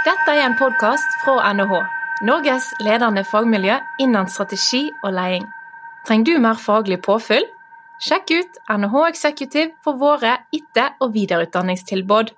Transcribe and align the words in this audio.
Dette 0.00 0.32
er 0.32 0.46
en 0.46 0.54
podkast 0.56 1.18
fra 1.20 1.50
NHH, 1.52 1.74
Norges 2.24 2.70
ledende 2.80 3.20
fagmiljø 3.28 3.74
innen 4.00 4.30
strategi 4.32 4.86
og 5.04 5.12
leding. 5.12 5.42
Trenger 6.08 6.24
du 6.24 6.40
mer 6.40 6.56
faglig 6.56 6.96
påfyll? 7.04 7.44
Sjekk 8.00 8.32
ut 8.32 8.56
NHH 8.72 9.02
Executive 9.10 9.74
for 9.84 9.98
våre 10.00 10.38
etter- 10.56 10.94
og 11.04 11.12
videreutdanningstilbud. 11.18 12.32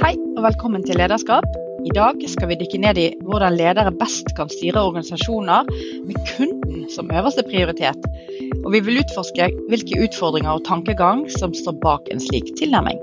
Hei 0.00 0.14
og 0.16 0.40
velkommen 0.46 0.88
til 0.88 0.96
Lederskap. 1.02 1.44
I 1.84 1.92
dag 2.00 2.24
skal 2.32 2.48
vi 2.48 2.58
dykke 2.62 2.80
ned 2.80 3.02
i 3.04 3.06
hvordan 3.28 3.60
ledere 3.60 3.92
best 4.00 4.32
kan 4.38 4.48
styre 4.48 4.86
organisasjoner 4.88 5.68
med 6.08 6.24
kunden 6.32 6.88
som 6.96 7.12
øverste 7.12 7.44
prioritet. 7.52 8.08
Og 8.64 8.72
vi 8.72 8.80
vil 8.88 9.04
utforske 9.04 9.52
hvilke 9.68 10.00
utfordringer 10.08 10.56
og 10.56 10.64
tankegang 10.64 11.26
som 11.36 11.52
står 11.52 11.76
bak 11.84 12.08
en 12.08 12.24
slik 12.30 12.48
tilnærming. 12.56 12.96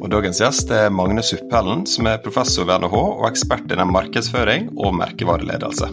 Og 0.00 0.08
Dagens 0.08 0.38
gjest 0.40 0.70
er 0.72 0.86
Magne 0.88 1.20
Suppellen, 1.20 1.82
som 1.84 2.06
er 2.08 2.22
professor 2.24 2.64
ved 2.64 2.80
NHH 2.80 2.94
og 2.96 3.26
ekspert 3.28 3.68
innen 3.68 3.90
markedsføring 3.92 4.70
og 4.80 4.94
merkevareledelse. 4.96 5.90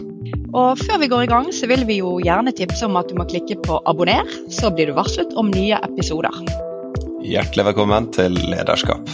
Og 0.56 0.80
Før 0.80 1.02
vi 1.02 1.10
går 1.12 1.26
i 1.26 1.28
gang, 1.28 1.50
så 1.52 1.68
vil 1.68 1.84
vi 1.84 1.98
jo 1.98 2.14
gjerne 2.24 2.54
tipse 2.56 2.88
om 2.88 2.96
at 2.96 3.10
du 3.12 3.18
må 3.20 3.26
klikke 3.28 3.58
på 3.66 3.76
abonner, 3.90 4.24
så 4.48 4.72
blir 4.72 4.88
du 4.88 4.94
varslet 4.96 5.34
om 5.36 5.52
nye 5.52 5.76
episoder. 5.90 6.32
Hjertelig 7.20 7.66
velkommen 7.68 8.08
til 8.16 8.38
Lederskap. 8.48 9.12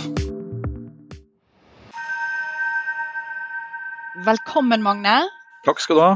Velkommen, 4.25 4.87
Magne. 4.87 5.25
Takk 5.67 5.83
skal 5.83 5.99
du 5.99 6.05
ha. 6.05 6.13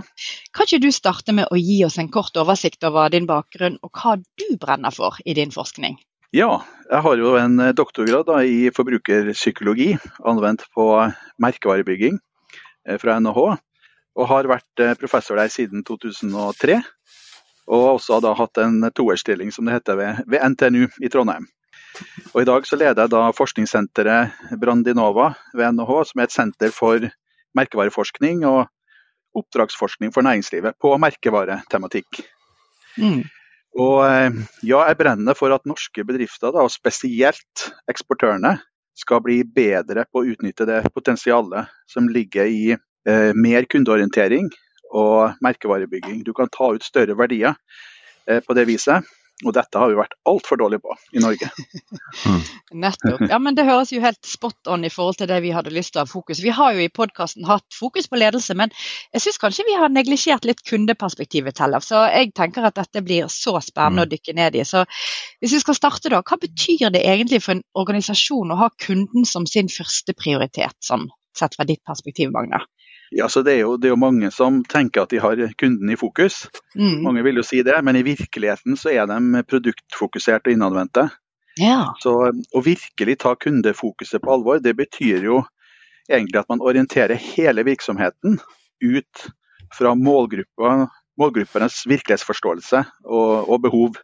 Kan 0.55 0.71
ikke 0.71 0.85
du 0.87 0.93
starte 0.95 1.35
med 1.35 1.51
å 1.51 1.59
gi 1.59 1.81
oss 1.89 1.99
en 1.99 2.13
kort 2.15 2.39
oversikt 2.39 2.87
over 2.87 3.11
din 3.11 3.27
bakgrunn 3.27 3.81
og 3.83 3.91
hva 3.91 4.21
du 4.23 4.49
brenner 4.61 4.95
for 4.95 5.19
i 5.27 5.35
din 5.35 5.51
forskning? 5.51 5.99
Ja, 6.35 6.59
jeg 6.91 7.01
har 7.05 7.17
jo 7.17 7.31
en 7.41 7.57
doktorgrad 7.73 8.27
da, 8.29 8.43
i 8.45 8.69
forbrukerpsykologi, 8.77 9.95
anvendt 10.29 10.67
på 10.77 10.85
merkevarebygging 11.41 12.19
eh, 12.85 12.99
fra 13.01 13.17
NHH. 13.17 13.55
Og 14.19 14.29
har 14.29 14.49
vært 14.51 14.83
eh, 14.85 14.93
professor 15.01 15.41
der 15.41 15.49
siden 15.49 15.87
2003. 15.89 16.83
Og 17.73 17.87
også 17.95 18.19
da 18.21 18.35
hatt 18.37 18.61
en 18.61 18.91
toårsstilling, 18.93 19.55
som 19.57 19.65
det 19.65 19.79
heter, 19.79 19.97
ved, 19.97 20.21
ved, 20.29 20.45
NTNU 20.53 20.91
i 21.01 21.09
Trondheim. 21.13 21.49
Og 22.35 22.43
I 22.43 22.49
dag 22.49 22.69
så 22.69 22.77
leder 22.77 23.07
jeg 23.07 23.15
da 23.15 23.25
forskningssenteret 23.33 24.53
Brandinova 24.61 25.31
ved 25.57 25.79
NHH, 25.79 25.95
som 26.11 26.21
er 26.21 26.29
et 26.29 26.37
senter 26.37 26.77
for 26.77 27.09
merkevareforskning 27.57 28.45
og 28.49 28.67
oppdragsforskning 29.37 30.13
for 30.13 30.29
næringslivet 30.29 30.77
på 30.81 30.93
merkevaretematikk. 31.01 32.21
Mm. 33.01 33.25
Og 33.77 34.01
eh, 34.07 34.39
ja, 34.67 34.81
jeg 34.89 34.99
brenner 34.99 35.37
for 35.39 35.53
at 35.55 35.67
norske 35.69 36.05
bedrifter, 36.07 36.53
da, 36.55 36.65
og 36.65 36.73
spesielt 36.73 37.69
eksportørene, 37.91 38.57
skal 38.99 39.21
bli 39.23 39.43
bedre 39.45 40.09
på 40.11 40.23
å 40.23 40.31
utnytte 40.33 40.67
det 40.67 40.81
potensialet 40.91 41.71
som 41.87 42.09
ligger 42.11 42.49
i 42.51 42.73
eh, 42.75 43.31
mer 43.37 43.69
kundeorientering 43.71 44.49
og 44.91 45.39
merkevarebygging. 45.45 46.25
Du 46.27 46.33
kan 46.35 46.51
ta 46.51 46.73
ut 46.75 46.83
større 46.83 47.15
verdier 47.19 47.55
eh, 48.27 48.41
på 48.43 48.57
det 48.59 48.67
viset. 48.67 49.07
Og 49.47 49.55
dette 49.55 49.79
har 49.79 49.87
vi 49.87 49.95
vært 49.95 50.17
altfor 50.27 50.59
dårlige 50.59 50.83
på 50.83 50.97
i 51.15 51.23
Norge. 51.25 51.51
Mm. 52.27 52.41
Nettopp. 52.83 53.21
Ja, 53.31 53.37
men 53.39 53.55
Det 53.55 53.65
høres 53.69 53.91
jo 53.93 54.01
helt 54.03 54.25
spot 54.27 54.69
on 54.73 54.85
i 54.85 54.91
forhold 54.91 55.19
til 55.21 55.29
det 55.31 55.37
vi 55.45 55.53
hadde 55.55 55.71
lyst 55.73 55.93
til 55.93 56.01
å 56.01 56.05
ha 56.07 56.09
fokus. 56.11 56.41
Vi 56.43 56.51
har 56.55 56.73
jo 56.75 56.83
i 56.83 56.91
podkasten 56.93 57.47
hatt 57.47 57.67
fokus 57.75 58.09
på 58.11 58.19
ledelse, 58.19 58.57
men 58.59 58.73
jeg 59.15 59.23
syns 59.23 59.39
kanskje 59.41 59.67
vi 59.69 59.77
har 59.79 59.93
neglisjert 59.93 60.49
litt 60.49 60.65
kundeperspektivet. 60.67 61.57
Tellef. 61.59 61.87
Så 61.87 62.01
jeg 62.09 62.33
tenker 62.37 62.67
at 62.67 62.79
dette 62.81 63.05
blir 63.05 63.29
så 63.33 63.55
spennende 63.65 64.05
mm. 64.05 64.09
å 64.09 64.13
dykke 64.15 64.37
ned 64.41 64.59
i. 64.59 64.65
Så 64.69 64.83
hvis 65.39 65.55
vi 65.59 65.63
skal 65.63 65.79
starte 65.79 66.13
da, 66.13 66.23
Hva 66.25 66.41
betyr 66.41 66.91
det 66.95 67.05
egentlig 67.05 67.43
for 67.45 67.57
en 67.57 67.65
organisasjon 67.79 68.57
å 68.57 68.61
ha 68.65 68.73
kunden 68.87 69.29
som 69.29 69.47
sin 69.47 69.71
første 69.73 70.17
prioritet, 70.19 70.75
sånn 70.85 71.07
sett 71.39 71.55
fra 71.55 71.69
ditt 71.69 71.85
perspektiv, 71.87 72.33
Magne? 72.35 72.65
Ja, 73.11 73.29
så 73.29 73.43
det 73.43 73.55
er, 73.57 73.63
jo, 73.65 73.77
det 73.81 73.89
er, 73.89 73.95
jo, 73.95 74.01
mange 74.01 74.31
som 74.35 74.61
tenker 74.69 75.07
at 75.07 75.13
de 75.13 75.21
har 75.23 75.41
kunden 75.61 75.91
i 75.91 75.97
fokus. 75.97 76.43
Mm. 76.77 77.03
Mange 77.07 77.25
vil 77.25 77.41
jo 77.41 77.47
si 77.47 77.63
det, 77.65 77.79
men 77.85 77.97
i 77.97 78.05
virkeligheten 78.05 78.77
så 78.77 78.93
er 78.93 79.09
de 79.09 79.43
produktfokusert 79.49 80.49
og 80.49 80.53
innadvendte. 80.53 81.09
Ja. 81.59 81.95
Så 82.03 82.15
å 82.29 82.63
virkelig 82.63 83.19
ta 83.25 83.35
kundefokuset 83.35 84.23
på 84.23 84.35
alvor, 84.35 84.61
det 84.63 84.77
betyr 84.79 85.25
jo 85.25 85.41
egentlig 86.09 86.41
at 86.43 86.51
man 86.53 86.63
orienterer 86.65 87.19
hele 87.19 87.65
virksomheten 87.67 88.39
ut 88.85 89.25
fra 89.75 89.95
målgruppenes 89.99 91.81
virkelighetsforståelse 91.91 92.85
og, 93.05 93.33
og 93.49 93.65
behov. 93.65 93.99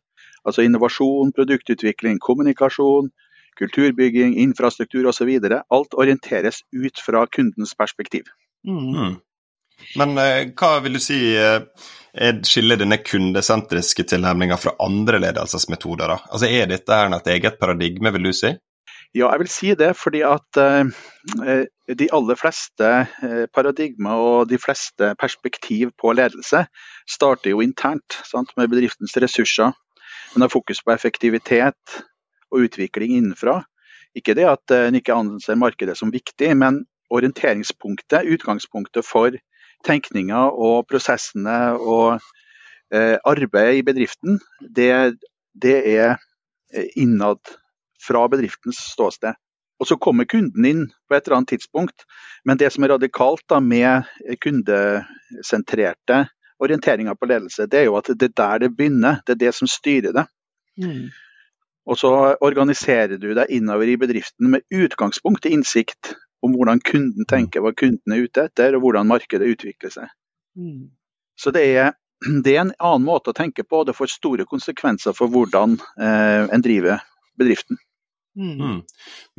Altså 0.44 0.64
innovasjon, 0.64 1.32
produktutvikling, 1.36 2.18
kommunikasjon, 2.20 3.12
kulturbygging, 3.60 4.34
infrastruktur 4.42 5.06
osv. 5.08 5.30
Alt 5.70 5.94
orienteres 5.96 6.64
ut 6.72 7.00
fra 7.00 7.24
kundens 7.30 7.72
perspektiv. 7.78 8.28
Mm. 8.66 8.96
mm. 8.96 9.14
Men 9.98 10.18
eh, 10.18 10.50
hva 10.56 10.78
vil 10.84 10.96
du 10.96 11.02
si 11.02 11.18
eh, 11.36 12.36
skiller 12.46 12.78
denne 12.80 13.00
kundesentriske 13.02 14.06
tilnærminga 14.10 14.58
fra 14.60 14.76
andre 14.82 15.20
ledelsesmetoder? 15.22 16.14
da? 16.14 16.20
Altså 16.30 16.48
Er 16.48 16.70
dette 16.70 17.00
her 17.00 17.12
et 17.16 17.32
eget 17.34 17.58
paradigme, 17.60 18.12
vil 18.14 18.30
du 18.30 18.32
si? 18.36 18.54
Ja, 19.14 19.28
jeg 19.30 19.44
vil 19.44 19.52
si 19.52 19.74
det. 19.78 19.92
Fordi 19.98 20.22
at 20.26 20.60
eh, 20.62 21.66
de 22.00 22.08
aller 22.16 22.40
fleste 22.40 22.90
paradigmer 23.54 24.24
og 24.24 24.48
de 24.50 24.58
fleste 24.58 25.12
perspektiv 25.20 25.92
på 26.00 26.14
ledelse 26.16 26.64
starter 27.10 27.52
jo 27.52 27.62
internt, 27.62 28.20
sant? 28.24 28.54
med 28.56 28.72
bedriftens 28.72 29.16
ressurser. 29.20 29.74
Men 30.34 30.46
har 30.46 30.50
fokus 30.50 30.82
på 30.82 30.94
effektivitet 30.94 32.00
og 32.50 32.66
utvikling 32.66 33.18
innenfra. 33.18 33.60
Ikke 34.14 34.34
det 34.38 34.46
at 34.46 34.70
en 34.74 34.96
ikke 34.98 35.14
anser 35.14 35.58
markedet 35.58 35.96
som 35.98 36.10
viktig, 36.14 36.50
men 36.58 36.84
orienteringspunktet, 37.10 38.26
utgangspunktet 38.34 39.06
for 39.06 39.36
tenkninga 39.84 40.46
og 40.50 40.86
prosessene 40.88 41.58
og 41.76 42.20
eh, 42.94 43.16
arbeidet 43.24 43.80
i 43.80 43.86
bedriften, 43.86 44.40
det, 44.60 45.16
det, 45.52 45.76
er 45.94 46.16
eh, 46.72 46.88
innad 46.96 47.40
fra 48.02 48.26
bedriftens 48.28 48.80
ståsted. 48.94 49.36
Og 49.82 49.88
Så 49.90 49.96
kommer 49.98 50.24
kunden 50.24 50.64
inn 50.64 50.84
på 51.08 51.16
et 51.16 51.26
eller 51.26 51.40
annet 51.40 51.56
tidspunkt, 51.56 52.06
men 52.44 52.58
det 52.58 52.70
som 52.72 52.84
er 52.84 52.94
radikalt 52.94 53.42
da 53.50 53.58
med 53.60 54.06
kundesentrerte 54.40 56.24
orienteringer 56.62 57.18
på 57.18 57.26
ledelse, 57.26 57.66
det 57.66 57.80
er 57.80 57.88
jo 57.88 57.98
at 57.98 58.08
det 58.14 58.30
er 58.30 58.36
der 58.38 58.62
det 58.64 58.76
begynner, 58.76 59.20
det 59.26 59.34
er 59.34 59.40
det 59.42 59.54
som 59.54 59.68
styrer 59.68 60.14
det. 60.14 60.24
Mm. 60.78 61.10
Og 61.84 61.98
så 62.00 62.12
organiserer 62.40 63.18
du 63.20 63.32
deg 63.36 63.50
innover 63.52 63.90
i 63.90 63.98
bedriften 64.00 64.54
med 64.54 64.64
utgangspunkt 64.72 65.44
i 65.44 65.52
innsikt 65.56 66.14
om 66.44 66.54
hvordan 66.56 66.82
kunden 66.84 67.28
tenker, 67.30 67.64
hva 67.64 67.72
kunden 67.76 68.14
er 68.14 68.26
ute 68.26 68.46
etter, 68.48 68.76
og 68.76 68.84
hvordan 68.84 69.08
markedet 69.08 69.54
utvikler 69.54 69.92
seg. 69.94 70.12
Mm. 70.58 70.90
Så 71.40 71.52
det 71.54 71.64
er, 71.72 71.94
det 72.44 72.54
er, 72.54 72.62
en 72.66 72.74
annen 72.78 73.06
måte 73.06 73.32
å 73.32 73.36
tenke 73.36 73.64
på, 73.66 73.82
og 73.82 73.88
det 73.88 73.96
får 73.98 74.12
store 74.14 74.46
konsekvenser 74.48 75.16
for 75.16 75.32
hvordan 75.32 75.78
eh, 75.98 76.44
en 76.44 76.64
driver 76.64 77.02
bedriften. 77.40 77.80
Mm. 78.36 78.54
Mm. 78.58 78.78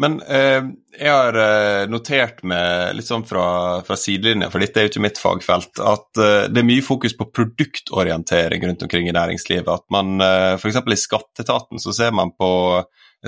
Men 0.02 0.22
eh, 0.22 0.68
jeg 1.00 1.12
har 1.12 1.38
eh, 1.40 1.86
notert 1.92 2.44
meg 2.48 2.96
litt 2.96 3.08
sånn 3.10 3.26
fra, 3.28 3.48
fra 3.88 3.98
sidelinja, 4.00 4.48
for 4.54 4.64
dette 4.64 4.80
er 4.80 4.88
jo 4.88 4.94
ikke 4.94 5.04
mitt 5.04 5.20
fagfelt, 5.20 5.82
at 5.84 6.22
eh, 6.22 6.46
det 6.52 6.62
er 6.62 6.70
mye 6.70 6.86
fokus 6.86 7.18
på 7.18 7.28
produktorientering 7.36 8.64
rundt 8.70 8.86
omkring 8.88 9.10
i 9.12 9.16
næringslivet. 9.16 9.72
At 9.72 9.88
man 9.94 10.20
eh, 10.24 10.54
f.eks. 10.56 10.80
i 10.80 11.02
skatteetaten 11.04 11.84
så 11.84 11.96
ser 11.96 12.16
man 12.16 12.32
på 12.40 12.52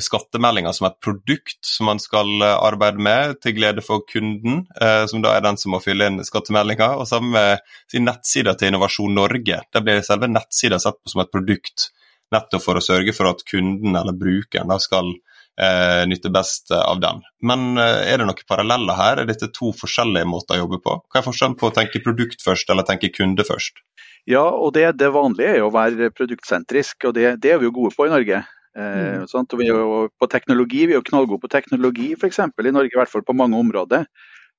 skattemeldinga 0.01 0.73
som 0.73 0.87
et 0.87 0.99
produkt 1.03 1.65
som 1.65 1.89
man 1.89 1.99
skal 1.99 2.29
eh, 2.41 2.55
arbeide 2.55 3.01
med 3.01 3.37
til 3.41 3.55
glede 3.57 3.83
for 3.85 4.05
kunden, 4.09 4.65
eh, 4.81 5.03
som 5.09 5.23
da 5.23 5.35
er 5.35 5.45
den 5.45 5.57
som 5.59 5.73
må 5.73 5.81
fylle 5.83 6.09
inn 6.09 6.23
skattemeldinga. 6.25 6.93
Og 7.01 7.07
sammen 7.09 7.33
med 7.35 7.63
sin 7.91 8.07
nettside 8.07 8.53
til 8.57 8.71
Innovasjon 8.71 9.15
Norge. 9.17 9.61
Der 9.73 9.85
blir 9.85 10.03
selve 10.05 10.29
nettsida 10.31 10.79
sett 10.81 10.99
på 11.01 11.13
som 11.13 11.23
et 11.23 11.33
produkt 11.33 11.89
nettopp 12.33 12.63
for 12.63 12.79
å 12.79 12.83
sørge 12.83 13.15
for 13.15 13.29
at 13.29 13.43
kunden 13.47 13.95
eller 13.95 14.15
brukeren 14.17 14.67
da 14.71 14.79
skal 14.83 15.13
eh, 15.61 16.03
nytte 16.09 16.31
best 16.33 16.71
av 16.71 17.01
den. 17.03 17.21
Men 17.41 17.77
eh, 17.77 18.03
er 18.11 18.19
det 18.19 18.27
noen 18.29 18.47
paralleller 18.49 18.97
her? 18.97 19.21
Er 19.21 19.29
dette 19.29 19.51
to 19.53 19.73
forskjellige 19.75 20.29
måter 20.29 20.57
å 20.57 20.65
jobbe 20.65 20.81
på? 20.83 20.97
Hva 21.07 21.21
er 21.21 21.27
forskjellen 21.27 21.57
på 21.59 21.69
å 21.69 21.75
tenke 21.75 22.03
produkt 22.05 22.43
først 22.45 22.69
eller 22.73 22.87
tenke 22.87 23.11
kunde 23.13 23.45
først? 23.47 23.81
Ja, 24.27 24.43
og 24.43 24.73
det, 24.75 24.89
det 24.99 25.13
vanlige 25.15 25.55
er 25.55 25.61
jo 25.61 25.69
å 25.69 25.75
være 25.75 26.11
produktsentrisk, 26.11 27.07
og 27.07 27.15
det, 27.15 27.37
det 27.43 27.53
er 27.53 27.61
vi 27.61 27.69
jo 27.69 27.75
gode 27.75 27.95
på 27.95 28.09
i 28.09 28.11
Norge. 28.11 28.41
Eh, 28.77 29.21
mm. 29.23 29.27
og 29.39 29.59
vi 29.59 29.69
er 29.69 29.73
jo 29.73 30.01
på 30.19 30.27
teknologi, 30.29 30.83
vi 30.85 30.93
er 30.93 30.99
jo 30.99 31.07
knallgode 31.07 31.41
på 31.45 31.53
teknologi 31.53 32.11
f.eks. 32.17 32.43
i 32.43 32.73
Norge, 32.75 32.91
i 32.91 32.99
hvert 32.99 33.13
fall 33.13 33.25
på 33.25 33.37
mange 33.37 33.57
områder. 33.57 34.05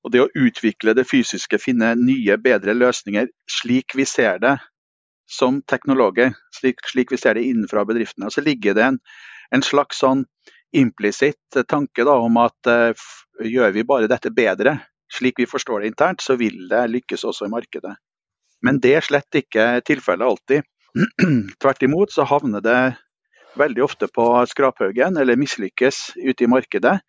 Og 0.03 0.13
det 0.13 0.23
å 0.23 0.31
utvikle 0.31 0.95
det 0.95 1.05
fysiske, 1.07 1.59
finne 1.59 1.93
nye, 1.99 2.37
bedre 2.39 2.75
løsninger 2.75 3.27
slik 3.51 3.95
vi 3.99 4.07
ser 4.07 4.39
det 4.39 4.57
som 5.29 5.59
teknologer, 5.61 6.33
slik, 6.55 6.79
slik 6.89 7.11
vi 7.13 7.19
ser 7.21 7.37
det 7.37 7.45
innenfra 7.45 7.83
bedriftene. 7.85 8.31
Så 8.33 8.41
ligger 8.41 8.77
det 8.77 8.85
en, 8.87 9.01
en 9.53 9.65
slags 9.65 9.99
sånn 10.01 10.23
implisitt 10.75 11.59
tanke 11.67 12.05
da, 12.05 12.15
om 12.19 12.37
at 12.41 12.69
uh, 12.69 13.07
gjør 13.45 13.73
vi 13.75 13.85
bare 13.87 14.09
dette 14.11 14.31
bedre, 14.33 14.77
slik 15.11 15.39
vi 15.41 15.49
forstår 15.49 15.81
det 15.81 15.93
internt, 15.93 16.21
så 16.21 16.35
vil 16.37 16.67
det 16.69 16.87
lykkes 16.93 17.25
også 17.25 17.47
i 17.47 17.53
markedet. 17.53 17.95
Men 18.65 18.81
det 18.83 18.95
er 18.97 19.05
slett 19.05 19.39
ikke 19.39 19.79
tilfellet 19.87 20.27
alltid. 20.27 20.67
Tvert 21.61 21.85
imot 21.85 22.13
så 22.13 22.25
havner 22.27 22.61
det 22.65 22.79
veldig 23.57 23.83
ofte 23.83 24.09
på 24.13 24.25
skraphaugen 24.49 25.17
eller 25.17 25.39
mislykkes 25.39 26.11
ute 26.19 26.45
i 26.45 26.49
markedet 26.49 26.99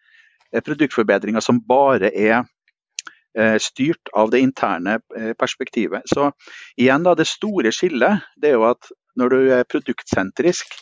produktforbedringer 0.50 1.44
som 1.44 1.60
bare 1.62 2.10
er 2.10 2.46
styrt 3.62 4.10
av 4.16 4.32
det 4.32 4.40
interne 4.42 4.96
perspektivet. 5.38 6.02
Så 6.10 6.32
igjen 6.80 7.04
da, 7.06 7.14
Det 7.14 7.28
store 7.28 7.70
skillet 7.74 8.24
det 8.40 8.50
er 8.50 8.56
jo 8.56 8.64
at 8.70 8.90
når 9.20 9.30
du 9.30 9.38
er 9.54 9.68
produktsentrisk, 9.68 10.74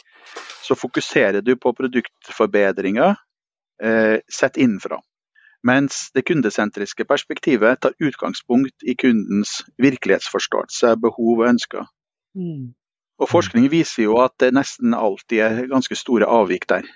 så 0.62 0.76
fokuserer 0.76 1.40
du 1.40 1.54
på 1.56 1.72
produktforbedringer 1.72 3.14
eh, 3.82 4.18
sett 4.40 4.56
innenfra. 4.56 5.00
Mens 5.66 6.10
det 6.14 6.22
kundesentriske 6.22 7.04
perspektivet 7.04 7.80
tar 7.80 7.96
utgangspunkt 7.98 8.84
i 8.86 8.94
kundens 8.94 9.64
virkelighetsforståelse, 9.82 10.94
behov 11.02 11.40
og 11.40 11.48
ønsker. 11.48 11.88
Mm. 12.38 12.74
Og 13.18 13.28
Forskning 13.28 13.66
viser 13.70 14.04
jo 14.06 14.18
at 14.22 14.36
det 14.40 14.52
nesten 14.54 14.94
alltid 14.94 15.42
er 15.42 15.62
ganske 15.70 15.96
store 15.98 16.28
avvik 16.30 16.68
der. 16.70 16.86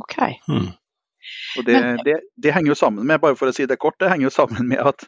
Ok. 0.00 0.16
Mm. 0.48 0.70
Og 1.58 1.66
det, 1.66 1.80
det, 2.04 2.20
det, 2.42 2.54
henger 2.54 2.72
jo 2.72 2.78
sammen 2.78 3.06
med 3.06 3.20
bare 3.20 3.36
for 3.36 3.50
å 3.50 3.52
si 3.52 3.66
det 3.68 3.80
kort, 3.80 3.98
det 4.00 4.08
henger 4.08 4.30
jo 4.30 4.32
sammen 4.32 4.68
med 4.70 4.80
at 4.80 5.04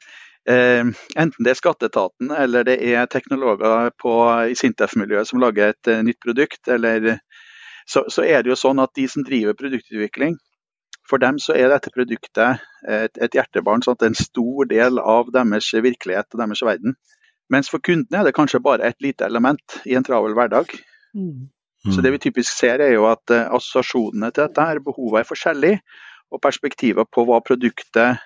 eh, 0.48 0.84
enten 1.16 1.46
det 1.46 1.54
er 1.54 1.60
skatteetaten 1.60 2.32
eller 2.36 2.66
det 2.68 2.76
er 2.84 3.08
teknologer 3.08 3.92
på, 3.96 4.12
i 4.52 4.56
Sintef-miljøet 4.58 5.30
som 5.30 5.40
lager 5.40 5.72
et 5.72 5.90
eh, 5.90 6.02
nytt 6.04 6.20
produkt, 6.20 6.60
eller 6.68 7.16
så, 7.86 8.04
så, 8.08 8.24
er 8.24 8.42
det 8.42 8.52
jo 8.52 8.58
sånn 8.58 8.82
at 8.82 8.92
de 8.96 9.06
som 9.10 9.24
driver 9.26 9.56
produktutvikling, 9.58 10.36
for 11.10 11.22
dem 11.22 11.40
så 11.42 11.56
er 11.58 11.72
dette 11.72 11.90
produktet 11.94 12.60
et, 12.86 13.16
et 13.18 13.34
hjertebarn. 13.34 13.82
sånn 13.82 13.96
at 13.96 14.02
det 14.02 14.08
er 14.08 14.12
en 14.14 14.20
stor 14.20 14.68
del 14.70 15.00
av 15.02 15.32
deres 15.34 15.72
virkelighet 15.74 16.36
og 16.36 16.42
deres 16.44 16.62
verden. 16.66 16.94
Mens 17.50 17.70
for 17.72 17.82
kundene 17.82 18.20
er 18.20 18.28
det 18.28 18.36
kanskje 18.36 18.62
bare 18.62 18.86
et 18.86 19.00
lite 19.02 19.26
element 19.26 19.80
i 19.90 19.96
en 19.98 20.06
travel 20.06 20.36
hverdag. 20.38 20.70
Mm. 21.18 21.48
Så 21.88 22.04
det 22.04 22.12
vi 22.12 22.20
typisk 22.22 22.52
ser 22.52 22.82
er 22.84 22.92
jo 22.92 23.08
at 23.08 23.32
uh, 23.32 23.48
assosiasjonene 23.56 24.30
til 24.30 24.44
dette 24.44 24.66
her, 24.68 24.82
behovet 24.84 25.22
er 25.22 25.28
forskjellige, 25.28 25.80
og 26.30 26.42
perspektiver 26.44 27.08
på 27.10 27.24
hva 27.26 27.40
produktet 27.42 28.20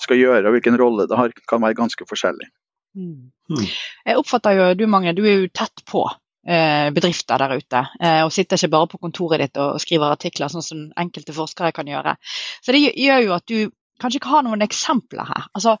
skal 0.00 0.20
gjøre 0.20 0.46
og 0.46 0.54
hvilken 0.54 0.78
rolle 0.80 1.08
det 1.08 1.18
har, 1.18 1.34
kan 1.50 1.60
være 1.64 1.76
ganske 1.76 2.06
forskjellig. 2.08 2.48
Mm. 2.96 3.32
mm. 3.50 3.66
Jeg 4.06 4.20
oppfatter 4.22 4.56
jo 4.56 4.68
du 4.78 4.86
Magne, 4.88 5.12
du 5.16 5.24
er 5.26 5.42
jo 5.42 5.50
tett 5.52 5.84
på 5.90 6.06
bedrifter 6.94 7.42
der 7.42 7.56
ute. 7.58 7.82
Eh, 8.00 8.20
og 8.24 8.32
sitter 8.34 8.60
ikke 8.60 8.74
bare 8.76 8.90
på 8.92 9.00
kontoret 9.02 9.42
ditt 9.42 9.58
og 9.62 9.80
skriver 9.82 10.14
artikler, 10.14 10.52
sånn 10.52 10.64
som 10.64 10.84
enkelte 10.98 11.34
forskere 11.36 11.72
kan 11.74 11.90
gjøre. 11.90 12.16
Så 12.62 12.74
det 12.74 12.84
gjør 12.86 13.24
jo 13.24 13.34
at 13.36 13.50
du 13.50 13.58
kanskje 14.02 14.20
ikke 14.20 14.32
har 14.34 14.44
noen 14.44 14.62
eksempler 14.64 15.24
her. 15.24 15.46
Altså, 15.56 15.76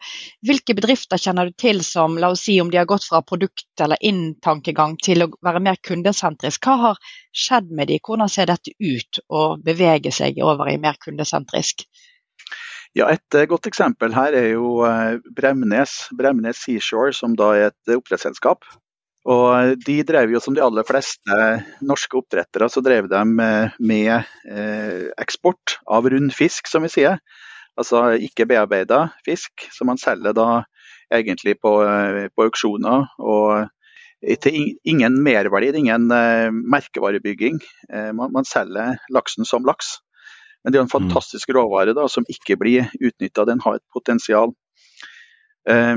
Hvilke 0.46 0.74
bedrifter 0.78 1.20
kjenner 1.20 1.50
du 1.50 1.56
til 1.60 1.82
som 1.84 2.16
la 2.18 2.30
oss 2.32 2.46
si 2.48 2.56
om 2.62 2.70
de 2.72 2.80
har 2.80 2.88
gått 2.88 3.04
fra 3.04 3.20
produkt- 3.22 3.82
eller 3.84 4.00
inn-tankegang 4.00 4.96
til 5.04 5.26
å 5.26 5.30
være 5.44 5.60
mer 5.62 5.76
kundesentrisk? 5.84 6.64
Hva 6.64 6.76
har 6.80 7.02
skjedd 7.36 7.70
med 7.70 7.92
de? 7.92 8.00
Hvordan 8.00 8.32
ser 8.32 8.48
dette 8.48 8.72
ut 8.80 9.20
å 9.28 9.44
bevege 9.62 10.12
seg 10.12 10.40
over 10.42 10.72
i 10.72 10.78
mer 10.80 10.96
kundesentrisk? 11.02 11.84
Ja, 12.96 13.10
Et 13.12 13.34
eh, 13.36 13.44
godt 13.46 13.68
eksempel 13.68 14.16
her 14.16 14.32
er 14.32 14.48
jo 14.54 14.80
Bremnes, 15.36 16.08
Bremnes 16.16 16.64
Seashore, 16.64 17.12
som 17.12 17.36
da 17.36 17.52
er 17.52 17.68
et 17.68 17.96
oppdrettsselskap. 17.98 18.64
Og 19.26 19.82
De 19.82 19.96
drev 20.06 20.30
jo 20.36 20.40
som 20.42 20.54
de 20.54 20.62
aller 20.62 20.86
fleste 20.86 21.38
norske 21.82 22.18
oppdrettere, 22.20 22.68
så 22.70 22.82
drev 22.84 23.08
de 23.10 23.22
med, 23.26 23.74
med 23.82 24.12
eh, 24.46 25.08
eksport 25.18 25.80
av 25.90 26.06
rund 26.12 26.30
fisk, 26.34 26.70
som 26.70 26.86
vi 26.86 26.92
sier. 26.92 27.18
Altså 27.76 28.12
ikke 28.22 28.46
bearbeida 28.48 29.08
fisk, 29.26 29.66
som 29.74 29.90
man 29.90 29.98
selger 30.00 30.36
da 30.36 30.50
egentlig 31.12 31.56
på, 31.58 31.80
eh, 31.82 32.28
på 32.30 32.46
auksjoner. 32.46 33.08
Og 33.18 33.66
til 34.42 34.76
ingen 34.84 35.18
merverdi, 35.22 35.72
ingen 35.76 36.10
eh, 36.14 36.50
merkevarebygging. 36.50 37.58
Eh, 37.92 38.12
man, 38.16 38.32
man, 38.32 38.46
selger 38.48 38.96
laksen 39.12 39.44
som 39.44 39.66
laks. 39.66 39.98
Men 40.64 40.72
det 40.72 40.80
er 40.80 40.86
en 40.86 40.90
mm. 40.90 40.96
fantastisk 40.96 41.50
råvare 41.54 41.94
da, 41.98 42.06
som 42.10 42.26
ikke 42.30 42.56
blir 42.62 42.88
utnytta. 43.00 43.44
Den 43.46 43.62
har 43.66 43.78
et 43.78 43.84
potensial. 43.92 44.54
Eh, 45.68 45.96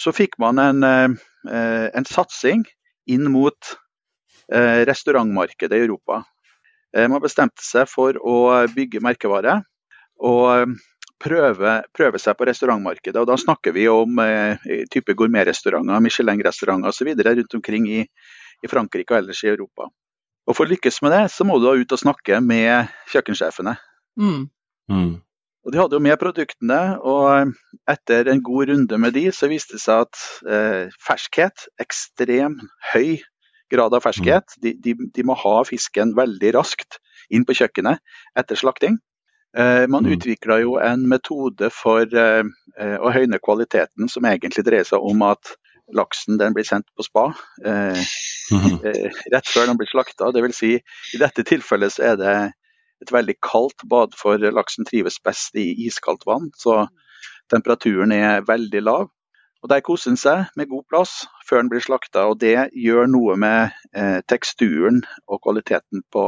så 0.00 0.12
fikk 0.12 0.38
man 0.42 0.58
en, 0.58 0.84
eh, 0.84 1.88
en 1.94 2.08
satsing 2.08 2.64
inn 3.06 3.30
mot 3.30 3.74
eh, 4.52 4.84
restaurantmarkedet 4.88 5.78
i 5.78 5.84
Europa. 5.86 6.24
Eh, 6.96 7.08
man 7.08 7.22
bestemte 7.22 7.64
seg 7.64 7.88
for 7.90 8.18
å 8.18 8.66
bygge 8.74 9.02
merkevare 9.04 9.60
og 10.24 10.74
prøve, 11.24 11.76
prøve 11.94 12.20
seg 12.20 12.36
på 12.38 12.46
restaurantmarkedet. 12.48 13.20
Og 13.22 13.28
da 13.30 13.36
snakker 13.40 13.74
vi 13.74 13.86
om 13.88 14.20
type 14.92 15.14
gourmetrestauranter, 15.16 16.02
Michelin-restauranter 16.04 16.92
osv. 16.92 17.10
rundt 17.16 17.56
omkring 17.58 17.88
i, 17.90 18.02
i 18.04 18.70
Frankrike 18.70 19.14
og 19.14 19.22
ellers 19.22 19.42
i 19.44 19.50
Europa. 19.50 19.88
Og 20.44 20.56
For 20.56 20.66
å 20.66 20.74
lykkes 20.74 21.00
med 21.02 21.14
det, 21.16 21.22
så 21.32 21.46
må 21.48 21.56
du 21.58 21.66
da 21.66 21.74
ut 21.78 21.96
og 21.96 22.00
snakke 22.00 22.40
med 22.44 22.92
kjøkkensjefene. 23.12 23.78
Mm. 24.20 24.42
Mm. 24.92 25.14
Og 25.64 25.72
De 25.72 25.80
hadde 25.80 25.96
jo 25.96 26.02
med 26.04 26.18
produktene, 26.20 26.80
og 27.00 27.54
etter 27.88 28.28
en 28.28 28.42
god 28.44 28.68
runde 28.68 28.98
med 29.00 29.14
de, 29.16 29.30
så 29.32 29.48
viste 29.48 29.78
det 29.78 29.84
seg 29.84 30.04
at 30.04 30.24
eh, 30.44 30.92
ferskhet, 31.00 31.68
ekstrem 31.80 32.58
høy 32.92 33.22
grad 33.72 33.96
av 33.96 34.04
ferskhet, 34.04 34.58
mm. 34.58 34.60
de, 34.60 34.74
de, 34.84 34.94
de, 35.16 35.24
må 35.24 35.36
ha 35.40 35.56
fisken 35.64 36.12
veldig 36.16 36.52
raskt 36.58 37.00
inn 37.32 37.46
på 37.48 37.56
kjøkkenet 37.56 38.02
etter 38.36 38.60
slakting. 38.60 39.00
Eh, 39.56 39.86
man 39.88 40.04
mm. 40.04 40.12
utvikla 40.18 40.60
jo 40.60 40.76
en 40.82 41.06
metode 41.08 41.70
for 41.72 42.04
eh, 42.04 42.42
eh, 42.76 42.96
å 43.00 43.12
høyne 43.14 43.40
kvaliteten 43.40 44.10
som 44.12 44.26
egentlig 44.28 44.66
dreier 44.66 44.88
seg 44.88 45.00
om 45.00 45.24
at 45.24 45.56
laksen 45.94 46.40
den 46.40 46.54
blir 46.56 46.64
sendt 46.66 46.88
på 46.96 47.04
spa 47.04 47.26
eh, 47.64 48.04
mm. 48.52 48.78
eh, 48.88 49.22
rett 49.32 49.48
før 49.48 49.70
den 49.70 49.80
blir 49.80 49.90
slakta. 49.90 50.28
Dvs. 50.34 50.60
Si, 50.60 50.74
I 51.14 51.22
dette 51.22 51.46
tilfellet 51.46 51.96
så 51.96 52.10
er 52.12 52.20
det 52.20 52.36
et 53.04 53.12
veldig 53.12 53.36
kaldt 53.44 53.84
bad, 53.90 54.16
for 54.18 54.40
laksen 54.40 54.88
trives 54.88 55.20
best 55.24 55.56
i 55.60 55.68
iskaldt 55.86 56.26
vann. 56.28 56.50
Så 56.58 56.86
temperaturen 57.52 58.12
er 58.12 58.46
veldig 58.48 58.82
lav. 58.82 59.10
Og 59.64 59.70
Der 59.70 59.80
koser 59.80 60.10
den 60.10 60.20
seg 60.20 60.50
med 60.60 60.68
god 60.68 60.84
plass 60.92 61.12
før 61.48 61.62
den 61.62 61.70
blir 61.72 61.80
slakta, 61.80 62.26
og 62.28 62.40
det 62.40 62.68
gjør 62.76 63.06
noe 63.08 63.36
med 63.40 63.72
eh, 63.96 64.20
teksturen 64.28 65.00
og 65.24 65.40
kvaliteten 65.46 66.02
på, 66.12 66.24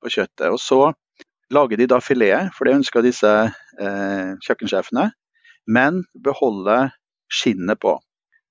på, 0.00 0.12
kjøttet. 0.14 0.48
Og 0.48 0.58
Så 0.58 0.80
lager 1.52 1.76
de 1.76 1.90
da 1.92 1.98
fileter, 2.00 2.48
for 2.56 2.64
det 2.64 2.78
ønsker 2.78 3.04
disse 3.04 3.28
eh, 3.28 4.30
kjøkkensjefene, 4.46 5.10
men 5.68 6.00
beholde 6.16 6.78
skinnet 7.28 7.80
på. 7.80 7.98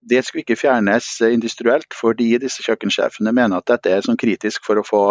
Det 0.02 0.22
skulle 0.26 0.46
ikke 0.46 0.60
fjernes 0.68 1.10
industrielt, 1.26 1.90
fordi 1.98 2.36
disse 2.42 2.62
kjøkkensjefene 2.66 3.34
mener 3.34 3.58
at 3.58 3.74
dette 3.74 3.90
er 3.90 4.06
sånn 4.06 4.22
kritisk 4.22 4.66
for 4.70 4.78
å 4.78 4.86
få 4.86 5.04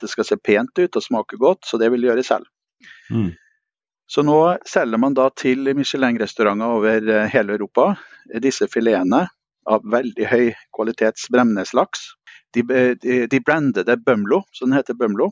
det 0.00 0.10
skal 0.12 0.26
se 0.26 0.38
pent 0.40 0.78
ut 0.78 0.96
og 0.96 1.04
smake 1.04 1.38
godt, 1.40 1.64
så 1.68 1.78
det 1.80 1.90
vil 1.92 2.02
de 2.02 2.10
gjøre 2.10 2.26
selv. 2.26 2.48
Mm. 3.10 3.32
Så 4.10 4.24
nå 4.26 4.38
selger 4.66 4.98
man 4.98 5.14
da 5.14 5.28
til 5.38 5.70
Michelin-restauranter 5.76 6.78
over 6.78 7.10
eh, 7.14 7.28
hele 7.30 7.54
Europa 7.54 7.92
disse 8.42 8.66
filetene 8.70 9.26
av 9.70 9.84
veldig 9.86 10.26
høy 10.30 10.48
kvalitets 10.74 11.28
bremneslaks. 11.30 12.10
De, 12.54 12.64
de, 12.98 13.20
de 13.30 13.40
brandede 13.44 13.86
det 13.86 14.02
Bumlo, 14.02 14.42
så 14.50 14.66
den 14.66 14.74
heter 14.74 14.98
Bømlo. 14.98 15.30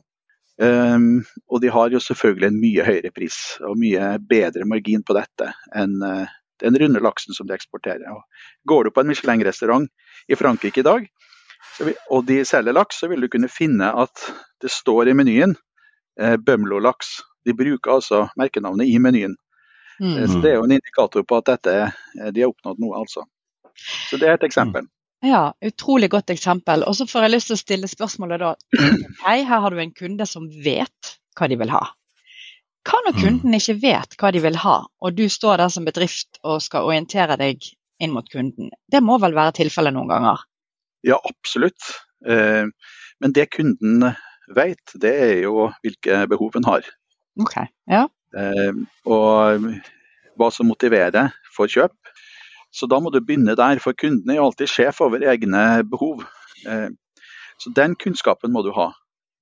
Um, 0.59 1.21
og 1.47 1.61
de 1.63 1.69
har 1.71 1.91
jo 1.91 2.01
selvfølgelig 2.03 2.49
en 2.49 2.59
mye 2.59 2.83
høyere 2.83 3.11
pris 3.15 3.35
og 3.63 3.77
mye 3.79 4.17
bedre 4.27 4.65
margin 4.67 5.05
på 5.07 5.15
dette 5.15 5.53
enn 5.71 5.93
uh, 6.03 6.27
den 6.59 6.75
runde 6.81 6.99
laksen 6.99 7.35
som 7.35 7.47
de 7.47 7.55
eksporterer. 7.55 8.03
Og 8.11 8.67
går 8.67 8.87
du 8.87 8.91
på 8.91 9.03
en 9.03 9.07
Michelin-restaurant 9.07 9.87
i 10.27 10.35
Frankrike 10.35 10.83
i 10.83 10.87
dag, 10.87 11.07
og 12.09 12.25
de 12.27 12.41
selger 12.45 12.75
laks, 12.75 12.99
så 13.01 13.09
vil 13.11 13.23
du 13.23 13.29
kunne 13.31 13.49
finne 13.51 13.91
at 14.03 14.29
det 14.61 14.71
står 14.71 15.11
i 15.11 15.15
menyen 15.17 15.55
eh, 16.21 16.37
Bømlo-laks. 16.37 17.19
De 17.45 17.55
bruker 17.55 17.97
altså 17.99 18.25
merkenavnet 18.39 18.87
i 18.87 18.99
menyen. 18.99 19.35
Mm. 19.99 20.17
Eh, 20.17 20.27
så 20.29 20.39
Det 20.39 20.51
er 20.51 20.55
jo 20.59 20.67
en 20.67 20.77
indikator 20.77 21.23
på 21.23 21.39
at 21.39 21.51
dette, 21.51 21.75
eh, 22.19 22.31
de 22.31 22.43
har 22.43 22.53
oppnådd 22.53 22.81
noe, 22.83 23.03
altså. 23.03 23.25
Så 24.09 24.19
det 24.19 24.27
er 24.29 24.39
et 24.39 24.47
eksempel. 24.47 24.87
Ja, 25.25 25.53
utrolig 25.65 26.09
godt 26.11 26.31
eksempel. 26.31 26.83
Og 26.87 26.95
så 26.95 27.07
får 27.07 27.25
jeg 27.25 27.33
lyst 27.33 27.49
til 27.51 27.57
å 27.57 27.63
stille 27.63 27.91
spørsmålet 27.91 28.43
da. 28.43 28.53
Hei, 29.25 29.41
her 29.47 29.63
har 29.65 29.71
du 29.71 29.79
en 29.83 29.95
kunde 29.95 30.27
som 30.27 30.47
vet 30.63 31.15
hva 31.39 31.49
de 31.51 31.57
vil 31.59 31.71
ha. 31.73 31.83
Hva 32.87 33.01
når 33.05 33.17
mm. 33.17 33.23
kunden 33.23 33.57
ikke 33.57 33.75
vet 33.81 34.15
hva 34.19 34.31
de 34.31 34.41
vil 34.43 34.55
ha, 34.63 34.77
og 34.87 35.17
du 35.17 35.25
står 35.29 35.59
der 35.59 35.73
som 35.73 35.87
bedrift 35.87 36.39
og 36.47 36.61
skal 36.63 36.87
orientere 36.87 37.35
deg 37.39 37.67
inn 37.99 38.15
mot 38.15 38.27
kunden? 38.31 38.71
Det 38.87 39.03
må 39.03 39.19
vel 39.19 39.35
være 39.35 39.57
tilfellet 39.59 39.95
noen 39.95 40.11
ganger? 40.11 40.45
Ja, 41.05 41.19
absolutt. 41.23 41.91
Eh, 42.27 42.65
men 43.19 43.35
det 43.35 43.49
kunden 43.55 44.09
vet, 44.55 44.95
det 44.99 45.13
er 45.13 45.35
jo 45.45 45.69
hvilke 45.83 46.23
behov 46.31 46.57
en 46.59 46.67
har. 46.67 46.87
Ok, 47.39 47.55
ja. 47.89 48.07
Eh, 48.35 48.81
og 49.07 49.69
hva 50.39 50.49
som 50.53 50.69
motiverer 50.69 51.33
for 51.55 51.71
kjøp. 51.71 51.95
Så 52.71 52.87
da 52.89 52.99
må 53.01 53.11
du 53.11 53.19
begynne 53.23 53.57
der, 53.57 53.81
for 53.81 53.97
kunden 53.97 54.29
er 54.29 54.39
jo 54.39 54.49
alltid 54.49 54.69
sjef 54.69 55.01
over 55.01 55.23
egne 55.25 55.83
behov. 55.89 56.23
Eh, 56.67 56.89
så 57.59 57.71
den 57.75 57.95
kunnskapen 57.99 58.53
må 58.53 58.63
du 58.63 58.71
ha. 58.75 58.91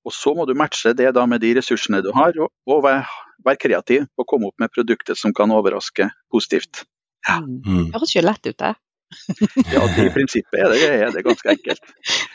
Og 0.06 0.14
så 0.14 0.32
må 0.34 0.46
du 0.48 0.54
matche 0.56 0.94
det 0.96 1.10
da 1.16 1.26
med 1.28 1.42
de 1.44 1.52
ressursene 1.58 2.00
du 2.04 2.10
har, 2.16 2.32
og, 2.40 2.48
og 2.70 2.84
være, 2.86 3.04
være, 3.44 3.60
kreativ 3.60 4.06
og 4.16 4.26
komme 4.30 4.48
opp 4.48 4.62
med 4.62 4.72
produkter 4.72 5.18
som 5.18 5.34
kan 5.36 5.52
overraske 5.52 6.08
positivt. 6.32 6.86
Ja. 7.28 7.42
Mm. 7.42 7.90
Det 7.90 7.98
høres 7.98 8.14
jo 8.14 8.24
lett 8.24 8.46
ut, 8.48 8.56
det. 8.56 8.72
ja, 9.74 9.82
det 9.96 10.04
i 10.04 10.12
prinsippet 10.12 10.60
er 10.60 10.72
det, 10.72 10.80
er 10.84 11.12
det, 11.14 11.24
ganske 11.24 11.54
enkelt. 11.54 11.92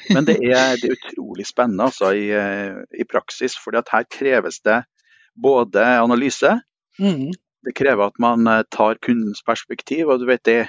Men 0.09 0.25
det 0.25 0.39
er, 0.41 0.75
det 0.81 0.89
er 0.89 0.97
utrolig 0.97 1.45
spennende 1.45 1.89
altså, 1.91 2.11
i, 2.17 2.27
i, 2.97 3.05
praksis. 3.09 3.55
For 3.61 3.77
her 3.77 4.07
kreves 4.09 4.61
det 4.65 4.81
både 5.37 5.85
analyse, 6.01 6.57
mm. 6.99 7.31
Det 7.63 7.75
krever 7.75 8.09
at 8.09 8.19
man 8.19 8.47
eh, 8.47 8.65
tar 8.71 8.99
kundens 9.01 9.43
perspektiv. 9.43 10.09
og 10.09 10.19
du 10.19 10.27
vet 10.27 10.43
det, 10.45 10.67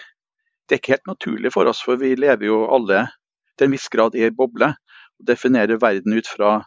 det 0.69 0.77
er 0.77 0.83
ikke 0.83 0.95
helt 0.95 1.11
naturlig 1.11 1.53
for 1.53 1.67
oss, 1.67 1.83
for 1.83 1.99
vi 2.01 2.15
lever 2.15 2.47
jo 2.47 2.65
alle 2.71 3.07
til 3.59 3.69
en 3.69 3.75
viss 3.75 3.89
grad 3.91 4.15
i 4.15 4.27
en 4.29 4.37
boble. 4.37 4.75
og 5.19 5.27
Definerer 5.27 5.81
verden 5.83 6.15
ut 6.15 6.29
fra 6.31 6.61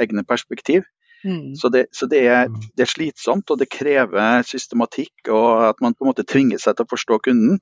egne 0.00 0.24
perspektiv. 0.24 0.86
Mm. 1.24 1.54
Så, 1.56 1.70
det, 1.72 1.86
så 1.92 2.06
det, 2.06 2.26
er, 2.28 2.48
det, 2.76 2.84
er, 2.84 2.90
slitsomt, 2.90 3.50
og 3.50 3.58
det 3.58 3.70
krever 3.72 4.42
systematikk 4.44 5.30
og 5.32 5.70
at 5.70 5.80
man 5.80 5.94
på 5.94 6.04
en 6.04 6.10
måte 6.10 6.26
tvinger 6.28 6.60
seg 6.60 6.76
til 6.76 6.84
å 6.84 6.92
forstå 6.92 7.18
kunden. 7.24 7.58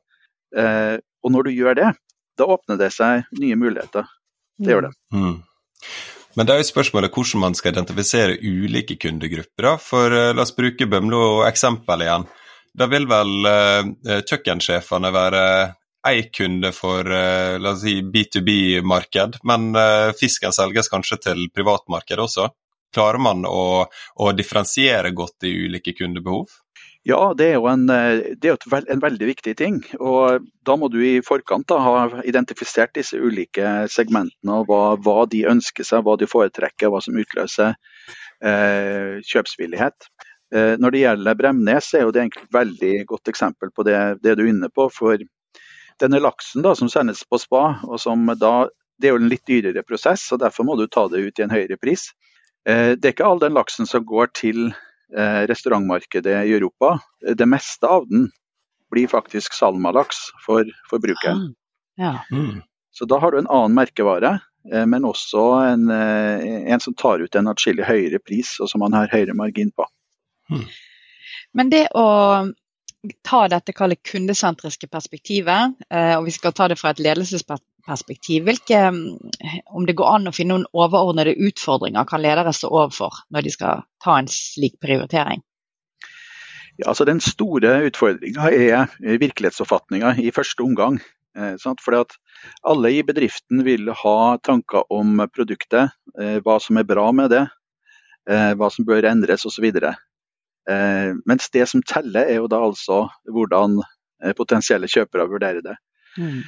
Eh, 0.56 0.98
og 1.22 1.34
når 1.34 1.48
du 1.48 1.54
gjør 1.56 1.78
det, 1.78 1.92
da 2.38 2.48
åpner 2.48 2.78
det 2.80 2.90
seg 2.94 3.28
nye 3.40 3.58
muligheter. 3.58 4.08
Det 4.58 4.74
gjør 4.74 4.88
det. 4.88 4.92
Mm. 5.14 5.36
Men 6.34 6.48
det 6.48 6.54
er 6.54 6.62
jo 6.62 6.70
spørsmålet 6.70 7.12
hvordan 7.12 7.42
man 7.42 7.56
skal 7.56 7.74
identifisere 7.74 8.38
ulike 8.40 8.96
kundegrupper. 9.00 9.76
For 9.82 10.14
uh, 10.14 10.30
la 10.32 10.46
oss 10.46 10.54
bruke 10.56 10.88
Bømlo 10.88 11.42
eksempel 11.48 12.06
igjen. 12.06 12.26
Da 12.72 12.88
vil 12.88 13.06
vel 13.10 13.48
uh, 13.48 13.92
kjøkkensjefene 14.24 15.12
være 15.12 15.44
én 16.08 16.32
kunde 16.34 16.72
for 16.74 17.06
uh, 17.06 17.60
la 17.60 17.74
oss 17.74 17.84
si 17.84 17.98
B2B-marked, 18.02 19.42
men 19.48 19.70
fisken 20.18 20.54
selges 20.56 20.90
kanskje 20.92 21.20
til 21.28 21.46
privatmarkedet 21.54 22.24
også. 22.24 22.48
Klarer 22.92 23.20
man 23.24 23.46
å, 23.48 23.84
å 24.20 24.32
differensiere 24.36 25.14
godt 25.16 25.46
i 25.48 25.52
ulike 25.66 25.94
kundebehov? 25.96 26.61
Ja, 27.02 27.32
det 27.34 27.48
er 27.50 27.56
jo 27.56 27.66
en, 27.66 27.88
det 27.90 28.46
er 28.46 28.84
en 28.94 29.00
veldig 29.02 29.26
viktig 29.26 29.56
ting. 29.58 29.80
og 29.98 30.44
Da 30.62 30.76
må 30.78 30.86
du 30.88 31.00
i 31.02 31.16
forkant 31.26 31.66
da, 31.70 31.80
ha 31.82 32.20
identifisert 32.22 32.94
disse 32.94 33.18
ulike 33.18 33.88
segmentene 33.90 34.60
og 34.60 34.68
hva, 34.70 34.82
hva, 35.02 35.24
de 35.26 35.42
ønsker 35.50 35.86
seg, 35.86 36.04
hva 36.06 36.14
de 36.18 36.28
foretrekker, 36.30 36.92
hva 36.92 37.00
som 37.02 37.18
utløser 37.18 37.74
eh, 37.74 39.18
kjøpsvillighet. 39.26 40.06
Eh, 40.54 40.76
når 40.78 40.94
det 40.94 41.00
gjelder 41.02 41.40
Bremnes, 41.40 41.90
er 41.98 42.06
jo 42.06 42.14
det 42.14 42.28
et 42.28 42.38
veldig 42.54 42.92
godt 43.10 43.34
eksempel 43.34 43.74
på 43.74 43.86
det, 43.88 43.98
det 44.22 44.36
du 44.38 44.44
er 44.46 44.52
inne 44.52 44.70
på. 44.70 44.86
For 44.94 45.18
denne 45.98 46.22
laksen 46.22 46.62
da, 46.62 46.76
som 46.78 46.92
sendes 46.92 47.24
på 47.26 47.42
spa, 47.42 47.64
og 47.82 47.98
som 47.98 48.30
da, 48.38 48.68
det 49.02 49.10
er 49.10 49.16
jo 49.16 49.24
en 49.24 49.32
litt 49.32 49.46
dyrere 49.50 49.82
prosess, 49.82 50.28
og 50.30 50.44
derfor 50.46 50.70
må 50.70 50.78
du 50.78 50.86
ta 50.86 51.08
det 51.10 51.26
ut 51.26 51.42
i 51.42 51.48
en 51.48 51.58
høyere 51.58 51.82
pris. 51.82 52.12
Eh, 52.62 52.94
det 52.94 53.10
er 53.10 53.16
ikke 53.16 53.26
all 53.26 53.42
den 53.42 53.58
laksen 53.58 53.90
som 53.90 54.06
går 54.06 54.30
til 54.38 54.68
Eh, 54.70 54.91
restaurantmarkedet 55.48 56.46
i 56.48 56.54
Europa. 56.54 56.94
Det 57.36 57.46
meste 57.46 57.86
av 57.86 58.06
den 58.08 58.30
blir 58.92 59.08
faktisk 59.08 59.54
salmalaks 59.56 60.16
for 60.46 60.68
forbrukeren. 60.90 61.54
Ah, 62.00 62.02
ja. 62.04 62.14
Mm. 62.30 62.62
Så 62.92 63.04
da 63.04 63.18
har 63.18 63.32
du 63.32 63.38
en 63.38 63.48
annen 63.48 63.74
merkevare, 63.74 64.38
eh, 64.72 64.86
men 64.86 65.04
også 65.08 65.44
en, 65.64 65.90
eh, 65.90 66.72
en 66.72 66.80
som 66.80 66.94
tar 66.94 67.24
ut 67.24 67.34
en 67.34 67.48
atskillig 67.48 67.86
høyere 67.88 68.20
pris, 68.20 68.58
og 68.60 68.68
som 68.68 68.84
man 68.84 68.92
har 68.92 69.08
høyere 69.12 69.34
margin 69.34 69.72
på. 69.72 69.86
Mm. 70.52 70.66
Men 71.54 71.70
det 71.72 71.86
å 71.96 72.52
ta 73.24 73.48
dette 73.48 73.72
kundesentriske 73.72 74.86
perspektivet, 74.86 75.74
og 75.90 76.24
vi 76.24 76.30
skal 76.30 76.52
ta 76.54 76.68
det 76.70 76.76
fra 76.78 76.92
et 76.94 77.00
ledelsesperspektiv, 77.02 77.71
perspektiv, 77.86 78.44
hvilke, 78.46 78.78
mm, 78.90 79.62
om 79.74 79.86
det 79.86 79.96
går 79.98 80.10
an 80.14 80.30
å 80.30 80.34
finne 80.34 80.56
noen 80.56 80.68
overordnede 80.72 81.34
utfordringer 81.48 82.06
kan 82.08 82.22
ledere 82.22 82.54
stå 82.54 82.70
overfor 82.70 83.24
når 83.34 83.46
de 83.46 83.54
skal 83.54 83.82
ta 84.02 84.18
en 84.18 84.30
slik 84.30 84.78
prioritering? 84.82 85.42
Ja, 86.78 86.88
altså 86.92 87.04
Den 87.04 87.20
store 87.20 87.82
utfordringa 87.88 88.48
er 88.50 89.18
virkelighetsoppfatninga 89.20 90.14
i 90.22 90.30
første 90.32 90.64
omgang. 90.64 91.00
Fordi 91.32 91.84
for 91.84 91.96
at 91.96 92.16
Alle 92.66 92.90
i 92.90 93.02
bedriften 93.06 93.62
vil 93.64 93.92
ha 93.94 94.36
tanker 94.42 94.82
om 94.90 95.20
produktet, 95.30 95.92
eh, 96.18 96.40
hva 96.42 96.58
som 96.60 96.76
er 96.76 96.84
bra 96.84 97.12
med 97.12 97.30
det, 97.30 97.46
eh, 98.26 98.54
hva 98.54 98.70
som 98.70 98.84
bør 98.84 99.06
endres 99.06 99.46
osv. 99.46 99.70
Mens 101.26 101.50
det 101.50 101.68
som 101.68 101.82
teller 101.82 102.26
er 102.26 102.36
jo 102.40 102.48
da 102.48 102.58
altså 102.62 103.08
hvordan 103.30 103.80
potensielle 104.36 104.86
kjøpere 104.86 105.28
vurderer 105.30 105.62
det. 105.62 105.76
Mm. 106.18 106.42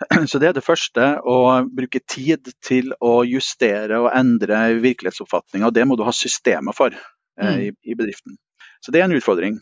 Så 0.30 0.38
det 0.38 0.50
er 0.50 0.56
det 0.56 0.64
første, 0.64 1.06
å 1.20 1.62
bruke 1.68 2.00
tid 2.08 2.52
til 2.64 2.92
å 3.04 3.20
justere 3.28 4.00
og 4.00 4.12
endre 4.16 4.62
virkelighetsoppfatninga. 4.80 5.72
Det 5.74 5.86
må 5.88 5.98
du 5.98 6.04
ha 6.06 6.14
systemer 6.16 6.76
for 6.76 6.94
eh, 6.94 7.50
mm. 7.50 7.60
i, 7.66 7.72
i, 7.92 7.96
bedriften. 7.98 8.38
Så 8.80 8.94
det 8.94 9.02
er 9.02 9.08
en 9.08 9.16
utfordring. 9.16 9.58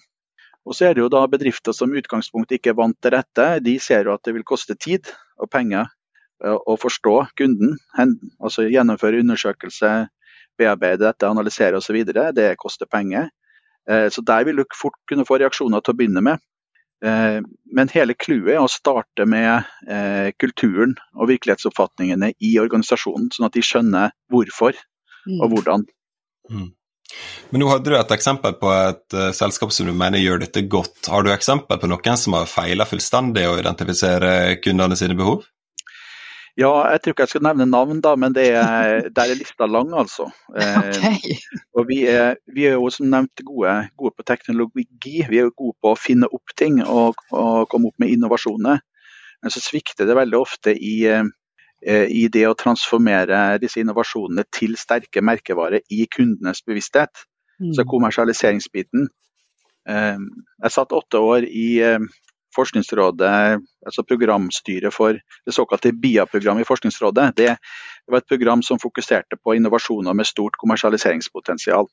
Og 0.68 0.76
så 0.76 0.88
er 0.88 0.94
det 0.94 1.02
jo 1.02 1.10
da 1.12 1.24
bedrifter 1.30 1.74
som 1.74 1.90
i 1.90 2.02
utgangspunktet 2.02 2.58
ikke 2.58 2.74
er 2.74 2.78
vant 2.78 2.98
til 3.02 3.14
dette. 3.16 3.46
De 3.64 3.78
ser 3.82 4.06
jo 4.06 4.14
at 4.14 4.26
det 4.26 4.36
vil 4.36 4.46
koste 4.46 4.76
tid 4.78 5.10
og 5.40 5.50
penger 5.50 5.88
eh, 6.44 6.54
å 6.54 6.78
forstå 6.78 7.16
kunden. 7.38 7.74
Altså 7.98 8.68
gjennomføre 8.68 9.24
undersøkelse, 9.24 9.92
bearbeide 10.58 11.06
dette, 11.06 11.26
analysere 11.26 11.80
osv. 11.80 11.98
Det 12.36 12.52
koster 12.62 12.90
penger. 12.90 13.32
Eh, 13.90 14.06
så 14.12 14.22
der 14.22 14.46
vil 14.46 14.60
du 14.60 14.66
fort 14.76 14.98
kunne 15.08 15.26
få 15.26 15.40
reaksjoner 15.40 15.82
til 15.82 15.96
å 15.96 15.98
begynne 15.98 16.22
med. 16.24 16.44
Eh, 17.04 17.38
men 17.74 17.92
hele 17.92 18.16
clouet 18.18 18.56
er 18.56 18.62
å 18.62 18.70
starte 18.70 19.26
med 19.28 19.68
eh, 19.90 20.30
kulturen 20.40 20.96
og 21.14 21.30
virkelighetsoppfatningene 21.30 22.32
i 22.42 22.56
organisasjonen, 22.62 23.30
sånn 23.34 23.48
at 23.48 23.54
de 23.54 23.62
skjønner 23.64 24.14
hvorfor 24.32 24.74
og 25.28 25.44
mm. 25.44 25.52
hvordan. 25.52 25.86
Mm. 26.50 26.66
Men 27.50 27.62
nå 27.62 27.68
hadde 27.70 27.92
du 27.92 27.96
et 27.96 28.10
eksempel 28.12 28.56
på 28.60 28.68
et 28.72 29.16
uh, 29.16 29.30
selskap 29.36 29.72
som 29.72 29.88
du 29.88 29.94
mener 29.96 30.20
gjør 30.20 30.42
dette 30.42 30.66
godt. 30.68 31.08
Har 31.08 31.24
du 31.24 31.30
eksempel 31.32 31.80
på 31.80 31.88
noen 31.88 32.18
som 32.20 32.36
har 32.36 32.50
feila 32.50 32.84
fullstendig 32.88 33.46
å 33.48 33.56
identifisere 33.60 34.58
kundene 34.60 34.98
sine 34.98 35.16
behov? 35.18 35.46
Ja, 36.58 36.72
jeg 36.90 37.02
tror 37.02 37.14
ikke 37.14 37.22
jeg 37.22 37.30
skal 37.30 37.44
nevne 37.46 37.68
navn, 37.70 38.00
da, 38.02 38.16
men 38.18 38.34
er, 38.34 39.04
der 39.14 39.30
er 39.30 39.38
lista 39.38 39.66
lang, 39.70 39.92
altså. 39.94 40.26
Okay. 40.58 41.36
Eh, 41.36 41.52
og 41.78 41.86
vi 41.86 42.00
er, 42.10 42.34
vi 42.54 42.64
er, 42.66 42.74
jo 42.74 42.88
som 42.90 43.06
nevnt 43.12 43.44
gode, 43.46 43.74
gode, 43.96 44.16
på 44.16 44.26
teknologi. 44.26 45.20
Vi 45.28 45.38
er 45.38 45.46
jo 45.46 45.54
gode 45.54 45.76
på 45.82 45.92
å 45.92 45.98
finne 45.98 46.26
opp 46.34 46.54
ting 46.58 46.80
og, 46.82 47.20
og 47.30 47.68
komme 47.70 47.92
opp 47.92 48.02
med 48.02 48.10
innovasjoner. 48.16 48.82
Men 49.42 49.54
så 49.54 49.62
svikter 49.62 50.08
det 50.08 50.16
veldig 50.18 50.38
ofte 50.40 50.74
i, 50.74 50.96
eh, 51.06 52.06
i 52.10 52.26
det 52.34 52.48
å 52.48 52.56
transformere 52.58 53.60
disse 53.62 53.78
innovasjonene 53.84 54.48
til 54.50 54.74
sterke 54.80 55.22
merkevarer 55.22 55.84
i 55.94 56.08
kundenes 56.10 56.64
bevissthet. 56.66 57.22
Mm. 57.62 57.70
Så 57.76 57.86
kommersialiseringsbiten. 57.86 59.06
Eh, 59.88 60.18
jeg 60.64 60.74
satt 60.74 60.96
åtte 60.96 61.22
år 61.22 61.46
i 61.46 61.68
Forskningsrådet, 62.56 63.60
altså 63.86 64.04
programstyret 64.08 64.94
for 64.94 65.18
det 65.18 65.54
såkalte 65.54 65.92
BIA-programmet 65.92 66.64
i 66.64 66.68
Forskningsrådet, 66.68 67.30
det, 67.36 67.56
det, 67.56 68.12
var 68.12 68.22
et 68.22 68.28
program 68.28 68.62
som 68.64 68.80
fokuserte 68.80 69.36
på 69.36 69.56
innovasjoner 69.58 70.16
med 70.16 70.26
stort 70.26 70.56
kommersialiseringspotensial. 70.60 71.90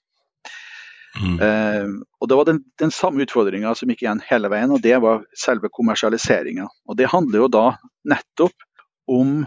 Mm. 1.16 1.36
Eh, 1.40 1.90
og 2.22 2.30
Det 2.30 2.38
var 2.38 2.48
den, 2.48 2.64
den 2.80 2.92
samme 2.92 3.24
utfordringa 3.24 3.76
som 3.76 3.92
gikk 3.92 4.04
igjen 4.04 4.24
hele 4.30 4.52
veien, 4.52 4.72
og 4.72 4.82
det 4.84 4.98
var 5.04 5.24
selve 5.38 5.72
kommersialiseringa. 5.72 6.68
Det 6.96 7.12
handler 7.12 7.46
jo 7.46 7.52
da 7.52 7.68
nettopp 8.08 8.68
om 9.12 9.44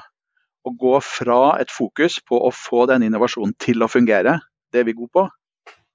å 0.68 0.72
gå 0.76 0.94
fra 1.04 1.58
et 1.60 1.72
fokus 1.72 2.20
på 2.28 2.38
å 2.44 2.52
få 2.54 2.86
denne 2.90 3.08
innovasjonen 3.08 3.54
til 3.60 3.84
å 3.84 3.90
fungere, 3.90 4.38
det 4.72 4.82
er 4.82 4.88
vi 4.88 4.96
gode 4.96 5.14
på, 5.16 5.28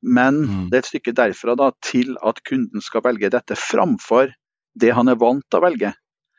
men 0.04 0.40
mm. 0.44 0.64
det 0.70 0.78
er 0.78 0.84
et 0.84 0.92
stykke 0.92 1.16
derfra 1.16 1.56
da, 1.60 1.70
til 1.86 2.18
at 2.26 2.42
kunden 2.48 2.84
skal 2.84 3.06
velge 3.06 3.32
dette 3.34 3.56
framfor 3.60 4.34
det 4.80 4.94
han 4.98 5.12
er 5.12 5.20
vant 5.20 5.46
til 5.50 5.60
å 5.60 5.66
velge. 5.66 5.94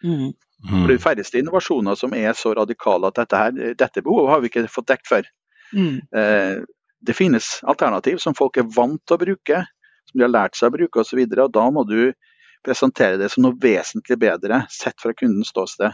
Mm. 0.05 0.33
For 0.65 0.89
Det 0.89 0.97
er 0.97 1.03
færreste 1.03 1.41
innovasjoner 1.41 1.97
som 1.99 2.15
er 2.17 2.33
så 2.39 2.55
radikale 2.57 3.11
at 3.11 3.19
dette, 3.21 3.41
her, 3.41 3.75
dette 3.77 4.03
behovet 4.05 4.33
har 4.33 4.41
vi 4.41 4.51
ikke 4.51 4.65
fått 4.73 4.89
dekket 4.93 5.11
før. 5.11 5.27
Mm. 5.75 5.97
Eh, 6.17 6.63
det 7.05 7.17
finnes 7.17 7.59
alternativ 7.69 8.21
som 8.23 8.37
folk 8.37 8.57
er 8.57 8.71
vant 8.73 9.03
til 9.05 9.19
å 9.19 9.21
bruke, 9.21 9.65
som 10.09 10.21
de 10.21 10.25
har 10.25 10.33
lært 10.33 10.57
seg 10.57 10.71
å 10.71 10.77
bruke 10.79 11.03
osv. 11.03 11.21
Da 11.29 11.67
må 11.75 11.85
du 11.89 12.15
presentere 12.65 13.21
det 13.21 13.29
som 13.33 13.45
noe 13.45 13.59
vesentlig 13.61 14.17
bedre 14.23 14.63
sett 14.73 14.97
fra 15.03 15.13
kundens 15.13 15.53
ståsted. 15.53 15.93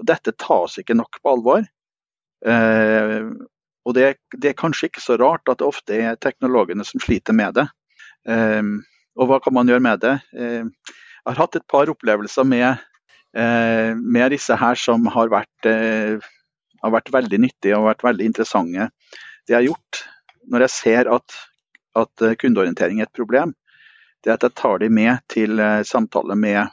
Og 0.00 0.08
Dette 0.08 0.34
tas 0.36 0.76
ikke 0.82 0.96
nok 0.98 1.20
på 1.22 1.32
alvor. 1.32 1.64
Eh, 2.44 3.22
og 3.82 3.96
det, 3.96 4.16
det, 4.36 4.52
er 4.52 4.58
kanskje 4.58 4.90
ikke 4.90 5.02
så 5.02 5.16
rart 5.20 5.48
at 5.48 5.62
det 5.62 5.66
ofte 5.66 5.96
er 5.96 6.20
teknologene 6.20 6.84
som 6.86 7.00
sliter 7.02 7.36
med 7.36 7.56
det. 7.56 7.66
Eh, 8.28 8.60
og 9.16 9.30
hva 9.30 9.40
kan 9.44 9.56
man 9.56 9.72
gjøre 9.72 9.84
med 9.88 10.04
det? 10.04 10.18
Eh, 10.36 10.68
har 11.26 11.38
hatt 11.38 11.56
et 11.58 11.66
par 11.70 11.90
opplevelser 11.92 12.46
med, 12.48 12.82
eh, 13.36 13.94
med 13.94 14.32
disse 14.34 14.56
her 14.58 14.78
som 14.78 15.06
har 15.06 15.30
vært, 15.32 15.66
eh, 15.66 16.18
har 16.82 16.90
vært, 16.90 17.12
veldig 17.14 17.38
nyttige 17.38 17.78
og 17.78 17.88
vært 17.90 18.02
veldig 18.02 18.26
interessante. 18.26 18.90
Det 19.46 19.54
jeg 19.54 19.60
har 19.60 19.68
gjort 19.70 20.04
når 20.50 20.60
jeg 20.66 20.70
ser 20.70 21.12
at, 21.12 21.36
at 21.94 22.24
kundeorientering 22.38 23.00
er 23.00 23.06
et 23.06 23.14
problem, 23.14 23.54
det 24.22 24.30
er 24.30 24.38
at 24.38 24.46
jeg 24.46 24.54
tar 24.58 24.78
dem 24.82 24.94
med 24.94 25.22
til 25.30 25.60
eh, 25.60 25.82
samtale 25.86 26.36
med 26.38 26.70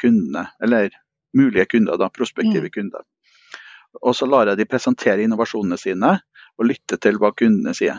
kundene, 0.00 0.48
eller 0.62 0.90
mulige 1.36 1.66
kunder, 1.66 1.96
da, 1.98 2.08
prospektive 2.12 2.68
mm. 2.68 2.74
kunder. 2.74 3.06
Og 4.02 4.14
så 4.16 4.28
lar 4.28 4.50
jeg 4.50 4.60
de 4.60 4.68
presentere 4.68 5.24
innovasjonene 5.24 5.78
sine 5.80 6.12
og 6.58 6.68
lytte 6.68 6.98
til 7.00 7.18
hva 7.20 7.32
kundene 7.36 7.74
sier. 7.76 7.98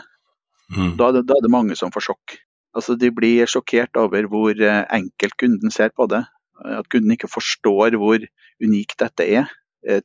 Mm. 0.70 0.94
Da, 0.96 1.10
er 1.10 1.18
det, 1.18 1.24
da, 1.28 1.36
er 1.36 1.44
det, 1.44 1.52
mange 1.52 1.76
som 1.78 1.90
får 1.92 2.10
sjokk. 2.10 2.36
Altså, 2.74 2.94
de 2.94 3.10
blir 3.14 3.48
sjokkert 3.50 3.96
over 3.98 4.28
hvor 4.30 4.54
eh, 4.54 4.84
enkelt 4.94 5.36
kunden 5.40 5.72
ser 5.74 5.90
på 5.96 6.06
det. 6.10 6.24
At 6.64 6.88
kunden 6.92 7.10
ikke 7.14 7.30
forstår 7.30 7.96
hvor 7.98 8.20
unikt 8.62 8.98
dette 9.00 9.26
er, 9.26 9.50
eh, 9.86 10.00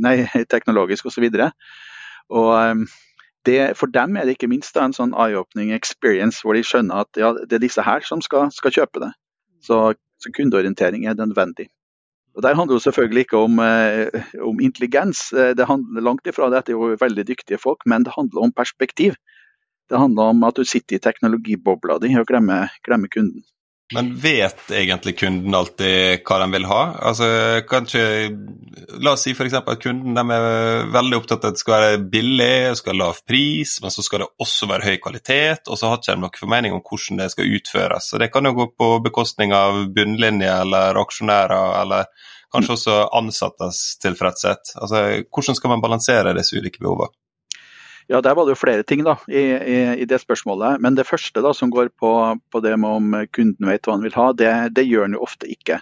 nei, 0.00 0.16
teknologisk 0.52 1.06
osv. 1.06 1.26
Ehm, 1.26 2.86
for 3.78 3.86
dem 3.86 4.16
er 4.16 4.26
det 4.26 4.36
ikke 4.36 4.50
minst 4.50 4.76
en 4.76 4.92
sånn 4.92 5.14
eye-opening 5.14 5.72
experience, 5.74 6.42
hvor 6.42 6.54
de 6.54 6.64
skjønner 6.66 7.06
at 7.06 7.20
ja, 7.20 7.32
det 7.32 7.58
er 7.58 7.62
disse 7.62 7.82
her 7.82 8.02
som 8.02 8.20
skal, 8.20 8.50
skal 8.52 8.74
kjøpe 8.74 9.02
det. 9.06 9.12
Så, 9.62 9.94
så, 10.18 10.32
kundeorientering 10.34 11.06
er 11.06 11.14
nødvendig. 11.14 11.70
Og 12.36 12.42
Der 12.42 12.54
handler 12.54 12.76
det 12.76 12.82
selvfølgelig 12.82 13.20
ikke 13.24 13.38
om, 13.38 13.58
eh, 13.58 14.24
om 14.44 14.60
intelligens, 14.60 15.32
eh, 15.32 15.54
det 15.56 15.66
handler 15.66 16.02
langt 16.04 16.26
ifra 16.26 16.50
det. 16.50 16.66
Det 16.66 16.74
er 16.74 16.78
jo 16.78 16.96
veldig 17.00 17.24
dyktige 17.28 17.58
folk, 17.58 17.86
men 17.86 18.04
det 18.04 18.12
handler 18.16 18.42
om 18.42 18.52
perspektiv. 18.52 19.14
Det 19.90 19.98
handler 20.00 20.32
om 20.32 20.46
at 20.48 20.56
du 20.58 20.64
sitter 20.66 20.98
i 20.98 21.02
teknologibobla 21.02 22.00
di 22.02 22.14
og 22.18 22.26
glemmer, 22.28 22.72
glemmer 22.86 23.12
kunden. 23.12 23.44
Men 23.94 24.08
vet 24.18 24.70
egentlig 24.74 25.12
kunden 25.20 25.54
alltid 25.54 26.24
hva 26.26 26.40
de 26.42 26.46
vil 26.56 26.64
ha? 26.66 26.80
Altså, 27.06 27.26
kanskje, 27.70 28.00
La 28.98 29.12
oss 29.12 29.22
si 29.22 29.34
f.eks. 29.36 29.54
at 29.60 29.82
kunden 29.82 30.18
er 30.18 30.88
veldig 30.90 31.20
opptatt 31.20 31.44
av 31.44 31.52
at 31.52 31.58
det 31.58 31.62
skal 31.62 31.76
være 31.76 32.00
billig, 32.10 32.74
skal 32.80 32.96
ha 32.96 32.98
lav 33.04 33.20
pris, 33.28 33.76
men 33.84 33.94
så 33.94 34.02
skal 34.02 34.24
det 34.24 34.28
også 34.42 34.66
være 34.72 34.88
høy 34.88 34.96
kvalitet, 35.04 35.70
og 35.70 35.78
så 35.78 35.92
har 35.92 36.00
ikke 36.00 36.16
de 36.16 36.24
noen 36.24 36.40
formening 36.40 36.74
om 36.74 36.82
hvordan 36.82 37.22
det 37.22 37.28
skal 37.36 37.52
utføres. 37.60 38.10
Så 38.10 38.18
Det 38.18 38.32
kan 38.34 38.50
jo 38.50 38.56
gå 38.58 38.66
på 38.74 38.90
bekostning 39.06 39.54
av 39.54 39.84
bunnlinje 39.94 40.50
eller 40.64 40.98
aksjonærer, 41.04 41.76
eller 41.84 42.10
kanskje 42.50 42.74
også 42.74 42.98
ansattes 43.20 43.84
tilfredshet. 44.02 44.74
Altså, 44.80 45.04
hvordan 45.30 45.60
skal 45.60 45.76
man 45.76 45.84
balansere 45.84 46.34
disse 46.34 46.58
ulike 46.58 46.82
behovene? 46.82 47.14
Ja, 48.08 48.20
Der 48.20 48.34
var 48.34 48.46
det 48.46 48.54
jo 48.54 48.60
flere 48.60 48.84
ting 48.86 49.02
da, 49.04 49.16
i, 49.26 49.42
i, 49.42 49.78
i 50.02 50.06
det 50.06 50.20
spørsmålet. 50.22 50.80
Men 50.80 50.94
det 50.94 51.08
første 51.08 51.42
da, 51.42 51.50
som 51.54 51.72
går 51.74 51.90
på, 51.98 52.10
på 52.52 52.60
det 52.62 52.76
med 52.78 52.90
om 53.00 53.16
kunden 53.34 53.66
vet 53.66 53.86
hva 53.86 53.96
han 53.96 54.06
vil 54.06 54.14
ha, 54.14 54.30
det, 54.32 54.52
det 54.78 54.86
gjør 54.86 55.08
han 55.08 55.16
jo 55.18 55.24
ofte 55.26 55.50
ikke. 55.50 55.80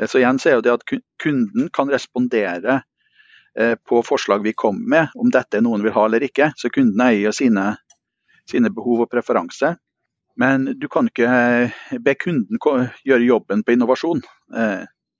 Eh, 0.00 0.08
så 0.08 0.18
igjen 0.18 0.40
så 0.40 0.50
er 0.50 0.58
jo 0.58 0.64
det 0.64 0.74
at 0.74 0.86
Kunden 1.22 1.70
kan 1.72 1.90
respondere 1.92 2.82
eh, 3.58 3.74
på 3.76 4.02
forslag 4.02 4.44
vi 4.44 4.52
kommer 4.52 4.88
med, 4.88 5.08
om 5.14 5.32
dette 5.32 5.58
er 5.58 5.64
noe 5.64 5.78
han 5.78 5.84
vil 5.86 5.96
ha 5.96 6.06
eller 6.08 6.24
ikke. 6.26 6.52
Så 6.56 6.72
kunden 6.74 7.02
eier 7.04 7.34
sine, 7.36 7.74
sine 8.50 8.72
behov 8.74 9.04
og 9.06 9.12
preferanser. 9.12 9.76
Men 10.40 10.66
du 10.80 10.88
kan 10.90 11.10
ikke 11.10 11.28
eh, 11.28 11.82
be 12.02 12.16
kunden 12.18 12.58
gjøre 12.58 13.28
jobben 13.28 13.62
på 13.62 13.76
innovasjon. 13.76 14.24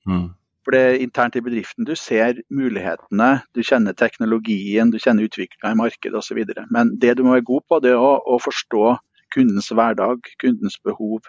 Mm. 0.09 0.33
For 0.65 0.73
det 0.73 0.81
er 0.81 1.03
internt 1.05 1.37
i 1.37 1.43
bedriften 1.45 1.85
du 1.85 1.93
ser 1.99 2.41
mulighetene, 2.49 3.45
du 3.53 3.61
kjenner 3.61 3.97
teknologien, 3.97 4.91
du 4.91 4.97
kjenner 4.97 5.29
utviklinga 5.29 5.75
i 5.75 5.79
markedet 5.79 6.17
osv. 6.17 6.41
Men 6.73 6.95
det 7.01 7.19
du 7.19 7.25
må 7.27 7.37
være 7.37 7.49
god 7.51 7.67
på, 7.69 7.81
det 7.85 7.93
er 7.93 8.01
å, 8.01 8.15
å 8.25 8.41
forstå 8.41 8.97
kundens 9.35 9.69
hverdag, 9.75 10.25
kundens 10.41 10.79
behov, 10.81 11.29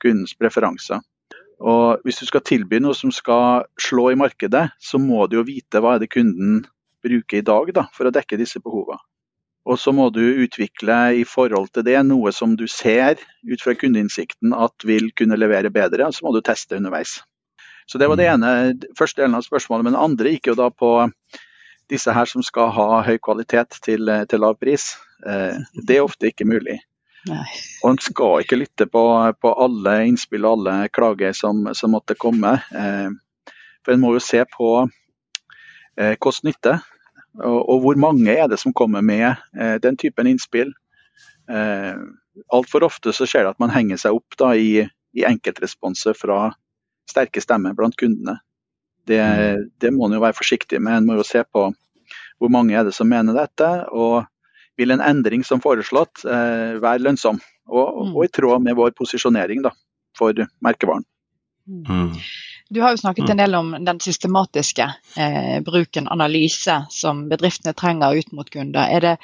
kundens 0.00 0.32
preferanser. 0.38 1.04
Og 1.60 2.00
Hvis 2.04 2.22
du 2.22 2.26
skal 2.26 2.44
tilby 2.46 2.80
noe 2.80 2.96
som 2.96 3.12
skal 3.12 3.66
slå 3.76 4.10
i 4.14 4.18
markedet, 4.18 4.70
så 4.80 4.98
må 4.98 5.26
du 5.28 5.36
jo 5.36 5.46
vite 5.48 5.82
hva 5.84 5.98
er 5.98 6.04
det 6.04 6.12
kunden 6.14 6.62
bruker 7.04 7.40
i 7.40 7.44
dag 7.44 7.72
da, 7.76 7.86
for 7.92 8.08
å 8.08 8.14
dekke 8.14 8.40
disse 8.40 8.62
behovene. 8.64 9.00
Og 9.68 9.76
så 9.76 9.92
må 9.92 10.08
du 10.08 10.22
utvikle 10.40 10.96
i 11.20 11.26
forhold 11.28 11.68
til 11.74 11.84
det 11.84 11.98
noe 12.08 12.32
som 12.32 12.54
du 12.56 12.64
ser 12.64 13.20
ut 13.44 13.60
fra 13.60 13.74
kundeinnsikten 13.76 14.54
at 14.56 14.88
vil 14.88 15.10
kunne 15.12 15.36
levere 15.36 15.72
bedre, 15.72 16.08
og 16.08 16.16
så 16.16 16.24
må 16.24 16.32
du 16.32 16.40
teste 16.40 16.80
underveis. 16.80 17.18
Så 17.90 17.98
Det 17.98 18.06
var 18.06 18.16
det 18.16 18.28
mm. 18.28 18.34
ene, 18.34 18.90
første 18.98 19.22
delen 19.22 19.34
av 19.34 19.42
spørsmålet. 19.42 19.84
Men 19.88 19.96
det 19.96 20.04
andre 20.04 20.34
gikk 20.36 20.52
jo 20.52 20.58
da 20.58 20.68
på 20.70 20.92
disse 21.90 22.12
her 22.14 22.28
som 22.30 22.44
skal 22.46 22.70
ha 22.76 23.00
høy 23.02 23.16
kvalitet 23.18 23.80
til, 23.82 24.12
til 24.30 24.42
lav 24.44 24.60
pris. 24.62 24.92
Eh, 25.26 25.58
det 25.74 25.96
er 25.96 26.06
ofte 26.06 26.30
ikke 26.30 26.46
mulig. 26.46 26.78
Nei. 27.26 27.42
Og 27.82 27.90
en 27.90 27.98
skal 28.00 28.44
ikke 28.44 28.60
lytte 28.60 28.86
på, 28.86 29.02
på, 29.42 29.52
alle 29.64 29.96
innspill 30.06 30.46
og 30.46 30.60
alle 30.60 30.76
klager 30.94 31.34
som, 31.36 31.66
som 31.74 31.92
måtte 31.96 32.14
komme. 32.14 32.54
Eh, 32.70 33.10
for 33.82 33.96
en 33.96 34.02
må 34.04 34.14
jo 34.14 34.22
se 34.22 34.44
på 34.54 34.70
eh, 35.98 36.14
kost-nytte, 36.22 36.78
og, 37.42 37.58
og, 37.58 37.76
hvor 37.82 38.00
mange 38.00 38.32
er 38.38 38.46
det 38.50 38.60
som 38.62 38.74
kommer 38.76 39.02
med 39.02 39.34
den 39.82 39.98
typen 39.98 40.30
innspill. 40.30 40.72
Eh, 41.50 41.98
Altfor 42.54 42.86
ofte 42.86 43.12
så 43.12 43.26
skjer 43.28 43.44
det 43.44 43.56
at 43.56 43.60
man 43.60 43.72
henger 43.74 43.98
seg 44.00 44.16
opp 44.16 44.36
da, 44.38 44.54
i, 44.54 44.86
i 45.18 45.26
enkeltresponser 45.26 46.14
fra 46.16 46.52
sterke 47.10 47.42
stemmer 47.42 47.76
blant 47.76 47.98
kundene. 48.00 48.38
Det, 49.08 49.20
mm. 49.20 49.70
det 49.82 49.92
må 49.94 50.06
en 50.06 50.18
jo 50.18 50.22
være 50.22 50.38
forsiktig 50.38 50.80
med. 50.82 51.00
En 51.00 51.08
må 51.08 51.18
jo 51.18 51.26
se 51.26 51.42
på 51.44 51.70
hvor 52.40 52.52
mange 52.52 52.76
er 52.76 52.86
det 52.86 52.94
som 52.96 53.08
mener 53.10 53.36
dette, 53.36 53.68
og 53.92 54.24
vil 54.80 54.94
en 54.94 55.02
endring 55.04 55.42
som 55.44 55.60
foreslått 55.60 56.24
eh, 56.24 56.78
være 56.80 57.04
lønnsom 57.04 57.40
og, 57.68 57.88
mm. 58.06 58.14
og, 58.14 58.22
i 58.24 58.30
tråd 58.32 58.64
med 58.64 58.78
vår 58.78 58.94
posisjonering 58.96 59.64
da, 59.66 59.74
for 60.16 60.36
merkevaren. 60.64 61.04
Mm. 61.68 62.14
Du 62.70 62.80
har 62.80 62.94
jo 62.94 63.00
snakket 63.02 63.32
en 63.32 63.42
del 63.42 63.54
om 63.58 63.72
den 63.84 64.00
systematiske 64.00 64.86
eh, 65.18 65.58
bruken, 65.66 66.08
analyse, 66.08 66.76
som 66.90 67.26
bedriftene 67.30 67.74
trenger 67.76 68.16
ut 68.22 68.32
mot 68.32 68.50
kunder. 68.50 68.86
Er 68.86 69.04
det 69.04 69.14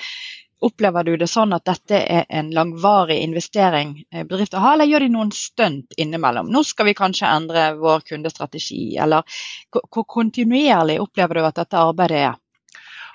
Opplever 0.64 1.05
du 1.05 1.16
det 1.21 1.27
sånn 1.29 1.53
at 1.53 1.66
dette 1.69 1.99
er 2.01 2.25
en 2.33 2.49
langvarig 2.57 3.19
investering 3.21 3.90
eh, 4.11 4.25
bedrifter 4.25 4.62
har, 4.62 4.77
eller 4.77 4.88
gjør 4.88 5.05
de 5.05 5.11
noen 5.12 5.33
stunt 5.37 5.97
innimellom? 6.01 6.49
Nå 6.53 6.62
skal 6.64 6.88
vi 6.88 6.95
kanskje 6.97 7.29
endre 7.29 7.66
vår 7.77 8.07
kundestrategi, 8.09 8.97
eller 8.97 9.27
hvor 9.75 10.07
kontinuerlig 10.09 10.97
opplever 11.03 11.37
du 11.37 11.45
at 11.45 11.61
dette 11.61 11.83
arbeidet 11.83 12.23
er? 12.31 12.38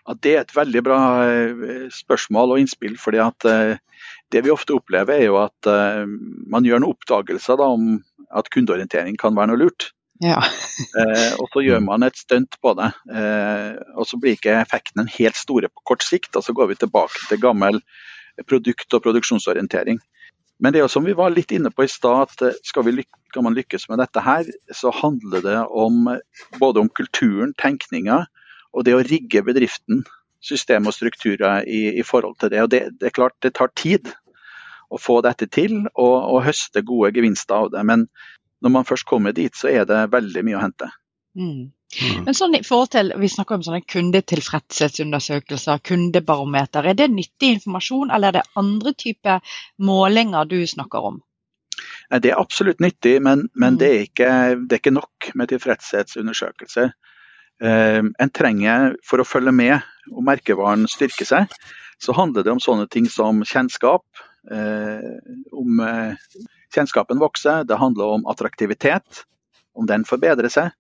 Ja, 0.05 0.15
det 0.17 0.35
er 0.35 0.43
et 0.43 0.53
veldig 0.53 0.83
bra 0.85 0.99
eh, 1.25 1.87
spørsmål 1.95 2.53
og 2.53 2.61
innspill. 2.61 2.99
fordi 3.01 3.23
eh, 3.23 3.73
Det 4.31 4.45
vi 4.45 4.53
ofte 4.53 4.77
opplever 4.77 5.17
er 5.17 5.25
jo 5.25 5.41
at 5.41 5.67
man 6.47 6.65
gjør 6.65 6.79
noen 6.79 6.93
oppdagelser 6.93 7.57
da, 7.57 7.67
om 7.73 7.97
at 8.31 8.53
kundeorientering 8.53 9.17
kan 9.19 9.35
være 9.35 9.51
noe 9.51 9.65
lurt. 9.65 9.91
Ja. 10.21 10.39
eh, 10.99 11.33
og 11.41 11.49
så 11.53 11.63
gjør 11.65 11.81
man 11.83 12.05
et 12.05 12.19
stunt 12.19 12.57
på 12.61 12.75
det. 12.77 12.91
Eh, 13.09 13.75
og 13.97 14.07
så 14.07 14.19
blir 14.21 14.37
ikke 14.37 14.59
effektene 14.61 15.07
helt 15.17 15.39
store 15.39 15.71
på 15.71 15.85
kort 15.93 16.05
sikt. 16.05 16.35
og 16.35 16.45
Så 16.45 16.55
går 16.57 16.71
vi 16.71 16.79
tilbake 16.83 17.25
til 17.27 17.41
gammel 17.41 17.81
produkt- 18.47 18.93
og 18.93 19.03
produksjonsorientering. 19.03 19.99
Men 20.61 20.73
det 20.73 20.79
er 20.79 20.85
jo 20.85 20.93
som 20.93 21.05
vi 21.05 21.17
var 21.17 21.33
litt 21.33 21.51
inne 21.55 21.71
på 21.73 21.87
i 21.87 21.89
stad, 21.89 22.29
at 22.29 22.45
eh, 22.45 22.61
skal, 22.67 22.85
vi 22.85 22.99
lykkes, 22.99 23.17
skal 23.33 23.47
man 23.47 23.57
lykkes 23.57 23.89
med 23.89 24.01
dette 24.03 24.21
her, 24.21 24.49
så 24.75 24.93
handler 24.93 25.45
det 25.45 25.59
om 25.65 26.09
både 26.59 26.83
om 26.83 26.89
kulturen, 26.89 27.55
tenkninga, 27.57 28.25
og 28.71 28.85
det 28.85 28.95
å 28.95 29.03
rigge 29.03 29.43
bedriften, 29.43 30.03
system 30.41 30.87
og 30.89 30.95
strukturer 30.95 31.67
i, 31.69 31.99
i 32.01 32.03
forhold 32.05 32.37
til 32.41 32.49
det. 32.53 32.61
Og 32.63 32.69
det, 32.73 32.81
det, 32.99 33.09
er 33.09 33.15
klart 33.15 33.37
det 33.45 33.53
tar 33.57 33.69
tid 33.77 34.09
å 34.91 34.99
få 34.99 35.19
dette 35.25 35.47
til 35.53 35.83
og, 35.93 36.15
og 36.17 36.43
høste 36.47 36.81
gode 36.85 37.11
gevinster 37.15 37.61
av 37.61 37.71
det. 37.73 37.83
Men 37.87 38.07
når 38.61 38.73
man 38.77 38.87
først 38.87 39.07
kommer 39.09 39.35
dit, 39.35 39.55
så 39.57 39.71
er 39.71 39.85
det 39.89 40.11
veldig 40.13 40.43
mye 40.47 40.59
å 40.59 40.65
hente. 40.65 40.89
Mm. 41.37 41.71
Mm. 41.91 42.23
Men 42.25 42.35
sånn 42.35 42.55
i 42.55 42.63
forhold 42.63 42.91
til, 42.93 43.11
Vi 43.19 43.29
snakker 43.31 43.57
om 43.57 43.63
sånne 43.65 43.83
kundetilfredshetsundersøkelser, 43.83 45.81
kundebarometer. 45.83 46.87
Er 46.87 46.95
det 46.95 47.09
nyttig 47.11 47.57
informasjon, 47.57 48.11
eller 48.11 48.31
er 48.31 48.39
det 48.39 48.47
andre 48.59 48.93
typer 48.93 49.57
målinger 49.79 50.47
du 50.47 50.61
snakker 50.67 51.11
om? 51.11 51.19
Det 52.11 52.31
er 52.31 52.39
absolutt 52.39 52.81
nyttig, 52.83 53.21
men, 53.23 53.47
men 53.55 53.75
mm. 53.75 53.79
det, 53.79 53.89
er 53.89 54.07
ikke, 54.07 54.31
det, 54.67 54.75
er 54.75 54.81
ikke, 54.81 54.95
nok 54.95 55.31
med 55.35 55.51
tilfredshetsundersøkelser. 55.51 56.91
Uh, 57.61 58.07
en 58.19 58.33
trenger, 58.33 58.95
For 59.05 59.21
å 59.21 59.27
følge 59.27 59.53
med 59.53 59.79
og 60.11 60.23
merkevaren 60.25 60.87
styrker 60.89 61.27
seg, 61.27 61.51
så 62.01 62.15
handler 62.17 62.43
det 62.43 62.55
om 62.55 62.61
sånne 62.63 62.87
ting 62.89 63.05
som 63.09 63.43
kjennskap, 63.45 64.05
uh, 64.49 65.19
om 65.53 65.83
uh, 65.83 66.15
Kjennskapen 66.71 67.19
vokser, 67.19 67.65
det 67.67 67.79
handler 67.79 68.17
om 68.17 68.27
attraktivitet, 68.31 69.25
om 69.75 69.87
den 69.89 70.05
forbedrer 70.07 70.51
seg. 70.51 70.71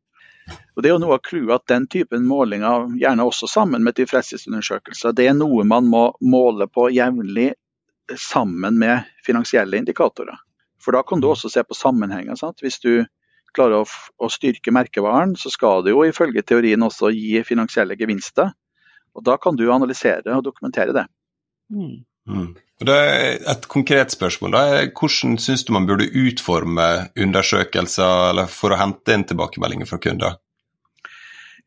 Og 0.75 0.83
Det 0.83 0.89
er 0.89 0.95
jo 0.95 1.01
noe 1.03 1.17
av 1.19 1.25
clouet 1.25 1.53
at 1.55 1.67
den 1.69 1.87
typen 1.87 2.25
målinger, 2.27 2.87
gjerne 2.99 3.25
også 3.27 3.47
sammen 3.47 3.83
med 3.83 3.95
tilfredshetsundersøkelser, 3.99 5.13
det 5.15 5.27
er 5.29 5.35
noe 5.37 5.63
man 5.67 5.87
må 5.91 6.07
måle 6.21 6.67
på 6.67 6.89
jevnlig 6.95 7.51
sammen 8.17 8.79
med 8.81 9.07
finansielle 9.25 9.77
indikatorer. 9.77 10.39
For 10.81 10.95
da 10.97 11.03
kan 11.05 11.21
du 11.21 11.29
også 11.29 11.51
se 11.51 11.63
på 11.63 11.77
sammenhenger. 11.77 12.35
Sant? 12.39 12.63
Hvis 12.63 12.79
du 12.81 13.05
klarer 13.55 13.83
å, 13.83 13.85
å, 14.17 14.29
styrke 14.31 14.73
merkevaren, 14.73 15.35
så 15.37 15.51
skal 15.53 15.83
det 15.85 15.93
jo 15.93 16.03
ifølge 16.07 16.43
teorien 16.43 16.81
også 16.83 17.11
gi 17.13 17.43
finansielle 17.45 17.97
gevinster. 17.99 18.53
Og 19.15 19.25
Da 19.27 19.37
kan 19.37 19.59
du 19.59 19.67
analysere 19.71 20.37
og 20.37 20.45
dokumentere 20.47 20.95
det. 20.95 21.05
Mm. 21.71 22.01
Mm. 22.31 22.51
et 22.81 23.67
konkret 23.69 24.11
spørsmål. 24.11 24.55
Da. 24.55 24.85
Hvordan 24.97 25.37
syns 25.37 25.65
du 25.67 25.73
man 25.75 25.85
burde 25.85 26.09
utforme 26.09 26.87
undersøkelser 27.19 28.47
for 28.49 28.73
å 28.73 28.79
hente 28.79 29.13
inn 29.13 29.27
tilbakemeldinger 29.29 29.89
fra 29.89 29.99
kunder? 30.01 30.39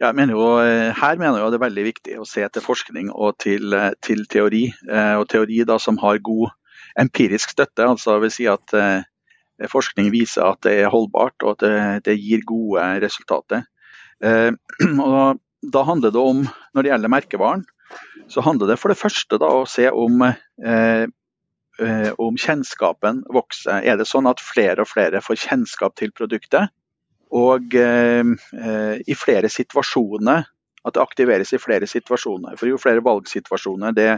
Ja, 0.02 0.10
mener 0.12 0.34
jo, 0.34 0.46
eh, 0.58 0.90
her 0.92 1.16
mener 1.20 1.38
jeg 1.38 1.52
det 1.52 1.58
er 1.60 1.68
veldig 1.68 1.84
viktig 1.86 2.16
å 2.18 2.26
se 2.26 2.42
til 2.50 2.64
forskning 2.64 3.12
og 3.14 3.38
til, 3.38 3.72
eh, 3.72 3.92
til 4.02 4.26
teori. 4.26 4.64
Eh, 4.90 5.14
og 5.20 5.28
teori 5.28 5.62
da, 5.64 5.78
som 5.78 5.96
har 5.98 6.18
god 6.18 6.50
empirisk 6.98 7.54
støtte, 7.54 7.86
altså 7.86 8.18
vil 8.20 8.30
si 8.30 8.46
at 8.46 8.74
forskning 9.70 10.10
viser 10.10 10.42
at 10.42 10.60
det 10.62 10.80
er 10.82 10.90
holdbart 10.90 11.42
og 11.42 11.54
at 11.54 11.58
det, 11.62 12.04
det 12.04 12.18
gir 12.18 12.42
gode 12.46 12.82
resultater. 13.02 13.64
Og 14.24 15.38
da 15.72 15.82
handler 15.84 16.10
det 16.10 16.20
om, 16.20 16.44
når 16.74 16.82
det 16.82 16.90
gjelder 16.90 17.12
merkevaren, 17.12 17.64
så 18.28 18.44
handler 18.44 18.72
det 18.72 18.78
for 18.80 18.92
det 18.92 19.00
første 19.00 19.38
da, 19.40 19.50
å 19.50 19.66
se 19.68 19.88
om, 19.90 20.22
eh, 20.24 21.04
eh, 21.80 22.10
om 22.18 22.38
kjennskapen 22.40 23.22
vokser. 23.32 23.82
Er 23.84 23.98
det 24.00 24.08
sånn 24.10 24.28
at 24.30 24.42
flere 24.42 24.84
og 24.84 24.90
flere 24.90 25.22
får 25.24 25.42
kjennskap 25.46 25.96
til 26.00 26.12
produktet? 26.12 26.72
Og 27.34 27.74
eh, 27.74 28.22
eh 28.54 28.94
i 29.06 29.14
flere 29.18 29.50
situasjoner, 29.50 30.46
at 30.84 30.94
det 30.94 31.02
aktiveres 31.02 31.52
i 31.52 31.58
flere 31.58 31.86
situasjoner. 31.86 32.56
For 32.58 32.68
jo 32.68 32.78
flere 32.78 33.04
valgsituasjoner 33.04 33.92
det 33.96 34.12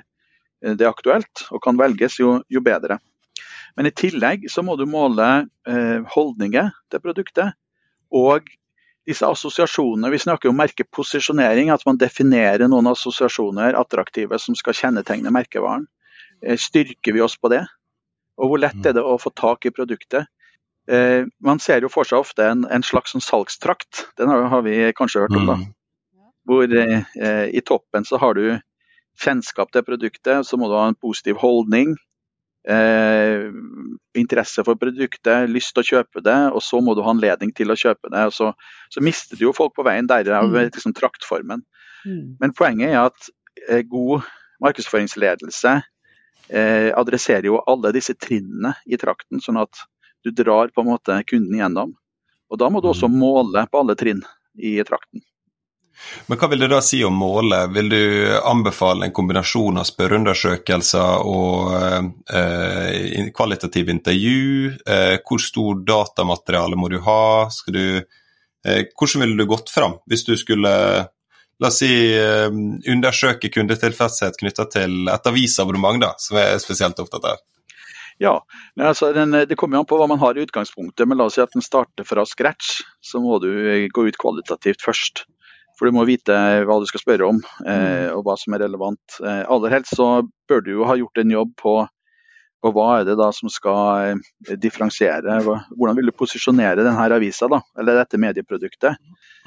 det 0.60 0.86
er 0.86 0.90
aktuelt 0.90 1.44
og 1.52 1.60
kan 1.64 1.78
velges, 1.78 2.18
jo, 2.20 2.40
jo 2.48 2.62
bedre. 2.64 2.98
Men 3.76 3.90
i 3.90 3.94
tillegg 3.94 4.46
så 4.50 4.64
må 4.64 4.76
du 4.80 4.86
måle 4.88 5.46
eh, 5.68 6.00
holdninger 6.14 6.70
til 6.90 7.02
produktet. 7.04 7.56
Og 8.14 8.48
disse 9.06 9.26
assosiasjonene, 9.26 10.10
vi 10.10 10.18
snakker 10.18 10.50
om 10.50 10.58
merkeposisjonering, 10.58 11.70
at 11.70 11.84
man 11.86 11.98
definerer 12.00 12.66
noen 12.70 12.90
assosiasjoner 12.90 13.78
attraktive 13.78 14.38
som 14.42 14.56
skal 14.58 14.74
kjennetegne 14.74 15.30
merkevaren. 15.34 15.86
Eh, 16.42 16.58
styrker 16.58 17.14
vi 17.14 17.22
oss 17.22 17.36
på 17.38 17.50
det? 17.52 17.62
Og 18.36 18.50
hvor 18.50 18.60
lett 18.60 18.86
er 18.86 18.96
det 18.96 19.04
å 19.04 19.16
få 19.20 19.32
tak 19.32 19.68
i 19.68 19.72
produktet? 19.74 20.26
Eh, 20.90 21.22
man 21.42 21.62
ser 21.62 21.86
jo 21.86 21.90
for 21.90 22.06
seg 22.08 22.22
ofte 22.22 22.46
en, 22.46 22.66
en 22.70 22.84
slags 22.86 23.14
sånn 23.14 23.24
salgstrakt, 23.24 24.08
den 24.18 24.30
har, 24.30 24.46
har, 24.52 24.66
vi 24.66 24.92
kanskje 24.98 25.24
hørt 25.24 25.38
om. 25.38 25.46
da. 25.48 25.58
Mm. 25.62 25.70
Hvor 26.46 26.76
eh, 26.82 27.46
i 27.50 27.62
toppen 27.66 28.06
så 28.06 28.20
har 28.22 28.38
du 28.38 28.58
kjennskap 29.22 29.72
til 29.72 29.86
produktet, 29.86 30.44
så 30.46 30.58
må 30.60 30.68
du 30.68 30.76
ha 30.76 30.86
en 30.90 30.98
positiv 30.98 31.40
holdning 31.40 31.96
eh, 32.68 33.46
interesse 34.18 34.64
for 34.66 34.78
produktet, 34.80 35.50
lyst 35.50 35.74
til 35.74 35.82
å 35.82 35.88
kjøpe 35.90 36.22
det, 36.24 36.36
og 36.52 36.62
så 36.64 36.80
må 36.82 36.96
du 36.96 37.02
ha 37.06 37.12
anledning 37.12 37.52
til 37.56 37.72
å 37.72 37.78
kjøpe 37.78 38.10
det. 38.12 38.26
og 38.28 38.34
Så, 38.34 38.52
så 38.92 39.02
mister 39.04 39.38
du 39.38 39.46
jo 39.48 39.56
folk 39.56 39.76
på 39.76 39.86
veien, 39.86 40.08
derav 40.10 40.50
mm. 40.50 40.62
liksom, 40.74 40.96
traktformen. 40.96 41.64
Mm. 42.06 42.36
Men 42.42 42.56
poenget 42.56 42.92
er 42.94 43.02
at 43.04 43.30
eh, 43.68 43.84
god 43.88 44.26
markedsføringsledelse 44.64 45.76
eh, 46.48 46.90
adresserer 46.96 47.50
jo 47.50 47.60
alle 47.68 47.92
disse 47.96 48.16
trinnene 48.18 48.76
i 48.86 48.98
trakten, 49.00 49.42
sånn 49.42 49.60
at 49.62 49.86
du 50.26 50.32
drar 50.34 50.72
på 50.74 50.82
en 50.82 50.90
måte 50.90 51.20
kunden 51.28 51.58
gjennom. 51.58 51.94
Og 52.50 52.58
Da 52.58 52.70
må 52.70 52.82
du 52.82 52.90
også 52.90 53.10
mm. 53.10 53.16
måle 53.20 53.66
på 53.70 53.82
alle 53.82 53.96
trinn 53.98 54.22
i 54.56 54.78
trakten. 54.86 55.22
Men 56.26 56.38
hva 56.38 56.48
vil 56.50 56.62
det 56.62 56.68
da 56.72 56.80
si 56.84 57.00
om 57.04 57.14
målet? 57.18 57.70
Vil 57.74 57.88
du 57.90 58.02
anbefale 58.38 59.06
en 59.06 59.14
kombinasjon 59.16 59.80
av 59.80 59.86
spørreundersøkelser 59.88 61.26
og 61.26 61.74
eh, 61.76 63.26
kvalitative 63.36 63.94
intervju? 63.94 64.76
Eh, 64.86 65.16
hvor 65.26 65.42
stor 65.42 65.82
datamateriale 65.86 66.78
må 66.78 66.90
du 66.92 66.98
ha? 67.06 67.48
Du, 67.72 67.82
eh, 68.66 68.80
hvordan 68.92 69.24
ville 69.24 69.38
du 69.38 69.50
gått 69.50 69.72
fram 69.72 69.98
hvis 70.10 70.26
du 70.28 70.34
skulle 70.40 70.72
la 71.56 71.68
oss 71.70 71.80
si, 71.80 71.90
eh, 72.14 72.48
undersøke 72.92 73.50
kundetilfredshet 73.52 74.40
knytta 74.42 74.66
til 74.72 75.06
et 75.08 75.30
avisabonnement, 75.30 76.02
da, 76.02 76.14
som 76.20 76.36
jeg 76.40 76.56
er 76.56 76.62
spesielt 76.62 77.00
opptatt 77.00 77.30
av? 77.32 77.44
Ja, 78.18 78.38
altså 78.80 79.10
den, 79.12 79.30
Det 79.30 79.56
kommer 79.56 79.78
an 79.78 79.88
på 79.88 79.98
hva 80.00 80.08
man 80.08 80.20
har 80.20 80.36
i 80.36 80.44
utgangspunktet, 80.44 81.04
men 81.08 81.18
la 81.18 81.28
oss 81.28 81.36
si 81.36 81.42
at 81.44 81.52
den 81.52 81.64
starter 81.64 82.04
fra 82.04 82.24
scratch. 82.24 82.80
Så 83.04 83.20
må 83.20 83.38
du 83.40 83.50
gå 83.92 84.06
ut 84.08 84.16
kvalitativt 84.20 84.84
først. 84.84 85.26
For 85.76 85.88
du 85.88 85.96
må 85.96 86.06
vite 86.08 86.34
hva 86.64 86.78
du 86.80 86.86
skal 86.88 87.02
spørre 87.02 87.28
om, 87.28 87.42
eh, 87.68 88.08
og 88.14 88.24
hva 88.24 88.36
som 88.40 88.56
er 88.56 88.64
relevant. 88.64 89.18
Eh, 89.20 89.42
aller 89.44 89.74
helst 89.76 89.96
så 89.98 90.24
bør 90.48 90.64
du 90.64 90.72
jo 90.72 90.88
ha 90.88 90.96
gjort 90.96 91.20
en 91.20 91.34
jobb 91.34 91.52
på, 91.60 91.74
på 92.64 92.72
hva 92.72 92.86
er 93.00 93.08
det 93.10 93.18
da 93.20 93.28
som 93.36 93.52
skal 93.52 94.14
eh, 94.14 94.54
differensiere. 94.62 95.36
Hvordan 95.44 95.98
vil 95.98 96.08
du 96.08 96.16
posisjonere 96.16 96.80
denne 96.80 97.08
avisa, 97.18 97.48
da, 97.52 97.60
eller 97.76 98.00
dette 98.00 98.20
medieproduktet, 98.22 98.96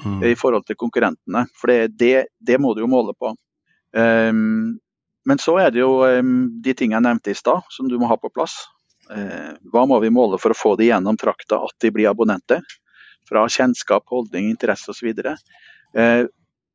mm. 0.04 0.20
i 0.30 0.36
forhold 0.38 0.68
til 0.68 0.78
konkurrentene. 0.78 1.48
For 1.58 1.72
det, 1.72 1.96
det, 1.98 2.28
det, 2.38 2.60
må 2.62 2.74
du 2.74 2.84
jo 2.84 2.90
måle 2.90 3.16
på. 3.18 3.34
Um, 3.90 4.78
men 5.26 5.40
så 5.42 5.56
er 5.58 5.72
det 5.74 5.82
jo 5.82 6.04
um, 6.06 6.46
de 6.62 6.74
tingene 6.78 7.00
jeg 7.00 7.08
nevnte 7.08 7.34
i 7.34 7.38
stad, 7.38 7.66
som 7.74 7.90
du 7.90 7.98
må 7.98 8.06
ha 8.10 8.16
på 8.20 8.30
plass. 8.30 8.54
Uh, 9.10 9.58
hva 9.74 9.82
må 9.90 9.98
vi 9.98 10.12
måle 10.14 10.38
for 10.38 10.54
å 10.54 10.58
få 10.58 10.76
det 10.78 10.92
gjennom 10.92 11.18
trakta 11.18 11.58
at 11.66 11.74
de 11.82 11.90
blir 11.94 12.10
abonnenter? 12.12 12.62
Fra 13.26 13.44
kjennskap, 13.50 14.06
holdning, 14.10 14.48
interesse 14.54 14.94
osv. 14.94 15.10
Eh, 15.96 16.26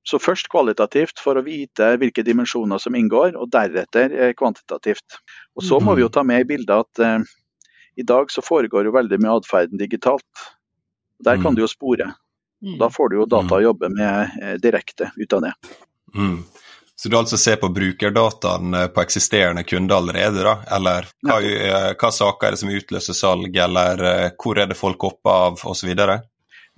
så 0.05 0.19
først 0.19 0.47
kvalitativt 0.53 1.19
for 1.23 1.39
å 1.39 1.43
vite 1.45 1.95
hvilke 1.97 2.23
dimensjoner 2.25 2.81
som 2.81 2.95
inngår, 2.97 3.33
og 3.41 3.49
deretter 3.53 4.11
eh, 4.13 4.33
kvantitativt. 4.37 5.17
Og 5.57 5.65
Så 5.65 5.79
må 5.81 5.95
vi 5.97 6.03
jo 6.03 6.11
ta 6.13 6.21
med 6.23 6.43
i 6.43 6.49
bildet 6.51 6.75
at 6.75 7.01
eh, 7.01 7.31
i 7.95 8.05
dag 8.05 8.29
så 8.31 8.43
foregår 8.45 8.85
jo 8.85 8.93
veldig 8.93 9.17
mye 9.23 9.39
atferden 9.39 9.81
digitalt. 9.81 10.43
Der 11.25 11.39
kan 11.39 11.55
mm. 11.55 11.57
du 11.57 11.63
jo 11.63 11.71
spore. 11.71 12.11
Da 12.79 12.89
får 12.89 13.09
du 13.09 13.15
jo 13.17 13.25
data 13.25 13.57
å 13.57 13.61
mm. 13.61 13.65
jobbe 13.65 13.89
med 13.95 14.37
eh, 14.43 14.53
direkte 14.61 15.09
ut 15.15 15.33
av 15.33 15.41
det. 15.47 15.53
Mm. 16.13 16.37
Så 16.95 17.09
du 17.09 17.17
altså 17.17 17.37
ser 17.41 17.57
på 17.59 17.71
brukerdataen 17.73 18.77
på 18.93 19.01
eksisterende 19.01 19.65
kunder 19.67 19.97
allerede, 19.97 20.45
da? 20.45 20.53
Eller 20.77 21.09
hva, 21.25 21.39
hva, 21.97 22.11
saker 22.13 22.47
er 22.47 22.55
det 22.55 22.61
som 22.61 22.71
utløser 22.71 23.17
salg, 23.17 23.57
eller 23.57 24.05
hvor 24.39 24.61
er 24.61 24.69
det 24.69 24.77
folk 24.79 25.09
hopper 25.09 25.41
av, 25.49 25.65
osv.? 25.67 25.91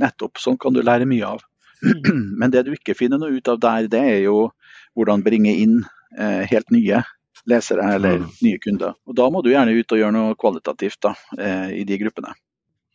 Nettopp. 0.02 0.42
Sånn 0.42 0.58
kan 0.58 0.74
du 0.74 0.82
lære 0.82 1.06
mye 1.06 1.36
av. 1.36 1.46
Men 2.40 2.54
det 2.54 2.66
du 2.68 2.74
ikke 2.76 2.98
finner 2.98 3.22
noe 3.22 3.38
ut 3.38 3.52
av 3.52 3.60
der, 3.62 3.92
det 3.92 4.02
er 4.02 4.20
jo 4.26 4.50
hvordan 4.98 5.24
bringe 5.26 5.54
inn 5.54 5.80
eh, 6.18 6.44
helt 6.50 6.74
nye 6.74 7.04
lesere 7.48 7.86
eller 7.96 8.20
mm. 8.24 8.28
nye 8.44 8.60
kunder. 8.64 8.98
Og 9.08 9.16
Da 9.16 9.30
må 9.32 9.44
du 9.44 9.52
gjerne 9.54 9.76
ut 9.78 9.94
og 9.94 10.02
gjøre 10.02 10.16
noe 10.16 10.36
kvalitativt 10.40 11.00
da, 11.06 11.14
eh, 11.38 11.80
i 11.82 11.84
de 11.88 12.00
gruppene. 12.02 12.34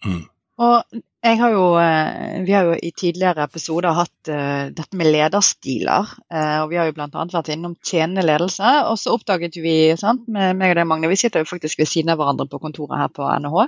Mm. 0.05 0.23
Og 0.63 1.01
jeg 1.23 1.39
har 1.39 1.53
jo, 1.55 1.65
eh, 1.79 2.43
Vi 2.47 2.53
har 2.53 2.65
jo 2.67 2.75
i 2.75 2.91
tidligere 2.91 3.45
episoder 3.47 3.95
hatt 3.95 4.31
uh, 4.31 4.71
dette 4.75 4.99
med 4.99 5.07
lederstiler. 5.15 6.09
Uh, 6.27 6.63
og 6.63 6.71
Vi 6.71 6.79
har 6.79 6.89
jo 6.89 6.95
bl.a. 6.97 7.09
vært 7.09 7.51
innom 7.55 7.77
tjenende 7.79 8.25
ledelse. 8.27 8.73
Og 8.91 8.99
så 8.99 9.15
oppdaget 9.15 9.59
vi 9.63 9.75
sant, 9.99 10.27
med 10.27 10.59
meg 10.59 10.75
og 10.75 10.81
deg, 10.81 10.89
Magne, 10.91 11.11
vi 11.13 11.19
sitter 11.21 11.43
jo 11.45 11.51
faktisk 11.51 11.79
ved 11.79 11.91
siden 11.91 12.11
av 12.15 12.19
hverandre 12.19 12.49
på 12.51 12.61
kontoret 12.63 12.99
her 12.99 13.13
på 13.15 13.27
NHH, 13.45 13.67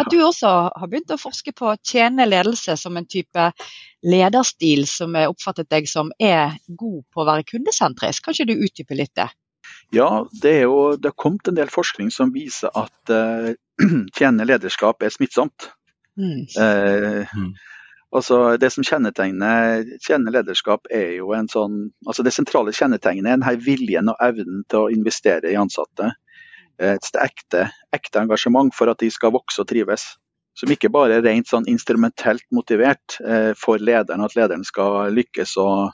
at 0.00 0.12
du 0.12 0.18
også 0.24 0.52
har 0.72 0.88
begynt 0.88 1.12
å 1.12 1.20
forske 1.20 1.52
på 1.56 1.76
tjenende 1.84 2.28
ledelse 2.28 2.78
som 2.80 2.96
en 2.96 3.08
type 3.08 3.50
lederstil 4.06 4.86
som 4.88 5.16
er 5.18 5.28
oppfattet 5.28 5.68
deg 5.72 5.88
som 5.90 6.12
er 6.16 6.56
god 6.68 7.02
på 7.12 7.22
å 7.22 7.28
være 7.28 7.48
kundesentrisk. 7.48 8.24
Kan 8.24 8.36
ikke 8.36 8.52
du 8.52 8.64
utdype 8.68 8.96
litt 8.96 9.14
det? 9.18 9.28
Ja, 9.94 10.26
det, 10.42 10.52
er 10.62 10.62
jo, 10.66 10.96
det 10.96 11.12
har 11.12 11.20
kommet 11.20 11.48
en 11.48 11.58
del 11.58 11.70
forskning 11.70 12.10
som 12.14 12.32
viser 12.34 12.72
at 12.74 13.12
uh, 13.12 13.52
tjenende 14.16 14.48
lederskap 14.48 15.04
er 15.04 15.12
smittsomt. 15.14 15.70
Mm. 16.16 16.44
Eh, 16.58 17.36
mm. 17.36 17.50
Altså, 18.16 18.56
det 18.56 18.70
som 18.72 18.84
kjennetegner 18.86 19.82
kjenner 20.04 20.38
lederskap, 20.38 20.86
er 20.90 21.16
jo 21.18 21.32
en 21.36 21.48
sånn 21.52 21.90
altså 22.06 22.24
Det 22.24 22.32
sentrale 22.32 22.72
kjennetegnet 22.72 23.28
er 23.28 23.40
denne 23.40 23.56
viljen 23.60 24.12
og 24.12 24.22
evnen 24.22 24.62
til 24.70 24.86
å 24.86 24.92
investere 24.94 25.50
i 25.50 25.58
ansatte. 25.60 26.14
Et 26.76 27.18
ekte, 27.20 27.66
ekte 27.96 28.20
engasjement 28.20 28.72
for 28.76 28.92
at 28.92 29.00
de 29.00 29.10
skal 29.12 29.34
vokse 29.34 29.62
og 29.62 29.68
trives. 29.68 30.06
Som 30.56 30.72
ikke 30.72 30.88
bare 30.92 31.18
er 31.18 31.24
rent 31.24 31.50
sånn 31.50 31.68
instrumentelt 31.68 32.44
motivert 32.54 33.18
eh, 33.20 33.52
for 33.60 33.82
lederen, 33.82 34.24
at 34.24 34.36
lederen 34.38 34.64
skal 34.64 35.12
lykkes 35.12 35.52
og 35.60 35.90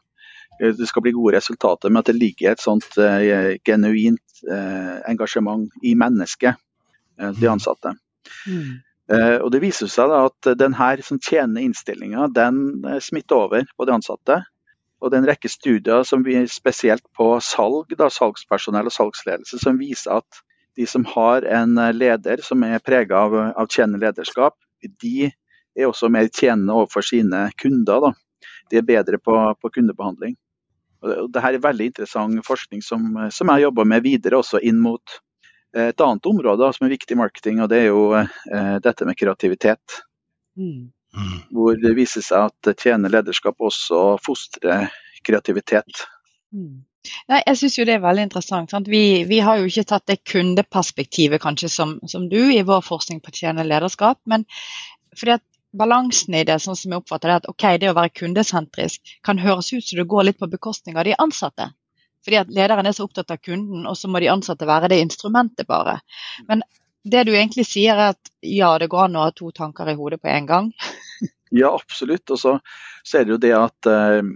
eh, 0.61 0.70
det 0.78 0.87
skal 0.87 1.02
bli 1.02 1.14
gode 1.16 1.35
resultater, 1.35 1.90
men 1.90 2.02
at 2.02 2.11
det 2.12 2.14
ligger 2.20 2.52
et 2.52 2.62
sånt 2.62 2.87
eh, 3.02 3.56
genuint 3.66 4.44
eh, 4.46 5.00
engasjement 5.11 5.66
i 5.82 5.96
mennesket, 5.98 6.62
eh, 7.18 7.32
de 7.32 7.48
mm. 7.48 7.52
ansatte. 7.56 7.96
Mm. 8.46 8.78
Eh, 9.11 9.38
og 9.43 9.51
Det 9.51 9.62
viser 9.62 9.91
seg 9.91 10.12
at 10.15 10.53
denne 10.59 10.93
som 11.03 11.19
tjenende 11.19 11.65
innstillinga 11.65 12.29
den 12.35 12.85
eh, 12.87 13.01
smitter 13.03 13.47
over 13.47 13.67
på 13.77 13.87
de 13.88 13.97
ansatte. 13.97 14.38
Og 15.03 15.11
Det 15.11 15.19
er 15.19 15.23
en 15.25 15.31
rekke 15.33 15.51
studier 15.51 16.07
som 16.07 16.23
vi 16.23 16.38
spesielt 16.47 17.05
på 17.19 17.35
salg, 17.43 17.91
da, 17.99 18.09
salgspersonell 18.11 18.87
og 18.87 18.95
salgsledelse 18.95 19.59
som 19.59 19.81
viser 19.81 20.21
at 20.21 20.43
de 20.79 20.87
som 20.87 21.05
har 21.05 21.43
en 21.43 21.77
eh, 21.79 21.95
leder 21.97 22.45
som 22.47 22.62
er 22.62 22.85
prega 22.85 23.25
av, 23.27 23.35
av 23.57 23.67
tjenende 23.69 24.05
lederskap, 24.07 24.55
de 25.03 25.33
er 25.73 25.88
også 25.88 26.11
mer 26.12 26.29
tjenende 26.29 26.77
overfor 26.77 27.05
sine 27.07 27.49
kunder. 27.59 28.07
Da. 28.07 28.12
De 28.71 28.79
er 28.79 28.87
bedre 28.87 29.19
på, 29.19 29.35
på 29.59 29.75
kundebehandling. 29.75 30.37
Og 31.03 31.29
Dette 31.35 31.51
er 31.51 31.59
veldig 31.59 31.91
interessant 31.91 32.47
forskning 32.47 32.83
som, 32.87 33.03
som 33.35 33.51
jeg 33.51 33.65
jobber 33.65 33.88
med 33.91 34.05
videre 34.05 34.38
også 34.38 34.61
inn 34.62 34.79
mot 34.83 35.19
et 35.74 36.04
annet 36.04 36.26
område 36.28 36.68
som 36.76 36.87
er 36.87 36.94
viktig 36.94 37.16
i 37.16 37.20
marketing, 37.20 37.62
og 37.62 37.70
det 37.72 37.82
er 37.82 37.90
jo 37.90 38.02
eh, 38.18 38.76
dette 38.85 39.08
med 39.08 39.18
kreativitet. 39.18 40.00
Mm. 40.58 40.90
mm. 41.16 41.37
Hvor 41.52 41.78
det 41.80 41.94
viser 41.96 42.24
seg 42.24 42.50
at 42.50 42.72
tjener 42.76 43.12
lederskap 43.12 43.61
også 43.61 44.18
fostrer 44.24 44.90
kreativitet. 45.24 46.06
Mm. 46.52 46.82
Nei, 47.30 47.40
jeg 47.40 47.58
synes 47.58 47.78
jo 47.78 47.87
det 47.87 47.94
er 47.96 48.02
veldig 48.04 48.26
interessant. 48.28 48.74
Vi, 48.90 49.24
vi, 49.26 49.40
har 49.42 49.58
jo 49.58 49.70
ikke 49.70 49.88
tatt 49.90 50.06
det 50.11 50.20
kundeperspektivet 50.28 51.42
kanskje 51.42 51.70
som, 51.72 51.96
som 52.08 52.28
du 52.30 52.38
i 52.54 52.62
vår 52.66 52.85
forskning 52.87 53.22
på 53.24 53.35
tjenende 53.35 53.66
lederskap, 53.66 54.20
men 54.30 54.46
fordi 55.18 55.35
at 55.35 55.44
balansen 55.72 56.37
i 56.37 56.44
det, 56.46 56.58
sånn 56.62 56.76
som 56.78 56.92
jeg 56.92 57.02
oppfatter 57.02 57.32
det, 57.32 57.38
at 57.42 57.48
ok, 57.50 57.66
det 57.80 57.90
å 57.90 57.96
være 57.96 58.14
kundesentrisk 58.20 59.16
kan 59.26 59.40
høres 59.40 59.72
ut 59.72 59.85
som 59.85 59.98
det 59.98 60.08
går 60.08 60.28
litt 60.28 60.40
på 60.40 60.50
bekostning 60.52 60.98
av 61.00 61.08
de 61.08 61.16
ansatte. 61.18 61.72
Fordi 62.22 62.38
at 62.38 62.52
lederen 62.54 62.87
er 62.87 62.94
så 62.96 63.06
opptatt 63.08 63.32
av 63.35 63.40
kunden, 63.42 63.87
og 63.88 63.96
så 63.98 64.11
må 64.11 64.22
de 64.22 64.30
ansatte 64.30 64.68
være 64.68 64.92
det 64.92 65.00
instrumentet 65.02 65.66
bare. 65.68 65.98
Men 66.48 66.62
det 67.02 67.24
du 67.26 67.32
egentlig 67.35 67.66
sier 67.66 67.98
er 67.98 68.14
at 68.14 68.32
ja, 68.46 68.76
det 68.78 68.90
går 68.92 69.08
an 69.08 69.18
å 69.18 69.26
ha 69.26 69.35
to 69.35 69.50
tanker 69.54 69.90
i 69.90 69.96
hodet 69.98 70.20
på 70.22 70.30
en 70.30 70.46
gang? 70.46 70.70
ja, 71.62 71.72
absolutt. 71.72 72.30
Og 72.30 72.38
så, 72.38 72.56
så, 73.02 73.18
er 73.18 73.26
det 73.26 73.35
jo 73.35 73.40
det 73.42 73.52
at 73.58 73.90
eh, 73.90 74.30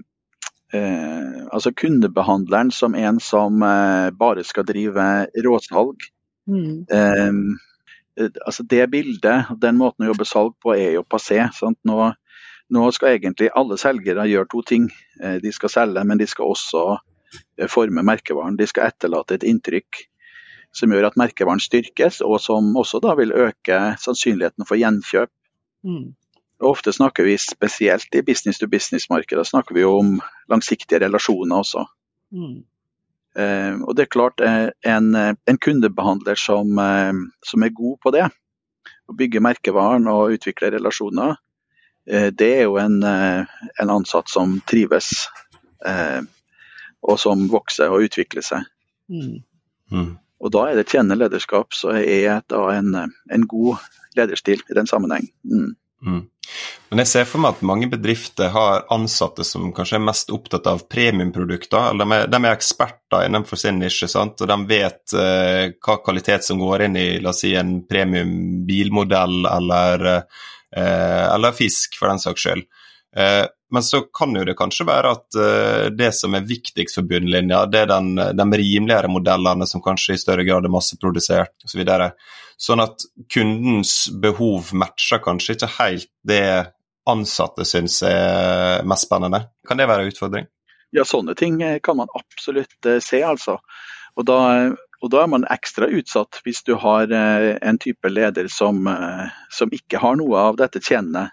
eh, 0.74 1.38
altså 1.46 1.72
kundebehandleren 1.76 2.74
som 2.74 2.98
en 2.98 3.22
som 3.22 3.62
eh, 3.62 4.10
bare 4.18 4.44
skal 4.46 4.66
drive 4.68 5.06
råsalg 5.46 6.10
mm. 6.50 6.74
Eh, 6.90 7.32
altså 8.46 8.62
Det 8.62 8.86
bildet, 8.90 9.50
den 9.60 9.76
måten 9.76 10.06
å 10.06 10.10
jobbe 10.10 10.24
salg 10.24 10.54
på, 10.62 10.72
er 10.72 10.94
jo 10.96 11.02
passé. 11.04 11.42
Nå, 11.84 11.96
nå, 12.72 12.84
skal 12.96 13.16
egentlig 13.16 13.50
alle 13.54 13.76
selgere 13.76 14.24
gjøre 14.30 14.48
to 14.52 14.62
ting. 14.66 14.86
Eh, 15.20 15.36
de 15.42 15.52
skal 15.52 15.72
selge, 15.72 16.04
men 16.08 16.18
de 16.18 16.26
skal 16.30 16.48
også 16.54 16.96
forme 17.72 18.04
merkevaren. 18.06 18.58
De 18.58 18.66
skal 18.68 18.90
etterlate 18.90 19.38
et 19.38 19.46
inntrykk 19.46 20.04
som 20.76 20.92
gjør 20.92 21.08
at 21.08 21.18
merkevaren 21.18 21.62
styrkes, 21.62 22.20
og 22.24 22.38
som 22.42 22.74
også 22.76 23.00
da 23.04 23.14
vil 23.18 23.32
øke 23.32 23.80
sannsynligheten 24.02 24.66
for 24.68 24.78
gjenkjøp. 24.80 25.32
Mm. 25.86 26.14
Ofte 26.66 26.92
snakker 26.92 27.24
vi 27.24 27.36
spesielt 27.40 28.14
i 28.16 28.24
business 28.24 28.60
to 28.60 28.68
business-markedet 28.68 29.46
snakker 29.46 29.76
vi 29.76 29.84
om 29.84 30.16
langsiktige 30.48 31.00
relasjoner 31.04 31.62
også. 31.62 31.84
Mm. 32.32 32.64
Eh, 33.36 33.74
og 33.84 33.96
det 33.96 34.06
er 34.06 34.12
klart 34.12 34.40
eh, 34.40 34.68
en, 34.88 35.14
en 35.14 35.58
kundebehandler 35.60 36.38
som, 36.40 36.78
eh, 36.80 37.12
som, 37.44 37.62
er 37.62 37.74
god 37.76 37.98
på 38.02 38.12
det, 38.16 38.28
å 39.06 39.16
bygge 39.16 39.44
merkevaren 39.44 40.08
og 40.08 40.38
utvikle 40.38 40.72
relasjoner, 40.78 41.36
eh, 42.08 42.30
det 42.32 42.52
er 42.62 42.64
jo 42.64 42.78
en, 42.80 43.02
eh, 43.04 43.60
en 43.82 43.92
ansatt 43.98 44.32
som 44.32 44.56
trives 44.68 45.28
eh, 45.84 46.24
og 47.06 47.18
som 47.22 47.46
vokser 47.52 47.92
og 47.92 48.08
utvikler 48.08 48.44
seg. 48.44 48.66
Mm. 49.12 49.42
Mm. 49.92 50.14
Og 50.42 50.52
Da 50.52 50.68
er 50.68 50.78
det 50.78 50.88
tjenende 50.90 51.18
lederskap 51.18 51.74
som 51.74 51.96
er 51.96 52.42
en, 52.52 52.94
en, 53.32 53.46
god 53.48 53.82
lederstil 54.16 54.62
i 54.70 54.76
den 54.76 54.88
sammenheng. 54.90 55.28
Mm. 55.44 55.74
Mm. 56.06 56.24
Men 56.90 57.02
jeg 57.02 57.10
ser 57.10 57.24
for 57.26 57.42
meg 57.42 57.56
at 57.56 57.66
mange 57.66 57.88
bedrifter 57.90 58.52
har 58.54 58.84
ansatte 58.94 59.44
som 59.48 59.72
kanskje 59.74 59.96
er 59.98 60.04
mest 60.06 60.30
opptatt 60.34 60.68
av 60.70 60.84
premiumprodukter. 60.92 61.96
De 61.98 62.06
er, 62.06 62.28
de 62.30 62.40
er 62.42 62.52
eksperter 62.52 63.26
innenfor 63.26 63.58
sin 63.58 63.80
nisje, 63.82 64.08
sant? 64.12 64.42
og 64.42 64.50
de 64.52 64.58
vet 64.68 65.16
eh, 65.18 65.72
hva 65.82 65.98
kvalitet 66.04 66.46
som 66.46 66.60
går 66.62 66.86
inn 66.86 67.00
i 67.00 67.08
la 67.22 67.32
oss 67.32 67.42
si, 67.42 67.54
en 67.58 67.80
premium 67.88 68.36
bilmodell 68.68 69.48
eller, 69.50 70.06
eh, 70.76 71.24
eller 71.32 71.56
fisk, 71.56 71.98
for 71.98 72.12
den 72.12 72.22
saks 72.22 72.46
skyld. 72.46 72.68
Eh, 73.16 73.46
men 73.70 73.82
så 73.82 74.00
kan 74.00 74.34
jo 74.36 74.44
det 74.44 74.54
kanskje 74.54 74.86
være 74.86 75.10
at 75.16 75.36
uh, 75.40 75.86
det 75.90 76.12
som 76.14 76.34
er 76.38 76.46
viktigst 76.46 77.00
for 77.00 77.08
bunnlinja, 77.08 77.64
det 77.66 77.80
er 77.82 77.90
den, 77.90 78.12
de 78.14 78.46
rimeligere 78.60 79.10
modellene 79.10 79.66
som 79.66 79.82
kanskje 79.82 80.14
i 80.14 80.20
større 80.22 80.44
grad 80.46 80.68
er 80.68 80.72
masseprodusert 80.72 81.66
osv. 81.66 81.82
Så 81.82 82.68
sånn 82.68 82.84
at 82.84 83.06
kundens 83.32 83.94
behov 84.22 84.70
matcher 84.78 85.18
kanskje 85.24 85.56
ikke 85.56 85.72
helt 85.80 86.10
det 86.26 86.44
ansatte 87.10 87.66
syns 87.66 87.98
er 88.06 88.86
mest 88.86 89.08
spennende. 89.08 89.48
Kan 89.66 89.82
det 89.82 89.88
være 89.90 90.06
en 90.06 90.14
utfordring? 90.14 90.46
Ja, 90.94 91.02
sånne 91.02 91.34
ting 91.38 91.58
eh, 91.62 91.80
kan 91.82 91.98
man 91.98 92.12
absolutt 92.14 92.90
se, 93.02 93.20
altså. 93.26 93.58
Og 94.16 94.28
da, 94.30 94.38
og 95.02 95.10
da, 95.12 95.24
er 95.24 95.32
man 95.32 95.48
ekstra 95.50 95.90
utsatt 95.90 96.38
hvis 96.46 96.62
du 96.64 96.76
har 96.80 97.10
en 97.10 97.82
type 97.82 98.08
leder 98.08 98.46
som, 98.48 98.86
som, 99.52 99.74
ikke 99.74 100.00
har 100.00 100.16
noe 100.16 100.46
av 100.52 100.56
dette 100.62 100.80
tjenende. 100.80 101.26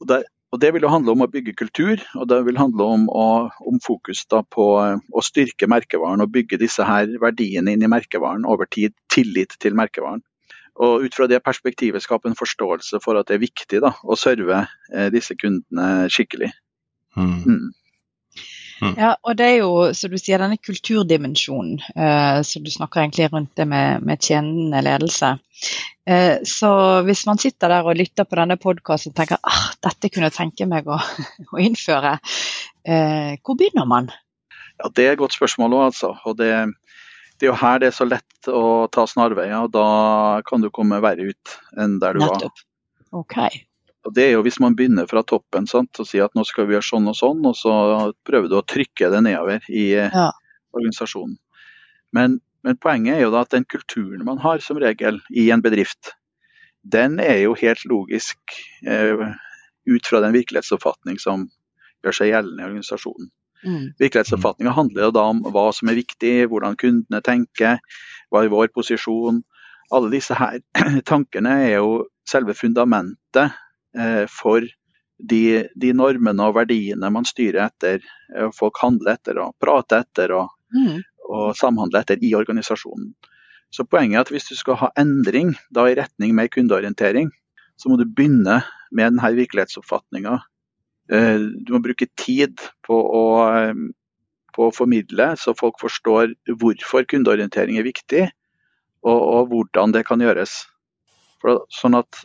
Og 0.00 0.08
der, 0.08 0.24
og 0.50 0.60
Det 0.60 0.72
vil 0.74 0.82
jo 0.82 0.90
handle 0.90 1.12
om 1.14 1.22
å 1.22 1.30
bygge 1.30 1.54
kultur, 1.54 2.00
og 2.18 2.26
det 2.28 2.40
vil 2.46 2.58
handle 2.58 2.86
om, 2.96 3.04
å, 3.06 3.50
om 3.70 3.78
fokus 3.84 4.24
på 4.26 4.64
eh, 4.82 4.96
å 5.14 5.22
styrke 5.22 5.68
merkevaren 5.70 6.24
og 6.24 6.32
bygge 6.34 6.58
disse 6.58 6.82
her 6.82 7.06
verdiene 7.22 7.70
inn 7.70 7.84
i 7.86 7.90
merkevaren 7.90 8.42
over 8.44 8.66
tid. 8.66 8.96
Tillit 9.14 9.54
til 9.62 9.78
merkevaren. 9.78 10.24
Og 10.80 11.04
Ut 11.04 11.14
fra 11.14 11.28
det 11.30 11.42
perspektivet 11.44 12.02
skape 12.02 12.30
en 12.30 12.38
forståelse 12.38 12.98
for 13.04 13.20
at 13.20 13.28
det 13.28 13.36
er 13.36 13.44
viktig 13.44 13.82
da, 13.84 13.92
å 14.02 14.18
serve 14.18 14.64
eh, 14.90 15.06
disse 15.14 15.36
kundene 15.38 16.08
skikkelig. 16.10 16.50
Mm. 17.14 17.36
Mm. 17.46 17.70
Mm. 18.80 18.94
Ja, 18.96 19.10
og 19.22 19.36
det 19.36 19.46
er 19.46 19.56
jo, 19.60 19.72
som 19.96 20.12
du 20.12 20.16
sier, 20.16 20.40
denne 20.40 20.56
kulturdimensjonen, 20.56 21.82
eh, 21.92 22.40
så 22.46 22.62
du 22.64 22.70
snakker 22.72 23.02
egentlig 23.02 23.28
rundt 23.32 23.52
det 23.58 23.66
med, 23.68 24.04
med 24.06 24.24
tjenende 24.24 24.80
ledelse. 24.84 25.34
Eh, 26.08 26.40
så 26.48 26.70
hvis 27.04 27.26
man 27.28 27.40
sitter 27.42 27.72
der 27.72 27.86
og 27.86 27.98
lytter 27.98 28.24
på 28.24 28.38
denne 28.40 28.56
podkasten 28.60 29.12
og 29.12 29.18
tenker 29.20 29.40
ah, 29.44 29.66
dette 29.84 30.08
kunne 30.08 30.30
jeg 30.30 30.38
tenke 30.38 30.68
meg 30.70 30.88
å, 30.88 30.96
å 31.54 31.60
innføre, 31.60 32.16
eh, 32.88 33.36
hvor 33.44 33.60
begynner 33.60 33.88
man? 33.88 34.10
Ja, 34.80 34.88
Det 34.88 35.06
er 35.06 35.12
et 35.14 35.20
godt 35.20 35.36
spørsmål 35.36 35.76
òg, 35.76 35.86
altså. 35.90 36.14
Og 36.24 36.38
det, 36.40 36.50
det, 37.36 37.44
er 37.44 37.52
jo 37.52 37.58
her 37.60 37.82
det 37.82 37.90
er 37.90 37.98
så 37.98 38.08
lett 38.08 38.48
å 38.48 38.88
ta 38.92 39.04
snarveier, 39.04 39.58
og 39.66 39.74
da 39.76 40.40
kan 40.48 40.64
du 40.64 40.72
komme 40.72 41.02
verre 41.04 41.34
ut 41.34 41.58
enn 41.76 42.00
der 42.00 42.16
du 42.16 42.24
Nettopp. 42.24 42.64
var. 42.64 42.66
Okay. 43.20 43.66
Og 44.06 44.14
Det 44.16 44.24
er 44.24 44.30
jo 44.32 44.44
hvis 44.44 44.60
man 44.62 44.76
begynner 44.76 45.08
fra 45.10 45.22
toppen 45.26 45.66
sant, 45.68 45.98
og 46.00 46.08
sier 46.08 46.24
at 46.24 46.36
nå 46.36 46.44
skal 46.48 46.68
vi 46.68 46.76
gjøre 46.76 46.88
sånn 46.88 47.10
og 47.10 47.16
sånn, 47.18 47.42
og 47.46 47.56
så 47.58 47.72
prøver 48.26 48.48
du 48.48 48.56
å 48.56 48.64
trykke 48.64 49.10
det 49.12 49.20
nedover 49.26 49.66
i 49.68 49.90
eh, 49.92 50.14
ja. 50.14 50.30
organisasjonen. 50.76 51.36
Men, 52.16 52.38
men, 52.66 52.78
poenget 52.80 53.18
er 53.18 53.26
jo 53.26 53.34
da 53.34 53.44
at 53.44 53.52
den 53.52 53.68
kulturen 53.68 54.24
man 54.26 54.40
har 54.42 54.64
som 54.64 54.80
regel 54.80 55.20
i 55.36 55.50
en 55.52 55.62
bedrift, 55.64 56.14
den 56.80 57.20
er 57.20 57.42
jo 57.42 57.52
helt 57.60 57.84
logisk 57.84 58.56
eh, 58.88 59.26
ut 59.90 60.08
fra 60.08 60.24
den 60.24 60.34
virkelighetsoppfatning 60.38 61.20
som 61.20 61.50
gjør 62.00 62.16
seg 62.16 62.32
gjeldende 62.32 62.64
i 62.64 62.68
organisasjonen. 62.70 63.30
Mm. 63.60 63.86
Virkelighetsoppfatninga 64.00 64.72
handler 64.72 65.10
jo 65.10 65.12
da 65.12 65.26
om 65.34 65.42
hva 65.52 65.66
som 65.76 65.90
er 65.92 66.00
viktig, 66.00 66.48
hvordan 66.48 66.78
kundene 66.80 67.20
tenker, 67.20 67.82
hva 68.32 68.46
er 68.46 68.52
vår 68.52 68.72
posisjon. 68.72 69.42
Alle 69.92 70.12
disse 70.14 70.36
her 70.38 70.62
tankene 71.10 71.58
er 71.66 71.74
jo 71.82 72.06
selve 72.28 72.56
fundamentet 72.56 73.58
for 74.30 74.64
de, 75.20 75.68
de, 75.76 75.92
normene 75.96 76.48
og 76.48 76.56
verdiene 76.58 77.10
man 77.12 77.26
styrer 77.28 77.66
etter, 77.66 78.04
og 78.34 78.48
eh, 78.48 78.54
folk 78.56 78.80
handler 78.82 79.16
etter 79.18 79.40
og 79.42 79.56
prater 79.62 80.04
etter 80.04 80.34
og, 80.36 80.54
mm. 80.74 81.02
og 81.28 81.50
samhandler 81.58 82.04
etter 82.04 82.24
i 82.24 82.32
organisasjonen. 82.38 83.12
Så 83.70 83.86
Poenget 83.86 84.18
er 84.18 84.24
at 84.24 84.32
hvis 84.34 84.48
du 84.50 84.56
skal 84.58 84.80
ha 84.80 84.90
endring 84.98 85.52
da 85.74 85.86
i 85.86 85.94
retning 85.98 86.34
mer 86.34 86.50
kundeorientering, 86.50 87.30
så 87.78 87.90
må 87.90 88.00
du 88.00 88.06
begynne 88.08 88.60
med 88.90 89.12
denne 89.12 89.32
virkelighetsoppfatninga. 89.36 90.40
Eh, 91.12 91.38
du 91.38 91.72
må 91.76 91.82
bruke 91.84 92.10
tid 92.18 92.58
på 92.86 92.96
å, 92.98 93.24
på 94.56 94.66
å, 94.66 94.74
formidle, 94.74 95.32
så 95.38 95.56
folk 95.58 95.78
forstår 95.82 96.34
hvorfor 96.50 97.06
kundeorientering 97.08 97.78
er 97.78 97.86
viktig, 97.86 98.26
og, 99.06 99.16
og 99.20 99.54
hvordan 99.54 99.94
det 99.96 100.04
kan 100.08 100.20
gjøres. 100.20 100.64
For, 101.40 101.62
sånn 101.72 101.96
at 101.96 102.20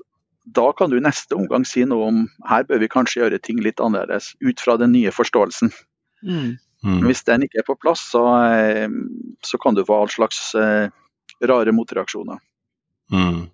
da 0.46 0.72
kan 0.78 0.90
du 0.90 0.98
i 0.98 1.04
neste 1.04 1.36
omgang 1.36 1.66
si 1.66 1.86
noe 1.90 2.10
om 2.10 2.22
her 2.50 2.68
bør 2.70 2.82
vi 2.84 2.92
kanskje 2.92 3.24
gjøre 3.24 3.42
ting 3.44 3.62
litt 3.66 3.82
annerledes, 3.82 4.34
ut 4.40 4.62
fra 4.62 4.78
den 4.82 4.94
nye 4.94 5.14
forståelsen. 5.16 5.74
Mm. 6.26 6.56
Mm. 6.86 7.02
Hvis 7.08 7.26
den 7.26 7.48
ikke 7.48 7.64
er 7.64 7.68
på 7.68 7.78
plass, 7.82 8.04
så, 8.12 8.24
eh, 8.46 8.90
så 9.42 9.58
kan 9.62 9.78
du 9.78 9.86
få 9.86 10.04
all 10.04 10.12
slags 10.14 10.54
eh, 10.56 10.94
rare 11.42 11.74
motreaksjoner. 11.74 12.38
Mm. 13.14 13.46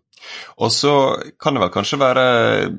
Og 0.61 0.71
så 0.71 0.93
kan 1.41 1.55
det 1.55 1.63
vel 1.63 1.71
kanskje 1.73 1.97
være 1.97 2.23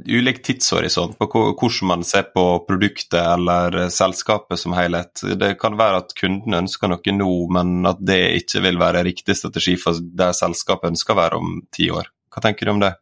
ulik 0.06 0.42
tidshorisont 0.46 1.16
på 1.18 1.26
hvordan 1.32 1.88
man 1.90 2.04
ser 2.06 2.28
på 2.34 2.44
produktet 2.68 3.18
eller 3.18 3.88
selskapet 3.90 4.60
som 4.60 4.76
helhet. 4.76 5.24
Det 5.40 5.56
kan 5.60 5.74
være 5.78 6.04
at 6.04 6.14
kunden 6.18 6.54
ønsker 6.62 6.92
noe 6.92 7.16
nå, 7.16 7.32
men 7.56 7.88
at 7.88 8.02
det 8.04 8.20
ikke 8.44 8.62
vil 8.68 8.78
være 8.82 9.04
riktig 9.08 9.36
strategi 9.40 9.74
for 9.80 9.98
der 9.98 10.36
selskapet 10.36 10.92
ønsker 10.92 11.16
å 11.16 11.22
være 11.24 11.40
om 11.42 11.56
ti 11.74 11.90
år. 11.90 12.12
Hva 12.32 12.44
tenker 12.44 12.68
du 12.68 12.76
om 12.76 12.84
det? 12.84 12.94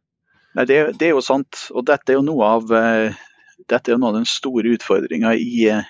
Nei, 0.58 0.66
det, 0.66 0.78
det, 0.98 1.08
er 1.08 1.14
jo 1.14 1.22
sant. 1.24 1.66
Og 1.74 1.86
dette 1.86 2.12
er 2.12 2.18
jo 2.18 2.26
noe 2.26 2.48
av, 2.56 2.72
uh, 2.74 3.20
dette 3.70 3.92
er 3.92 4.00
noe 4.00 4.10
av 4.10 4.18
den 4.18 4.28
store 4.28 4.74
utfordringa 4.74 5.36
i 5.38 5.68
uh, 5.70 5.86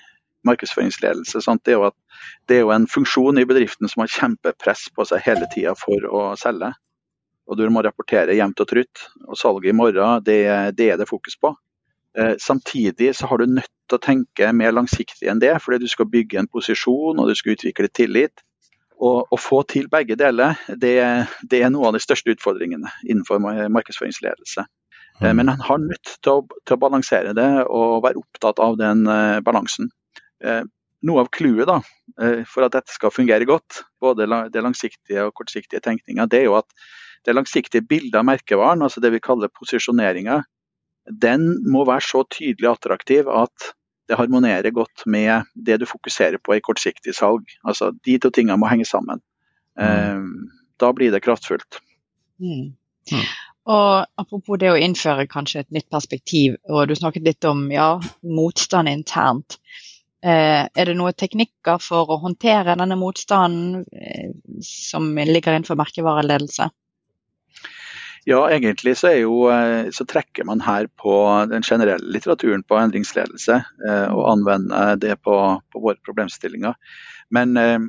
markedsføringsledelse. 0.47 1.41
Sant? 1.41 1.63
Det, 1.65 1.73
er 1.73 1.79
jo 1.79 1.87
at, 1.89 1.97
det 2.49 2.59
er 2.59 2.63
jo 2.65 2.75
en 2.75 2.87
funksjon 2.89 3.41
i 3.41 3.47
bedriften 3.49 3.89
som 3.89 4.03
har 4.03 4.13
kjempepress 4.13 4.87
på 4.95 5.07
seg 5.09 5.25
hele 5.25 5.49
tida 5.53 5.73
for 5.79 6.05
å 6.09 6.29
selge. 6.39 6.73
Og 7.49 7.57
du 7.57 7.65
må 7.73 7.81
rapportere 7.83 8.37
jevnt 8.37 8.61
og 8.63 8.69
trutt. 8.69 9.07
Og 9.27 9.39
salget 9.39 9.73
i 9.73 9.75
morgen, 9.75 10.21
det, 10.25 10.39
det 10.77 10.93
er 10.93 11.01
det 11.01 11.09
fokus 11.09 11.39
på. 11.41 11.55
Uh, 12.17 12.35
samtidig 12.39 13.15
så 13.17 13.31
har 13.31 13.41
du 13.41 13.49
nødt 13.57 13.71
til 13.89 13.97
å 13.97 14.03
tenke 14.03 14.53
mer 14.55 14.75
langsiktig 14.75 15.29
enn 15.31 15.41
det, 15.41 15.55
fordi 15.63 15.81
du 15.83 15.91
skal 15.91 16.09
bygge 16.11 16.41
en 16.41 16.49
posisjon 16.51 17.19
og 17.19 17.29
du 17.29 17.35
skal 17.39 17.57
utvikle 17.57 17.89
tillit. 17.89 18.43
Å 19.01 19.37
få 19.39 19.63
til 19.65 19.87
begge 19.89 20.13
deler, 20.13 20.59
det, 20.69 20.93
det, 21.49 21.61
er 21.63 21.71
noe 21.73 21.87
av 21.89 21.95
de 21.95 22.01
største 22.03 22.35
utfordringene 22.35 22.91
innenfor 23.01 23.39
markedsføringsledelse. 23.41 24.67
Mm. 25.21 25.31
Men 25.39 25.49
han 25.49 25.63
har 25.65 25.81
nødt 25.81 26.11
til 26.21 26.35
å, 26.35 26.43
til 26.65 26.75
å, 26.75 26.81
balansere 26.83 27.33
det 27.37 27.47
og 27.63 28.03
være 28.05 28.21
opptatt 28.21 28.61
av 28.61 28.77
den 28.77 29.01
uh, 29.09 29.39
balansen. 29.45 29.89
Uh, 30.45 30.61
noe 31.01 31.23
av 31.23 31.31
clouet 31.33 31.89
for 32.45 32.61
at 32.61 32.75
dette 32.75 32.93
skal 32.93 33.09
fungere 33.09 33.47
godt, 33.49 33.79
både 34.03 34.27
det 34.53 34.61
langsiktige 34.61 35.23
og 35.25 35.33
kortsiktige 35.39 35.81
tenkninga, 35.81 36.27
det 36.29 36.43
er 36.43 36.49
jo 36.51 36.59
at 36.59 36.67
det 37.25 37.33
langsiktige 37.33 37.85
bildet 37.87 38.19
av 38.19 38.27
merkevaren, 38.27 38.83
altså 38.85 39.01
det 39.01 39.09
vi 39.15 39.21
kaller 39.23 39.49
posisjoneringa, 39.49 40.43
den 41.09 41.47
må 41.65 41.85
være 41.89 42.05
så 42.05 42.21
tydelig 42.29 42.69
attraktiv 42.69 43.29
at 43.33 43.71
det 44.11 44.19
harmonerer 44.19 44.73
godt 44.75 45.05
med 45.07 45.47
det 45.55 45.79
du 45.79 45.87
fokuserer 45.87 46.41
på 46.43 46.57
i 46.57 46.63
kortsiktig 46.63 47.15
salg. 47.15 47.47
Altså, 47.63 47.93
De 48.03 48.17
to 48.19 48.31
tingene 48.33 48.59
må 48.59 48.67
henge 48.67 48.87
sammen. 48.89 49.23
Mm. 49.79 49.85
Eh, 49.87 50.57
da 50.83 50.91
blir 50.93 51.13
det 51.13 51.23
kraftfullt. 51.23 51.79
Mm. 52.43 52.73
Mm. 53.11 53.29
Og 53.71 54.19
Apropos 54.19 54.59
det 54.59 54.73
å 54.73 54.79
innføre 54.79 55.29
kanskje 55.31 55.63
et 55.63 55.71
nytt 55.71 55.87
perspektiv, 55.93 56.57
og 56.67 56.89
du 56.89 56.95
snakket 56.97 57.29
litt 57.29 57.47
om 57.47 57.63
ja, 57.71 57.93
motstand 58.25 58.91
internt. 58.91 59.59
Eh, 60.21 60.67
er 60.67 60.89
det 60.89 60.97
noen 60.97 61.17
teknikker 61.17 61.79
for 61.81 62.11
å 62.11 62.19
håndtere 62.21 62.75
denne 62.77 62.99
motstanden 62.99 63.85
eh, 63.95 64.35
som 64.65 65.07
ligger 65.15 65.55
innenfor 65.55 65.79
merkevareledelse? 65.79 66.67
Ja, 68.23 68.51
egentlig 68.51 68.97
så, 68.97 69.09
jo, 69.17 69.49
eh, 69.49 69.89
så, 69.89 70.05
trekker 70.05 70.45
man 70.45 70.61
her 70.61 70.85
på 70.87 71.13
den 71.49 71.63
generelle 71.65 72.05
litteraturen 72.13 72.61
på 72.63 72.77
endringsledelse, 72.77 73.55
eh, 73.87 74.13
og 74.13 74.27
anvender 74.35 74.95
det 75.01 75.15
på, 75.25 75.37
på 75.73 75.81
våre 75.81 75.97
problemstillinger. 76.05 76.77
Men 77.33 77.57
eh, 77.57 77.79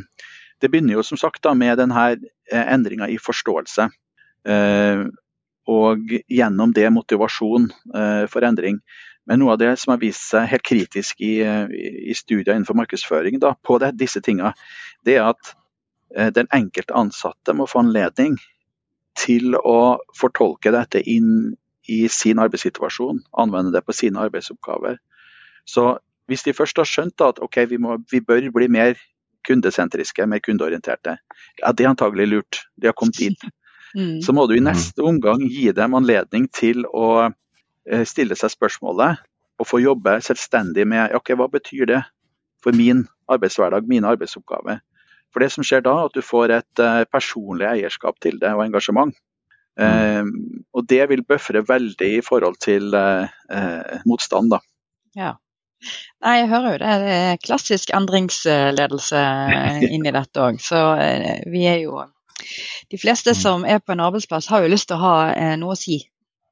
det 0.60 0.68
begynner 0.68 0.98
jo 0.98 1.06
som 1.06 1.20
sagt 1.20 1.42
da, 1.46 1.54
med 1.56 1.80
denne 1.80 2.04
endringa 2.52 3.08
i 3.08 3.16
forståelse. 3.22 3.88
Og 5.70 6.12
gjennom 6.32 6.72
det 6.74 6.88
motivasjon 6.90 7.68
for 8.32 8.44
endring. 8.44 8.80
Men 9.28 9.40
noe 9.40 9.54
av 9.54 9.60
det 9.60 9.70
som 9.78 9.92
har 9.92 10.00
vist 10.02 10.24
seg 10.32 10.48
helt 10.50 10.64
kritisk 10.66 11.20
i, 11.22 11.38
i 11.40 12.16
studier 12.16 12.52
innenfor 12.54 12.76
markedsføring 12.76 13.38
da, 13.40 13.54
på 13.54 13.78
det, 13.80 13.92
disse 14.00 14.20
tingene, 14.24 14.52
det 15.06 15.16
er 15.20 15.30
at 15.30 15.52
den 16.34 16.50
enkelte 16.56 16.96
ansatte 16.98 17.54
må 17.56 17.68
få 17.70 17.84
anledning 17.84 18.36
til 19.18 19.56
å 19.56 19.98
fortolke 20.16 20.72
dette 20.74 21.02
inn 21.02 21.54
i 21.90 22.04
sin 22.12 22.38
arbeidssituasjon, 22.38 23.22
anvende 23.42 23.72
det 23.74 23.82
på 23.86 23.94
sine 23.96 24.22
arbeidsoppgaver. 24.22 24.98
Så 25.66 25.98
hvis 26.30 26.44
de 26.46 26.54
først 26.54 26.78
har 26.78 26.88
skjønt 26.88 27.24
at 27.26 27.40
okay, 27.42 27.66
vi, 27.66 27.80
må, 27.82 27.98
vi, 28.10 28.20
bør 28.22 28.46
bli 28.54 28.68
mer 28.70 28.98
kundesentriske, 29.46 30.26
mer 30.30 30.42
kundeorienterte, 30.44 31.16
ja, 31.58 31.72
det 31.72 31.86
er 31.86 31.90
antagelig 31.90 32.28
lurt. 32.30 32.60
De 32.76 32.90
har 32.90 32.96
kommet 32.98 33.18
dit. 33.18 33.48
Mm. 33.90 34.20
Så 34.22 34.30
må 34.30 34.44
du 34.46 34.52
i 34.54 34.62
neste 34.62 35.02
omgang 35.02 35.40
gi 35.50 35.72
dem 35.74 35.96
anledning 35.98 36.44
til 36.54 36.84
å 36.94 37.24
eh, 37.26 38.04
stille 38.06 38.36
seg 38.38 38.52
spørsmålet 38.52 39.18
og 39.58 39.66
få 39.66 39.80
jobbe 39.82 40.12
selvstendig 40.22 40.84
med 40.86 41.16
ok, 41.18 41.32
hva 41.34 41.48
betyr 41.50 41.88
det 41.90 41.98
for 42.62 42.76
min 42.76 43.08
arbeidshverdag, 43.26 43.88
mine 43.90 44.06
arbeidsoppgaver. 44.06 44.78
For 45.30 45.42
det 45.44 45.50
som 45.54 45.66
skjer 45.66 45.84
da, 45.86 45.96
at 46.06 46.16
du 46.16 46.22
får 46.24 46.54
et 46.58 46.82
uh, 46.82 47.02
personlig 47.10 47.68
eierskap 47.68 48.18
til 48.22 48.40
det 48.42 48.50
og 48.56 48.64
engasjement. 48.66 49.14
Uh, 49.80 50.26
og 50.76 50.86
det 50.90 51.04
vil 51.12 51.22
bøfre 51.24 51.62
veldig 51.66 52.10
i 52.18 52.24
forhold 52.26 52.58
til 52.60 52.90
uh, 52.96 53.30
motstand, 54.08 54.52
da. 54.52 54.60
Ja. 55.16 55.34
Nei, 56.20 56.34
jeg 56.42 56.50
hører 56.50 56.74
jo 56.74 56.80
det. 56.82 56.94
Det 57.00 57.12
er 57.16 57.40
klassisk 57.40 57.92
endringsledelse 57.96 59.20
inni 59.94 60.12
dette 60.12 60.42
òg. 60.44 60.60
Så 60.60 60.82
vi 61.48 61.64
er 61.70 61.80
jo 61.86 62.02
De 62.90 62.98
fleste 63.00 63.32
mm. 63.32 63.38
som 63.38 63.64
er 63.64 63.80
på 63.80 63.94
en 63.94 64.02
arbeidsplass 64.04 64.50
har 64.50 64.64
jo 64.64 64.72
lyst 64.72 64.90
til 64.90 64.98
å 64.98 65.04
ha 65.04 65.54
noe 65.60 65.76
å 65.76 65.78
si 65.78 66.02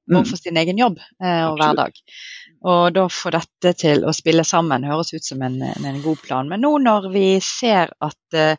mm. 0.09 0.23
for 0.23 0.37
sin 0.41 0.57
egen 0.61 0.81
jobb 0.81 0.97
og 1.01 1.61
hverdag. 1.61 1.97
Og 2.67 2.91
da 2.95 3.05
få 3.07 3.31
dette 3.31 3.73
til 3.79 4.03
å 4.03 4.13
spille 4.17 4.43
sammen 4.47 4.87
høres 4.89 5.13
ut 5.15 5.25
som 5.25 5.43
en, 5.47 5.61
en 5.63 6.01
god 6.03 6.19
plan. 6.25 6.49
Men 6.51 6.65
nå 6.65 6.73
når 6.83 7.07
vi 7.13 7.27
ser 7.45 7.93
at 8.03 8.35
eh, 8.35 8.59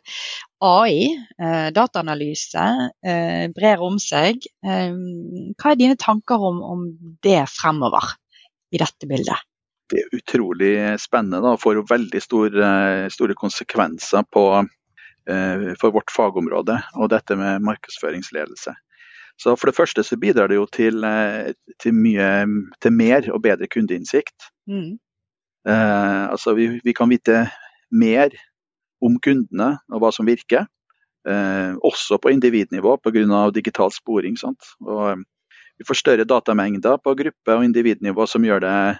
AI, 0.64 1.10
eh, 1.40 1.68
dataanalyse, 1.76 2.64
uh, 3.04 3.44
brer 3.56 3.84
om 3.84 3.98
seg, 4.00 4.44
hva 4.60 5.70
er 5.72 5.78
dine 5.80 5.96
tanker 6.00 6.40
om, 6.50 6.58
om, 6.64 6.82
det 7.24 7.42
fremover 7.52 8.12
i 8.72 8.80
dette 8.80 9.08
bildet? 9.08 9.40
Det 9.90 10.02
er 10.02 10.18
utrolig 10.20 10.74
spennende 11.00 11.54
og 11.54 11.62
får 11.62 11.80
veldig 11.88 12.20
store, 12.22 12.68
store 13.10 13.34
konsekvenser 13.34 14.28
på, 14.30 14.44
for 15.80 15.96
vårt 15.96 16.12
fagområde 16.14 16.76
og 16.94 17.10
dette 17.10 17.34
med 17.40 17.64
markedsføringsledelse. 17.66 18.76
Så 19.40 19.56
For 19.56 19.70
det 19.70 19.76
første 19.76 20.04
så 20.04 20.18
bidrar 20.20 20.50
det 20.50 20.58
jo 20.58 20.66
til, 20.68 21.04
eh, 21.04 21.52
til, 21.80 21.94
mye, 21.96 22.28
til 22.82 22.92
mer 22.92 23.30
og 23.32 23.40
bedre 23.42 23.68
kundeinnsikt. 23.72 24.50
Mm. 24.68 24.98
Eh, 25.68 26.24
altså 26.28 26.54
vi, 26.54 26.68
vi, 26.84 26.92
kan 26.92 27.08
vite 27.08 27.46
mer 27.90 28.36
om 29.00 29.16
kundene 29.20 29.78
og 29.88 30.02
hva 30.02 30.12
som 30.12 30.28
virker. 30.28 30.68
Eh, 31.28 31.72
også 31.84 32.20
på 32.20 32.32
individnivå 32.32 32.98
pga. 33.00 33.50
digital 33.50 33.92
sporing. 33.92 34.36
Eh, 34.36 35.16
vi 35.78 35.88
får 35.88 35.94
større 35.94 36.24
datamengder 36.24 36.98
på 36.98 37.14
gruppe- 37.14 37.56
og 37.56 37.64
individnivå 37.64 38.26
som 38.28 38.44
gjør 38.44 38.60
det 38.60 38.98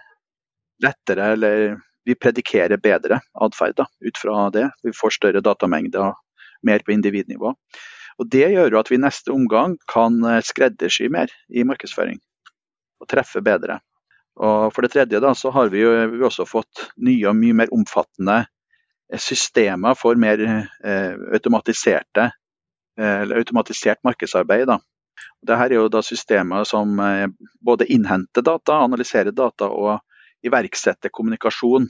lettere, 0.83 1.33
eller 1.33 1.77
vi 2.05 2.15
predikerer 2.15 2.81
bedre 2.81 3.21
atferd 3.35 3.81
ut 3.81 4.17
fra 4.17 4.51
det. 4.51 4.71
Vi 4.83 4.93
får 4.93 5.11
større 5.11 5.41
datamengder 5.41 6.15
mer 6.63 6.79
på 6.79 6.93
individnivå. 6.93 7.55
Og 8.21 8.29
Det 8.29 8.51
gjør 8.53 8.75
jo 8.75 8.81
at 8.81 8.91
vi 8.93 8.99
i 8.99 9.01
neste 9.01 9.33
omgang 9.33 9.79
kan 9.89 10.19
eh, 10.29 10.43
skreddersy 10.45 11.09
mer 11.13 11.33
i 11.49 11.65
markedsføring, 11.65 12.21
og 13.01 13.09
treffe 13.09 13.41
bedre. 13.45 13.81
Og 14.41 14.71
For 14.75 14.85
det 14.85 14.93
tredje 14.93 15.21
da, 15.21 15.33
så 15.35 15.53
har 15.55 15.73
vi 15.73 15.83
jo 15.83 15.93
vi 16.13 16.25
også 16.25 16.47
fått 16.49 16.91
nye 17.01 17.29
og 17.31 17.39
mye 17.39 17.57
mer 17.63 17.73
omfattende 17.75 18.43
eh, 18.45 19.21
systemer 19.21 19.97
for 19.99 20.21
mer 20.21 20.45
eh, 20.45 21.17
automatiserte, 21.33 22.29
eh, 23.01 23.17
eller 23.25 23.41
automatisert 23.41 24.05
markedsarbeid. 24.05 24.69
Da. 24.69 24.79
Dette 25.41 25.65
er 25.65 25.77
jo 25.79 25.89
da 25.93 26.05
systemer 26.05 26.69
som 26.69 27.01
eh, 27.01 27.27
både 27.65 27.89
innhenter 27.89 28.45
data, 28.45 28.83
analyserer 28.85 29.33
data 29.33 29.73
og 29.73 29.99
iverksetter 30.45 31.13
kommunikasjon 31.13 31.89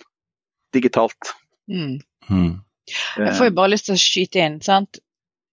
digitalt. 0.75 1.35
Mm. 1.71 1.99
Mm. 2.31 2.59
Jeg 3.19 3.38
får 3.38 3.51
jo 3.51 3.55
bare 3.59 3.75
lyst 3.75 3.90
til 3.90 3.99
å 3.99 4.03
skyte 4.03 4.43
inn. 4.43 4.59
sant? 4.62 5.03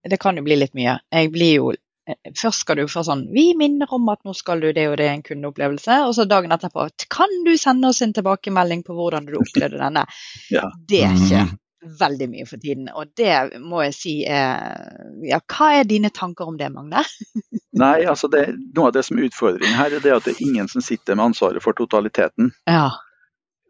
Det 0.10 0.20
kan 0.22 0.38
jo 0.38 0.46
bli 0.46 0.58
litt 0.60 0.74
mye. 0.78 0.98
Jeg 1.13 1.32
blir 1.34 1.54
jo 1.58 1.70
eh, 1.74 2.17
Først 2.38 2.65
skal 2.65 2.80
du 2.80 2.88
få 2.91 3.04
sånn 3.08 3.28
Vi 3.36 3.50
minner 3.60 3.91
om 3.93 4.10
at 4.13 4.24
nå 4.28 4.34
skal 4.38 4.63
du 4.63 4.72
det 4.74 4.88
og 4.89 4.98
det 5.00 5.08
er 5.10 5.15
en 5.17 5.26
kundeopplevelse. 5.26 6.02
Og 6.08 6.15
så 6.17 6.28
dagen 6.30 6.56
etterpå 6.56 6.89
Kan 7.13 7.39
du 7.48 7.56
sende 7.60 7.91
oss 7.91 8.02
en 8.06 8.15
tilbakemelding 8.15 8.84
på 8.88 8.98
hvordan 8.98 9.30
du 9.30 9.38
opplevde 9.41 9.82
denne? 9.82 10.08
Ja. 10.54 10.67
Det 10.88 11.04
ikke 11.04 11.43
mm. 11.48 11.56
veldig 12.00 12.28
mye 12.32 12.46
for 12.48 12.63
tiden. 12.63 12.91
Og 12.93 13.12
det 13.20 13.60
må 13.63 13.84
jeg 13.88 13.98
si 13.98 14.17
er 14.26 14.86
Ja, 15.28 15.41
hva 15.41 15.74
er 15.80 15.89
dine 15.89 16.13
tanker 16.13 16.50
om 16.50 16.60
det, 16.60 16.72
Magne? 16.74 17.04
Nei, 17.84 17.98
altså 18.10 18.30
det, 18.32 18.48
Noe 18.76 18.89
av 18.89 18.96
det 18.96 19.04
som 19.06 19.20
er 19.20 19.28
utfordringen 19.28 19.78
her, 19.78 19.93
er 19.93 20.04
det 20.04 20.15
at 20.15 20.26
det 20.26 20.38
er 20.38 20.48
ingen 20.48 20.72
som 20.72 20.82
sitter 20.82 21.17
med 21.17 21.32
ansvaret 21.32 21.62
for 21.63 21.78
totaliteten. 21.78 22.54
Ja. 22.65 22.89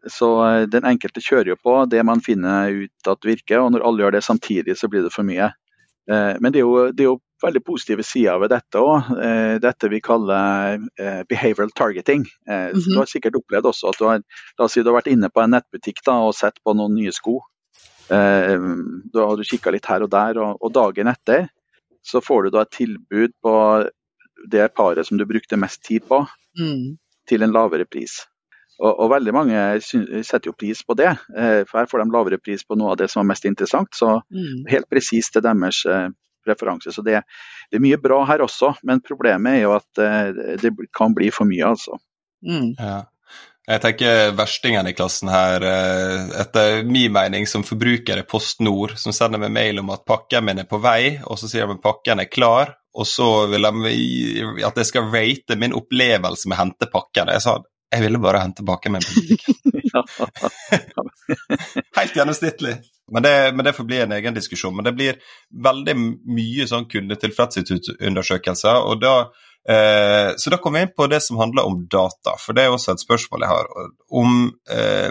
Så 0.06 0.46
eh, 0.46 0.66
den 0.70 0.86
enkelte 0.88 1.22
kjører 1.24 1.52
jo 1.52 1.56
på 1.60 1.74
det 1.90 2.02
man 2.06 2.22
finner 2.24 2.70
ut 2.70 3.10
at 3.10 3.26
virker, 3.26 3.62
og 3.62 3.72
når 3.74 3.86
alle 3.86 4.04
gjør 4.04 4.16
det 4.16 4.24
samtidig, 4.24 4.76
så 4.78 4.90
blir 4.90 5.04
det 5.06 5.14
for 5.14 5.26
mye. 5.26 5.50
Eh, 6.10 6.36
men 6.40 6.52
det 6.52 6.62
er, 6.62 6.66
jo, 6.66 6.88
det 6.92 7.04
er 7.04 7.10
jo 7.10 7.18
veldig 7.42 7.62
positive 7.66 8.04
sider 8.06 8.38
ved 8.42 8.52
dette 8.52 8.80
òg. 8.80 9.10
Eh, 9.24 9.56
dette 9.62 9.90
vi 9.92 10.00
kaller 10.04 10.78
eh, 11.00 11.20
behavioral 11.28 11.70
targeting. 11.76 12.24
Mm 12.48 12.72
-hmm. 12.72 12.94
Du 12.94 12.98
har 12.98 13.06
sikkert 13.06 13.36
opplevd 13.36 13.66
også 13.66 13.88
at 13.88 13.98
du 13.98 14.04
har, 14.04 14.22
la 14.58 14.64
oss 14.64 14.72
si 14.72 14.82
du 14.82 14.90
har 14.90 15.00
vært 15.00 15.12
inne 15.12 15.28
på 15.28 15.40
en 15.40 15.50
nettbutikk 15.50 16.04
da, 16.06 16.12
og 16.12 16.34
sett 16.34 16.62
på 16.64 16.74
noen 16.74 16.94
nye 16.94 17.12
sko. 17.12 17.40
Da 18.08 19.26
har 19.26 19.36
du 19.36 19.44
kikka 19.44 19.70
litt 19.70 19.86
her 19.86 20.02
og 20.02 20.10
der, 20.10 20.38
og, 20.38 20.56
og, 20.60 20.72
dagen 20.72 21.08
etter 21.08 21.48
så 22.02 22.20
får 22.20 22.42
du 22.42 22.50
da 22.50 22.60
et 22.62 22.70
tilbud 22.70 23.30
på 23.42 23.84
det 24.50 24.74
paret 24.74 25.06
som 25.06 25.18
du 25.18 25.26
brukte 25.26 25.56
mest 25.56 25.82
tid 25.84 26.08
på, 26.08 26.26
mm. 26.60 26.96
til 27.28 27.42
en 27.42 27.52
lavere 27.52 27.84
pris. 27.84 28.24
Og, 28.78 28.92
og, 28.92 29.08
veldig 29.10 29.34
mange 29.34 29.58
setter 29.82 30.52
jo 30.52 30.54
pris 30.54 30.84
på 30.86 30.94
det, 30.98 31.10
eh, 31.34 31.64
for 31.66 31.80
her 31.80 31.90
får 31.90 32.02
de 32.04 32.14
lavere 32.14 32.38
pris 32.38 32.62
på 32.62 32.78
noe 32.78 32.94
av 32.94 33.00
det 33.00 33.10
som 33.10 33.24
er 33.24 33.30
mest 33.32 33.46
interessant. 33.48 33.90
Så 33.94 34.20
mm. 34.22 34.68
helt 34.70 34.88
presist 34.90 35.34
til 35.34 35.42
deres 35.44 35.82
eh, 35.90 36.08
preferanse. 36.46 36.94
Så 36.94 37.02
det, 37.02 37.24
det, 37.70 37.80
er 37.80 37.84
mye 37.84 37.98
bra 38.02 38.22
her 38.28 38.44
også, 38.46 38.76
men 38.86 39.02
problemet 39.04 39.58
er 39.58 39.64
jo 39.64 39.76
at 39.80 40.02
eh, 40.04 40.58
det 40.62 40.74
kan 40.94 41.16
bli 41.16 41.32
for 41.34 41.50
mye, 41.50 41.74
altså. 41.74 41.98
Mm. 42.46 42.74
Ja. 42.78 42.98
Jeg 43.68 43.82
tenker 43.82 44.30
verstingen 44.32 44.86
i 44.88 44.94
klassen 44.96 45.28
her, 45.28 45.60
etter 46.40 46.86
min 46.88 47.12
mening 47.12 47.44
som 47.44 47.66
forbruker, 47.68 48.16
er 48.16 48.24
Post 48.24 48.62
Nord, 48.64 48.94
som 48.96 49.12
sender 49.12 49.42
meg 49.42 49.52
mail 49.52 49.82
om 49.82 49.90
at 49.92 50.06
pakken 50.08 50.46
min 50.46 50.62
er 50.62 50.68
på 50.70 50.78
vei, 50.80 51.18
og 51.20 51.36
så 51.36 51.50
sier 51.50 51.68
de 51.68 51.76
at 51.76 51.82
pakken 51.84 52.22
er 52.22 52.30
klar, 52.32 52.72
og 52.96 53.04
så 53.04 53.26
vil 53.50 53.68
de 53.68 54.62
at 54.64 54.80
jeg 54.80 54.88
skal 54.88 55.10
rate 55.12 55.58
min 55.60 55.76
opplevelse 55.76 56.48
med 56.48 56.56
å 56.56 56.60
hente 56.62 56.88
pakken. 56.94 57.28
Jeg 57.34 57.44
sa 57.44 57.58
jeg 57.88 58.04
ville 58.04 58.20
bare 58.20 58.42
hente 58.42 58.60
tilbake 58.60 58.90
min 58.92 59.04
politikk. 59.04 59.46
Helt 61.98 62.16
gjennomsnittlig. 62.16 62.74
Men 63.12 63.24
det, 63.24 63.34
men 63.54 63.64
det, 63.64 63.72
får 63.72 63.86
bli 63.88 64.00
en 64.00 64.12
egen 64.12 64.36
diskusjon. 64.36 64.76
Men 64.76 64.84
det 64.84 64.92
blir 64.98 65.20
veldig 65.64 65.94
mye 66.28 66.66
sånn 66.68 66.84
kundetilfredshetsundersøkelser. 66.92 68.82
og 68.84 69.00
da 69.00 69.14
eh, 69.72 70.34
Så 70.36 70.52
da 70.52 70.58
kommer 70.60 70.82
vi 70.82 70.88
inn 70.88 70.96
på 70.96 71.08
det 71.08 71.22
som 71.24 71.40
handler 71.40 71.70
om 71.70 71.80
data, 71.88 72.36
for 72.40 72.56
det 72.56 72.66
er 72.66 72.76
også 72.76 72.92
et 72.92 73.06
spørsmål 73.06 73.46
jeg 73.46 73.54
har. 73.54 73.72
Om 74.20 74.36
eh, 74.76 75.10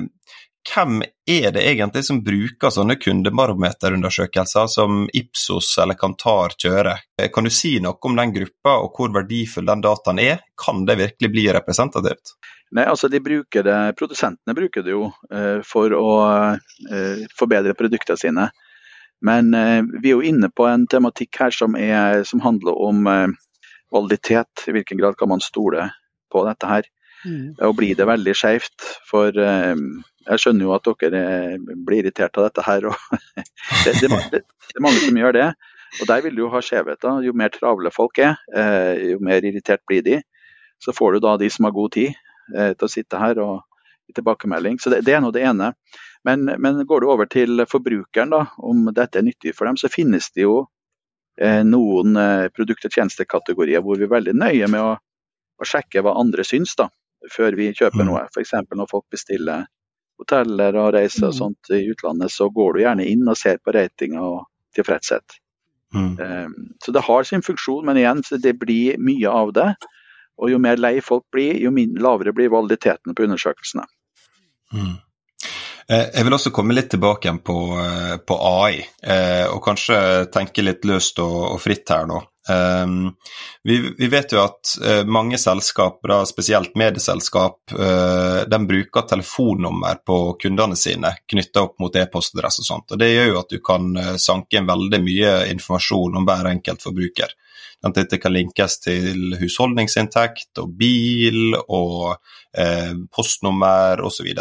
hvem 0.68 1.02
er 1.28 1.52
det 1.56 1.64
egentlig 1.70 2.04
som 2.08 2.20
bruker 2.24 2.72
sånne 2.74 2.98
kundebarometerundersøkelser 3.00 4.68
som 4.72 5.06
Ipsos 5.16 5.70
eller 5.82 5.98
Kantar 6.00 6.56
kjører? 6.60 7.04
Kan 7.34 7.48
du 7.48 7.54
si 7.54 7.78
noe 7.84 7.98
om 8.10 8.18
den 8.20 8.34
gruppa 8.36 8.78
og 8.84 8.98
hvor 8.98 9.14
verdifull 9.16 9.68
den 9.70 9.84
dataen 9.86 10.22
er? 10.24 10.44
Kan 10.60 10.86
det 10.90 11.00
virkelig 11.00 11.32
bli 11.34 11.48
representativt? 11.56 12.36
Nei, 12.76 12.84
altså 12.84 13.08
de 13.08 13.22
bruker 13.24 13.64
det, 13.64 13.78
Produsentene 14.00 14.56
bruker 14.56 14.84
det 14.84 14.92
jo 14.92 15.06
eh, 15.32 15.64
for 15.64 15.94
å 15.96 16.10
eh, 16.52 17.24
forbedre 17.38 17.78
produktene 17.80 18.20
sine. 18.20 18.50
Men 19.24 19.54
eh, 19.56 19.82
vi 20.02 20.12
er 20.12 20.18
jo 20.18 20.26
inne 20.34 20.50
på 20.54 20.68
en 20.68 20.84
tematikk 20.90 21.40
her 21.40 21.56
som, 21.56 21.78
er, 21.80 22.26
som 22.28 22.44
handler 22.44 22.76
om 22.90 23.08
eh, 23.08 23.30
validitet. 23.94 24.68
I 24.68 24.76
hvilken 24.76 25.00
grad 25.00 25.18
kan 25.18 25.32
man 25.32 25.44
stole 25.44 25.90
på 26.34 26.44
dette 26.50 26.70
her? 26.70 26.92
Mm. 27.26 27.56
Og 27.66 27.76
blir 27.80 27.96
det 27.98 28.10
veldig 28.10 28.36
skjevt? 28.38 28.92
For 29.08 29.32
eh, 29.32 29.74
jeg 30.28 30.44
skjønner 30.44 30.68
jo 30.68 30.74
at 30.76 30.88
dere 31.02 31.24
blir 31.88 32.04
irritert 32.04 32.38
av 32.40 32.48
dette 32.50 32.64
her. 32.66 32.88
og 32.90 32.96
det, 33.86 33.94
det, 34.02 34.10
det, 34.34 34.44
er 34.76 34.84
mange 34.84 35.02
som 35.04 35.20
gjør 35.20 35.36
det. 35.38 35.48
Og 36.02 36.10
Der 36.10 36.24
vil 36.26 36.36
du 36.36 36.44
jo 36.44 36.52
ha 36.54 36.62
skjevheter. 36.64 37.22
Jo 37.26 37.34
mer 37.38 37.54
travle 37.54 37.92
folk 37.94 38.20
er, 38.20 38.36
eh, 38.54 39.14
jo 39.14 39.22
mer 39.24 39.46
irritert 39.46 39.84
blir 39.88 40.04
de. 40.06 40.20
Så 40.84 40.94
får 40.94 41.16
du 41.18 41.26
da 41.26 41.38
de 41.42 41.50
som 41.50 41.66
har 41.66 41.76
god 41.76 41.96
tid 41.96 42.12
eh, 42.56 42.74
til 42.74 42.86
å 42.86 42.92
sitte 42.92 43.22
her 43.22 43.40
og 43.44 43.62
gi 44.08 44.18
tilbakemelding. 44.20 44.82
Så 44.84 44.92
det, 44.94 45.04
det 45.08 45.16
er 45.16 45.24
nå 45.24 45.32
det 45.36 45.46
ene. 45.48 45.72
Men, 46.28 46.44
men, 46.60 46.84
går 46.86 47.02
du 47.02 47.12
over 47.12 47.30
til 47.32 47.64
forbrukeren, 47.70 48.34
da, 48.34 48.44
om 48.58 48.90
dette 48.92 49.22
er 49.22 49.26
nyttig 49.26 49.56
for 49.56 49.70
dem, 49.70 49.78
så 49.80 49.90
finnes 49.92 50.28
det 50.36 50.44
jo 50.44 50.66
eh, 51.40 51.64
noen 51.64 52.20
eh, 52.20 52.50
produkt- 52.52 52.88
og 52.90 52.94
tjenestekategorier 52.94 53.84
hvor 53.86 54.00
vi 54.00 54.08
er 54.10 54.12
veldig 54.12 54.36
nøye 54.36 54.68
med 54.74 54.84
å, 54.84 54.94
å 54.98 55.68
sjekke 55.68 56.04
hva 56.04 56.18
andre 56.20 56.44
syns 56.48 56.76
da, 56.76 56.90
før 57.32 57.56
vi 57.58 57.72
kjøper 57.72 58.04
Mm. 58.04 58.12
noe. 58.12 58.28
F.eks. 58.28 58.54
når 58.76 58.92
folk 58.92 59.08
bestiller 59.14 59.70
hoteller 60.20 60.76
og 60.76 60.94
reiser 60.94 61.28
og 61.30 61.34
Mm. 61.34 61.40
sånt 61.40 61.72
i 61.72 61.84
utlandet, 61.92 62.32
så 62.32 62.50
går 62.54 62.74
du 62.74 62.80
gjerne 62.84 63.06
inn 63.06 63.28
og 63.28 63.38
ser 63.38 63.58
på 63.58 63.74
ratinga 63.74 64.22
og 64.22 64.46
tilfredshet. 64.76 65.40
Mm. 65.94 66.20
Eh, 66.20 66.48
Så 66.84 66.92
det 66.92 67.02
har 67.02 67.24
sin 67.24 67.42
funksjon, 67.42 67.86
men 67.86 67.98
igjen, 67.98 68.24
det 68.42 68.60
blir 68.60 68.98
mye 68.98 69.30
av 69.30 69.54
det. 69.54 69.76
Og 70.38 70.52
jo 70.52 70.60
mer 70.60 70.78
lei 70.78 71.00
folk 71.02 71.24
blir, 71.32 71.58
jo 71.60 71.72
lavere 71.72 72.34
blir 72.34 72.50
validiteten 72.50 73.16
på 73.16 73.24
undersøkelsene. 73.24 73.86
Mm. 74.74 74.98
Eh, 75.92 76.08
Jeg 76.14 76.24
vil 76.28 76.36
også 76.36 76.52
komme 76.52 76.76
litt 76.76 76.90
tilbake 76.92 77.28
igjen 77.28 77.40
på, 77.40 77.58
eh, 77.80 78.18
på 78.18 78.38
AI, 78.44 78.82
eh, 79.04 79.46
og 79.48 79.62
kanskje 79.64 80.00
tenke 80.34 80.66
litt 80.66 80.84
løst 80.86 81.20
og, 81.24 81.38
og 81.54 81.62
fritt 81.64 81.88
her 81.90 82.10
nå. 82.10 82.24
Um, 82.50 83.12
vi, 83.64 83.94
vi 83.98 84.08
vet 84.08 84.32
jo 84.32 84.40
at 84.40 84.70
uh, 84.80 85.02
mange 85.04 85.36
selskap, 85.36 85.98
da 86.08 86.22
spesielt 86.26 86.78
medieselskap, 86.80 87.74
uh, 87.76 88.46
de 88.48 88.60
bruker 88.70 89.04
telefonnummer 89.10 90.00
på 90.08 90.20
kundene 90.40 90.78
sine 90.80 91.12
knytta 91.28 91.66
opp 91.66 91.76
mot 91.84 91.96
e-postadresse 92.00 92.64
og 92.64 92.70
sånt. 92.70 92.94
og 92.96 93.02
Det 93.02 93.10
gjør 93.12 93.28
jo 93.34 93.42
at 93.42 93.52
du 93.52 93.60
kan 93.60 93.90
uh, 94.00 94.14
sanke 94.16 94.62
inn 94.62 94.70
veldig 94.70 95.02
mye 95.04 95.34
informasjon 95.58 96.16
om 96.22 96.28
hver 96.30 96.48
enkelt 96.54 96.88
forbruker. 96.88 97.36
At 97.84 98.00
dette 98.00 98.22
kan 98.24 98.32
linkes 98.32 98.80
til 98.80 99.36
husholdningsinntekt 99.42 100.64
og 100.64 100.72
bil 100.80 101.52
og 101.68 102.16
postnummer 103.14 104.02
osv. 104.08 104.32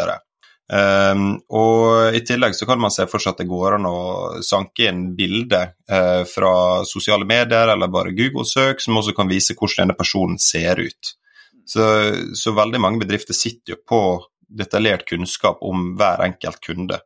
Um, 0.67 1.37
og 1.55 2.15
I 2.17 2.19
tillegg 2.27 2.55
så 2.57 2.65
kan 2.67 2.81
man 2.81 2.91
se 2.91 3.05
for 3.07 3.23
seg 3.23 3.35
at 3.35 3.43
det 3.43 3.47
går 3.47 3.77
an 3.77 3.87
å 3.87 3.99
sanke 4.43 4.89
inn 4.89 5.05
bilder 5.15 5.71
uh, 5.87 6.23
fra 6.27 6.83
sosiale 6.87 7.27
medier 7.27 7.71
eller 7.71 7.91
bare 7.91 8.15
Google-søk, 8.15 8.83
som 8.83 8.99
også 8.99 9.15
kan 9.15 9.31
vise 9.31 9.55
hvordan 9.55 9.85
denne 9.85 9.97
personen 9.99 10.41
ser 10.41 10.81
ut. 10.83 11.13
Så, 11.67 11.83
så 12.35 12.55
veldig 12.55 12.79
mange 12.83 13.01
bedrifter 13.03 13.35
sitter 13.35 13.75
jo 13.75 13.79
på 13.83 14.01
detaljert 14.47 15.07
kunnskap 15.07 15.63
om 15.67 15.93
hver 15.99 16.23
enkelt 16.23 16.61
kunde. 16.63 16.99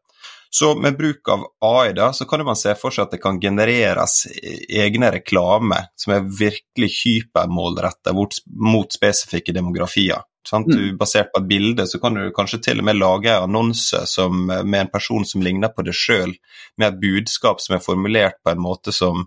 Så 0.54 0.76
med 0.76 0.98
bruk 0.98 1.30
av 1.30 1.46
AI 1.64 1.94
da, 1.94 2.14
så 2.14 2.26
kan 2.26 2.44
man 2.46 2.58
se 2.60 2.74
for 2.76 2.92
seg 2.92 3.06
at 3.06 3.14
det 3.16 3.22
kan 3.24 3.40
genereres 3.40 4.26
egne 4.68 5.12
reklame 5.16 5.78
som 5.96 6.12
er 6.18 6.26
virkelig 6.28 6.90
hypermålrettet 6.98 8.12
mot, 8.18 8.36
mot 8.60 8.92
spesifikke 8.92 9.56
demografier. 9.56 10.26
Sant? 10.50 10.68
Du, 10.68 10.98
basert 10.98 11.32
på 11.32 11.40
et 11.40 11.48
bilde 11.48 11.86
så 11.88 12.02
kan 12.04 12.18
du 12.18 12.26
kanskje 12.36 12.60
til 12.66 12.82
og 12.82 12.88
med 12.90 13.00
lage 13.00 13.32
en 13.32 13.46
annonse 13.48 14.04
som, 14.10 14.44
med 14.50 14.80
en 14.80 14.92
person 14.92 15.24
som 15.26 15.46
ligner 15.46 15.72
på 15.72 15.86
deg 15.88 15.96
sjøl, 15.96 16.36
med 16.82 16.88
et 16.90 17.00
budskap 17.00 17.64
som 17.64 17.78
er 17.78 17.86
formulert 17.86 18.42
på 18.44 18.52
en 18.52 18.64
måte 18.64 18.92
som 18.92 19.24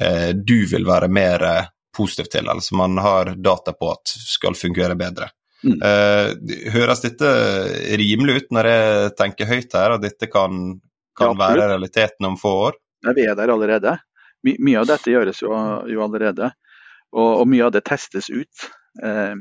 eh, 0.00 0.32
du 0.34 0.64
vil 0.72 0.88
være 0.88 1.12
mer 1.12 1.46
eh, 1.52 1.70
positiv 1.94 2.32
til, 2.32 2.48
eller 2.48 2.64
som 2.64 2.82
man 2.82 2.98
har 2.98 3.36
data 3.38 3.76
på 3.78 3.92
at 3.94 4.16
skal 4.26 4.58
fungere 4.58 4.98
bedre. 4.98 5.30
Mm. 5.64 5.78
Eh, 5.80 6.70
høres 6.74 7.00
dette 7.04 7.30
rimelig 7.96 8.36
ut 8.36 8.50
når 8.52 8.68
jeg 8.68 9.14
tenker 9.20 9.48
høyt 9.48 9.76
her, 9.76 9.96
at 9.96 10.04
dette 10.04 10.28
kan, 10.32 10.76
kan 11.16 11.32
Ja, 11.32 11.38
være 11.40 11.70
realiteten 11.72 12.28
om 12.28 12.36
få 12.40 12.52
år? 12.68 12.78
Ja, 13.06 13.14
Vi 13.16 13.24
er 13.24 13.38
der 13.38 13.52
allerede. 13.54 13.96
My, 14.44 14.56
mye 14.60 14.82
av 14.82 14.90
dette 14.90 15.12
gjøres 15.12 15.40
jo, 15.40 15.54
jo 15.88 16.04
allerede, 16.04 16.52
og, 17.14 17.30
og 17.40 17.48
mye 17.48 17.64
av 17.64 17.72
det 17.72 17.84
testes 17.88 18.28
ut. 18.28 18.68
Eh, 19.02 19.34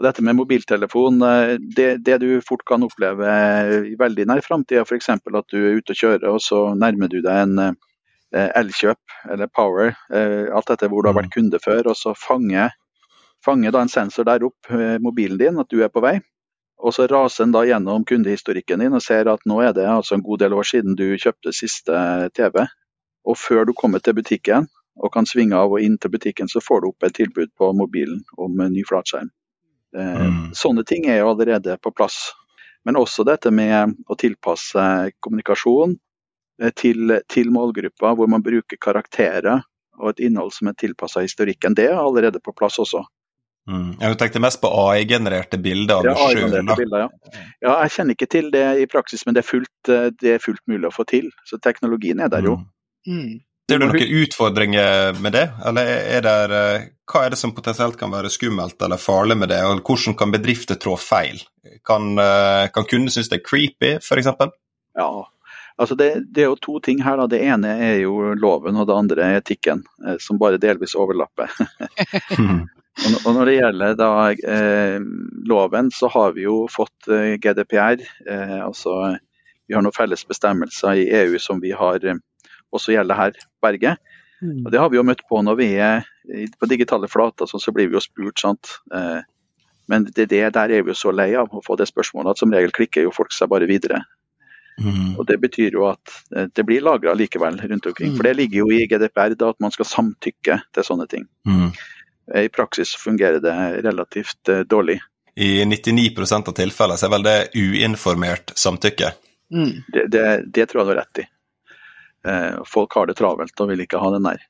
og 0.00 0.06
dette 0.06 0.24
med 0.24 0.38
mobiltelefon, 0.40 1.20
eh, 1.28 1.54
det, 1.60 1.90
det 2.06 2.20
du 2.24 2.28
fort 2.40 2.64
kan 2.68 2.84
oppleve 2.88 3.36
i 3.92 3.96
veldig 4.00 4.28
nær 4.32 4.44
framtid, 4.44 4.80
er 4.80 4.88
f.eks. 4.88 5.12
at 5.12 5.52
du 5.52 5.58
er 5.60 5.80
ute 5.80 5.92
og 5.92 6.00
kjører, 6.00 6.28
og 6.32 6.40
så 6.40 6.70
nærmer 6.78 7.12
du 7.12 7.20
deg 7.20 7.46
en 7.46 7.80
elkjøp 8.32 9.12
eller 9.28 9.48
Power, 9.52 9.90
alt 10.08 10.70
dette 10.70 10.88
hvor 10.88 11.04
du 11.04 11.10
har 11.10 11.18
vært 11.18 11.34
kunde 11.34 11.58
før, 11.60 11.90
og 11.92 11.98
så 12.00 12.14
fanger, 12.16 12.72
fanger 13.44 13.74
da 13.74 13.82
en 13.82 13.92
sensor 13.92 14.26
der 14.28 14.44
opp 14.46 14.70
eh, 14.70 14.98
mobilen 15.02 15.38
din 15.40 15.58
at 15.60 15.70
du 15.70 15.82
er 15.82 15.92
på 15.92 16.02
vei. 16.04 16.18
Og 16.82 16.94
så 16.94 17.06
raser 17.06 17.44
den 17.44 17.54
da 17.54 17.62
gjennom 17.66 18.04
kundehistorikken 18.04 18.82
din 18.82 18.94
og 18.96 19.02
ser 19.04 19.28
at 19.30 19.44
nå 19.46 19.60
er 19.62 19.74
det 19.76 19.86
altså 19.86 20.16
en 20.16 20.24
god 20.26 20.42
del 20.42 20.54
år 20.58 20.66
siden 20.66 20.96
du 20.98 21.06
kjøpte 21.14 21.54
siste 21.54 21.98
TV. 22.34 22.64
Og 23.28 23.38
før 23.38 23.68
du 23.68 23.72
kommer 23.78 24.02
til 24.02 24.16
butikken 24.18 24.66
og 24.98 25.12
kan 25.14 25.26
svinge 25.26 25.56
av 25.56 25.72
og 25.72 25.80
inn 25.80 25.94
til 25.98 26.10
butikken, 26.12 26.50
så 26.50 26.60
får 26.60 26.82
du 26.82 26.88
opp 26.90 27.06
et 27.06 27.14
tilbud 27.16 27.52
på 27.58 27.70
mobilen 27.78 28.24
om 28.36 28.60
en 28.60 28.74
ny 28.74 28.84
flatskjerm. 28.88 29.30
Eh, 29.96 30.22
Mm. 30.22 30.54
Sånne 30.54 30.84
ting 30.84 31.06
er 31.06 31.20
jo 31.20 31.30
allerede 31.30 31.78
på 31.78 31.92
plass. 31.92 32.32
Men 32.84 32.96
også 32.96 33.24
dette 33.24 33.50
med 33.50 33.94
å 34.08 34.16
tilpasse 34.18 35.12
kommunikasjon 35.20 35.96
eh, 36.62 36.72
til, 36.74 37.20
til 37.28 37.50
målgruppa, 37.54 38.14
hvor 38.16 38.28
man 38.28 38.42
bruker 38.42 38.76
karakterer 38.80 39.62
og 40.00 40.08
et 40.10 40.24
innhold 40.26 40.52
som 40.52 40.68
er 40.68 40.78
tilpassa 40.78 41.22
historikken. 41.22 41.74
Det 41.78 41.86
er 41.90 42.00
allerede 42.00 42.40
på 42.40 42.54
plass 42.56 42.78
også. 42.82 43.04
Mm. 43.70 43.94
Jeg 44.00 44.18
tenkte 44.18 44.42
mest 44.42 44.58
på 44.62 44.70
AI-genererte 44.74 45.58
bilder 45.62 46.00
av 46.00 46.08
Ja, 46.08 46.14
deg 46.18 46.40
sjøl. 46.50 46.90
Ja. 46.90 47.06
ja, 47.62 47.74
jeg 47.84 47.94
kjenner 47.94 48.16
ikke 48.16 48.30
til 48.34 48.50
det 48.54 48.64
i 48.82 48.88
praksis, 48.90 49.22
men 49.26 49.36
det 49.36 49.44
er 49.44 49.48
fullt, 49.48 49.90
eh, 49.92 50.08
det 50.18 50.36
er 50.36 50.42
fullt 50.42 50.64
mulig 50.70 50.88
å 50.90 50.94
få 50.94 51.06
til. 51.08 51.30
Så 51.46 51.60
teknologien 51.62 52.22
er 52.22 52.32
der 52.32 52.48
jo. 52.48 52.58
Mm. 53.06 53.38
Ser 53.70 53.78
du 53.78 53.86
noen 53.86 54.16
utfordringer 54.18 55.20
med 55.22 55.36
det, 55.36 55.44
eller 55.68 55.92
er 56.18 56.26
det, 56.26 56.34
eh, 56.58 56.88
hva 57.12 57.22
er 57.24 57.30
det 57.30 57.38
som 57.38 57.54
potensielt 57.54 57.96
kan 58.00 58.10
være 58.10 58.32
skummelt 58.34 58.82
eller 58.82 58.98
farlig 58.98 59.38
med 59.38 59.52
det, 59.54 59.62
og 59.62 59.84
hvordan 59.86 60.18
kan 60.18 60.34
bedrifter 60.34 60.80
trå 60.82 60.96
feil? 60.98 61.38
Kan, 61.86 62.18
eh, 62.18 62.66
kan 62.74 62.88
kunden 62.90 63.14
synes 63.14 63.30
det 63.30 63.40
er 63.40 63.46
creepy, 63.46 63.94
f.eks.? 64.02 64.34
Ja, 64.98 65.08
altså 65.78 65.94
det, 65.94 66.34
det 66.34 66.42
er 66.42 66.50
jo 66.50 66.58
to 66.58 66.80
ting 66.82 67.00
her. 67.06 67.16
Da. 67.16 67.30
Det 67.30 67.46
ene 67.46 67.78
er 67.78 68.00
jo 68.02 68.34
loven, 68.34 68.74
og 68.74 68.90
det 68.90 68.98
andre 68.98 69.22
er 69.22 69.40
etikken, 69.40 69.86
som 70.18 70.42
bare 70.42 70.58
delvis 70.58 70.98
overlapper. 70.98 71.46
Og 73.26 73.34
når- 73.34 73.46
det 73.46 73.54
gjelder 73.56 73.94
da, 73.96 74.08
eh, 74.30 74.98
loven, 75.48 75.90
så 75.90 76.10
har 76.12 76.32
vi 76.32 76.42
jo 76.44 76.66
fått 76.68 77.08
eh, 77.08 77.36
GDPR. 77.40 78.02
Eh, 78.28 78.58
altså 78.60 79.18
vi 79.66 79.74
har 79.74 79.82
noen 79.82 79.92
felles 79.96 80.24
bestemmelser 80.28 80.98
i 81.00 81.08
EU 81.22 81.38
som 81.38 81.60
vi 81.60 81.70
har 81.72 82.04
eh, 82.04 82.18
også 82.72 82.92
gjelder 82.92 83.16
her, 83.16 83.32
Berge. 83.62 83.96
Mm. 84.42 84.66
Og 84.66 84.70
Det 84.72 84.80
har 84.80 84.90
vi 84.90 84.96
jo 84.96 85.02
møtt 85.06 85.22
på 85.28 85.42
når 85.42 85.56
vi 85.56 85.74
er 85.78 86.04
på 86.60 86.68
digitale 86.68 87.08
flater, 87.08 87.46
sånn, 87.46 87.60
så 87.62 87.72
blir 87.72 87.88
vi 87.88 87.94
jo 87.96 88.00
spurt. 88.00 88.38
sant? 88.38 88.68
Eh, 88.92 89.22
men 89.88 90.04
det, 90.04 90.28
det 90.28 90.52
der 90.52 90.70
er 90.70 90.82
vi 90.82 90.92
jo 90.92 90.94
så 90.94 91.12
lei 91.14 91.34
av 91.34 91.48
å 91.48 91.62
få 91.64 91.76
det 91.76 91.88
spørsmålet 91.88 92.30
at 92.30 92.38
som 92.38 92.52
regel 92.52 92.70
klikker 92.70 93.02
jo 93.02 93.10
folk 93.14 93.32
seg 93.32 93.48
bare 93.48 93.66
videre. 93.66 94.02
Mm. 94.80 95.18
Og 95.18 95.26
Det 95.26 95.40
betyr 95.40 95.72
jo 95.72 95.86
at 95.90 96.12
eh, 96.36 96.46
det 96.54 96.64
blir 96.66 96.82
lagra 96.82 97.14
likevel 97.14 97.56
rundt 97.60 97.86
omkring. 97.86 98.12
For 98.16 98.22
det 98.28 98.36
ligger 98.36 98.62
jo 98.64 98.70
i 98.70 98.86
GDPR 98.86 99.34
da, 99.34 99.48
at 99.50 99.60
man 99.60 99.70
skal 99.70 99.86
samtykke 99.86 100.60
til 100.72 100.82
sånne 100.84 101.08
ting. 101.08 101.26
Eh, 102.34 102.44
I 102.44 102.48
praksis 102.48 102.94
fungerer 102.96 103.40
det 103.40 103.82
relativt 103.82 104.48
eh, 104.48 104.60
dårlig. 104.60 105.00
I 105.34 105.64
99% 105.64 106.48
av 106.48 106.52
tilfellene 106.52 107.00
så 107.00 107.08
er 107.08 107.12
vel 107.14 107.26
det 107.26 107.36
uinformert 107.56 108.52
samtykke. 108.58 109.12
Mm. 109.54 109.72
Det, 109.92 110.06
det, 110.12 110.24
det 110.52 110.66
tror 110.68 110.82
jeg 110.82 110.86
du 110.86 110.92
har 110.92 111.00
rett 111.00 111.22
i. 111.22 111.26
Eh, 112.28 112.58
folk 112.68 112.96
har 112.98 113.08
det 113.08 113.16
travelt 113.20 113.60
og 113.60 113.72
vil 113.72 113.84
ikke 113.84 114.00
ha 114.00 114.10
den 114.14 114.28
der. 114.28 114.42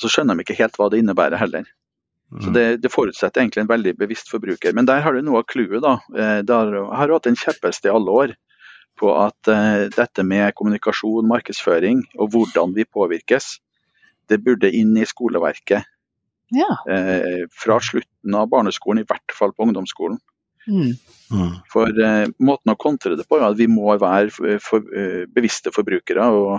Så 0.00 0.10
skjønner 0.10 0.38
de 0.38 0.46
ikke 0.46 0.58
helt 0.58 0.78
hva 0.78 0.88
det 0.90 1.02
innebærer 1.02 1.42
heller. 1.42 1.66
Så 2.32 2.48
Mm. 2.48 2.52
det, 2.54 2.76
det 2.80 2.88
forutsetter 2.88 3.42
egentlig 3.42 3.60
en 3.60 3.68
veldig 3.68 3.92
bevisst 4.00 4.30
forbruker. 4.32 4.72
Men 4.72 4.86
der 4.88 5.02
har 5.04 5.12
du 5.12 5.20
noe 5.20 5.42
av 5.42 5.50
clouet. 5.52 5.82
da. 5.84 5.98
Det 6.08 6.46
der 6.48 6.70
har 6.96 7.08
du 7.08 7.12
hatt 7.12 7.26
en 7.28 7.36
kjepphest 7.36 7.84
i 7.84 7.90
alle 7.92 8.08
år 8.08 8.32
på 8.96 9.10
at 9.20 9.50
uh, 9.52 9.84
dette 9.92 10.24
med 10.24 10.54
kommunikasjon, 10.56 11.28
markedsføring 11.28 12.00
og 12.16 12.30
hvordan 12.32 12.72
vi 12.72 12.86
påvirkes, 12.88 13.58
det 14.32 14.40
burde 14.46 14.70
inn 14.72 14.96
i 14.96 15.04
skoleverket 15.04 15.84
Ja. 16.52 16.68
eh, 16.88 17.44
fra 17.56 17.78
slutten 17.80 18.34
av 18.36 18.48
barneskolen, 18.52 19.02
i 19.02 19.08
hvert 19.08 19.34
fall 19.36 19.54
på 19.56 19.66
ungdomsskolen. 19.66 20.18
Mm. 20.68 20.92
Mm. 21.32 21.54
For 21.72 21.88
eh, 22.04 22.26
måten 22.44 22.72
å 22.74 22.78
kontre 22.78 23.16
det 23.18 23.24
på 23.28 23.38
er 23.40 23.48
at 23.48 23.58
vi 23.58 23.66
må 23.70 23.96
være 23.98 24.30
for, 24.30 24.58
for, 24.62 24.84
eh, 24.94 25.24
bevisste 25.32 25.72
forbrukere 25.74 26.28
og 26.36 26.52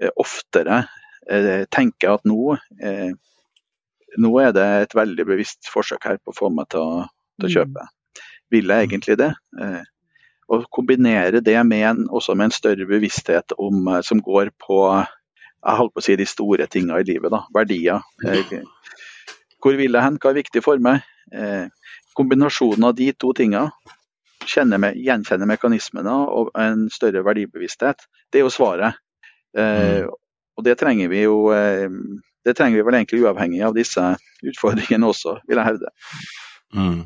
eh, 0.00 0.12
oftere 0.16 0.84
eh, 1.28 1.64
tenke 1.70 2.12
at 2.14 2.24
nå, 2.28 2.54
eh, 2.80 3.10
nå 4.22 4.30
er 4.40 4.54
det 4.56 4.68
et 4.84 4.94
veldig 4.96 5.26
bevisst 5.28 5.68
forsøk 5.72 6.06
her 6.08 6.22
på 6.22 6.32
å 6.32 6.38
få 6.38 6.52
meg 6.54 6.70
til 6.72 6.80
å, 6.84 7.02
til 7.40 7.48
å 7.48 7.50
Mm. 7.50 7.56
kjøpe. 7.58 7.88
Vil 8.54 8.70
jeg 8.70 8.86
egentlig 8.86 9.18
det? 9.18 9.32
Å 9.58 9.82
og 10.54 10.66
kombinere 10.70 11.40
det 11.42 11.56
med 11.66 11.82
en, 11.88 12.00
også 12.12 12.34
med 12.36 12.50
en 12.50 12.54
større 12.54 12.84
bevissthet 12.86 13.54
om, 13.58 13.88
som 14.04 14.20
går 14.22 14.52
på 14.60 14.76
jeg 15.64 15.78
holdt 15.78 15.94
på 15.96 16.02
å 16.02 16.04
si 16.04 16.16
de 16.20 16.26
store 16.28 16.66
tingene 16.68 17.00
i 17.00 17.06
livet. 17.08 17.32
da, 17.32 17.40
Verdier. 17.54 18.02
Eh, 19.64 19.70
hvor 19.70 19.76
vil 19.76 19.92
jeg 19.92 20.02
hen? 20.04 20.18
Hva 20.20 20.30
er 20.30 20.42
viktig 20.42 20.62
for 20.62 20.78
meg? 20.78 21.00
Eh, 21.32 21.68
kombinasjonen 22.14 22.84
av 22.84 22.94
de 22.94 23.12
to 23.12 23.32
tingene 23.32 23.70
med, 24.78 24.96
gjenkjenne 25.00 25.46
mekanismene 25.48 26.12
og 26.28 26.50
en 26.54 26.90
større 26.90 27.24
verdibevissthet, 27.24 27.96
det 28.30 28.38
er 28.38 28.44
jo 28.44 28.50
svaret. 28.52 28.94
Eh, 29.56 30.04
Og 30.56 30.62
det 30.62 30.76
trenger 30.78 31.08
vi 31.08 31.24
jo 31.24 31.50
det 32.44 32.52
trenger 32.54 32.76
vi 32.76 32.82
vel 32.86 32.94
egentlig 32.94 33.24
uavhengig 33.24 33.62
av 33.66 33.74
disse 33.74 34.00
utfordringene 34.44 35.08
også, 35.08 35.40
vil 35.48 35.58
jeg 35.58 35.66
hevde. 35.66 35.88
Mm. 36.74 37.04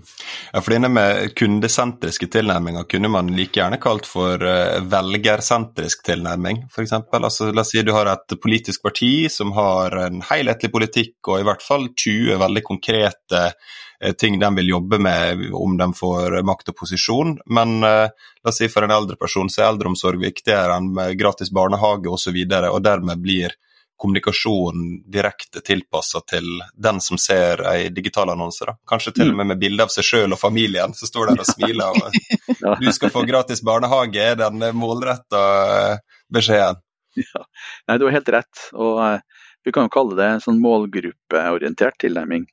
Ja, 0.53 0.61
for 0.61 0.73
denne 0.73 0.89
med 0.89 1.35
kundesentriske 1.37 2.27
tilnærminger 2.33 2.87
kunne 2.89 3.11
man 3.13 3.29
like 3.37 3.61
gjerne 3.61 3.77
kalt 3.83 4.07
for 4.09 4.41
uh, 4.41 4.79
velgersentrisk 4.89 6.07
tilnærming, 6.09 6.63
f.eks. 6.73 6.95
Altså, 6.97 7.51
la 7.53 7.65
oss 7.65 7.75
si 7.75 7.85
du 7.85 7.93
har 7.93 8.09
et 8.09 8.37
politisk 8.41 8.87
parti 8.87 9.29
som 9.33 9.53
har 9.57 9.97
en 10.07 10.23
helhetlig 10.31 10.73
politikk 10.73 11.29
og 11.29 11.43
i 11.43 11.47
hvert 11.49 11.65
fall 11.65 11.91
20 11.93 12.41
veldig 12.41 12.65
konkrete 12.65 13.45
uh, 13.53 14.13
ting 14.17 14.41
de 14.41 14.53
vil 14.57 14.73
jobbe 14.73 15.03
med 15.05 15.45
om 15.53 15.77
de 15.77 15.93
får 16.01 16.41
makt 16.49 16.73
og 16.73 16.81
posisjon. 16.81 17.37
Men 17.53 17.79
uh, 17.85 18.09
la 18.09 18.55
oss 18.55 18.63
si 18.63 18.73
for 18.73 18.89
en 18.89 18.97
eldre 18.97 19.21
person 19.21 19.53
så 19.53 19.67
er 19.67 19.73
eldreomsorg 19.75 20.25
viktigere 20.25 20.81
enn 20.81 20.95
gratis 21.21 21.53
barnehage 21.53 22.09
osv., 22.09 22.15
og, 22.15 22.23
så 22.25 22.33
videre, 22.35 22.73
og 22.73 22.81
dermed 22.89 23.21
blir 23.21 23.53
kommunikasjon 23.99 24.85
direkte 25.11 25.61
tilpassa 25.61 26.21
til 26.27 26.47
den 26.75 27.01
som 27.03 27.19
ser 27.19 27.65
ei 27.67 27.89
digital 27.95 28.31
annonse. 28.31 28.65
Da. 28.69 28.77
Kanskje 28.89 29.13
til 29.17 29.33
og 29.33 29.41
med 29.41 29.51
med 29.53 29.61
bilde 29.61 29.85
av 29.85 29.93
seg 29.93 30.07
sjøl 30.07 30.37
og 30.37 30.41
familien 30.41 30.95
som 30.95 31.11
står 31.11 31.33
der 31.33 31.43
og 31.43 31.49
smiler. 31.49 31.99
Og 31.99 32.79
du 32.85 32.93
skal 32.95 33.13
få 33.15 33.25
gratis 33.29 33.63
barnehage, 33.67 34.23
er 34.23 34.39
den 34.39 34.63
målretta 34.79 35.43
eh, 35.79 36.05
beskjeden? 36.33 36.85
Ja. 37.19 37.41
Nei, 37.89 37.97
du 37.99 38.05
har 38.07 38.13
helt 38.15 38.29
rett. 38.31 38.61
Og 38.79 39.01
uh, 39.03 39.41
vi 39.67 39.73
kan 39.75 39.89
jo 39.89 39.91
kalle 39.91 40.15
det 40.15 40.27
en 40.31 40.43
sånn 40.45 40.61
målgruppeorientert 40.63 41.97
tilnærming. 41.99 42.45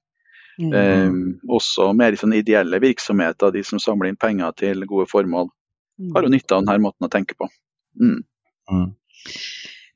Mm. 0.57 0.71
Um, 0.73 1.19
også 1.53 1.91
mer 1.93 2.15
i 2.15 2.17
sånn 2.17 2.33
ideelle 2.33 2.79
virksomheter, 2.81 3.53
de 3.53 3.61
som 3.67 3.81
samler 3.83 4.09
inn 4.09 4.17
penger 4.17 4.55
til 4.57 4.87
gode 4.89 5.05
formål, 5.11 5.51
har 6.15 6.25
jo 6.25 6.31
nytte 6.33 6.57
av 6.57 6.63
denne 6.63 6.81
måten 6.87 7.05
å 7.05 7.11
tenke 7.11 7.37
på. 7.37 7.51
Mm. 8.01 8.23
Mm. 8.71 8.89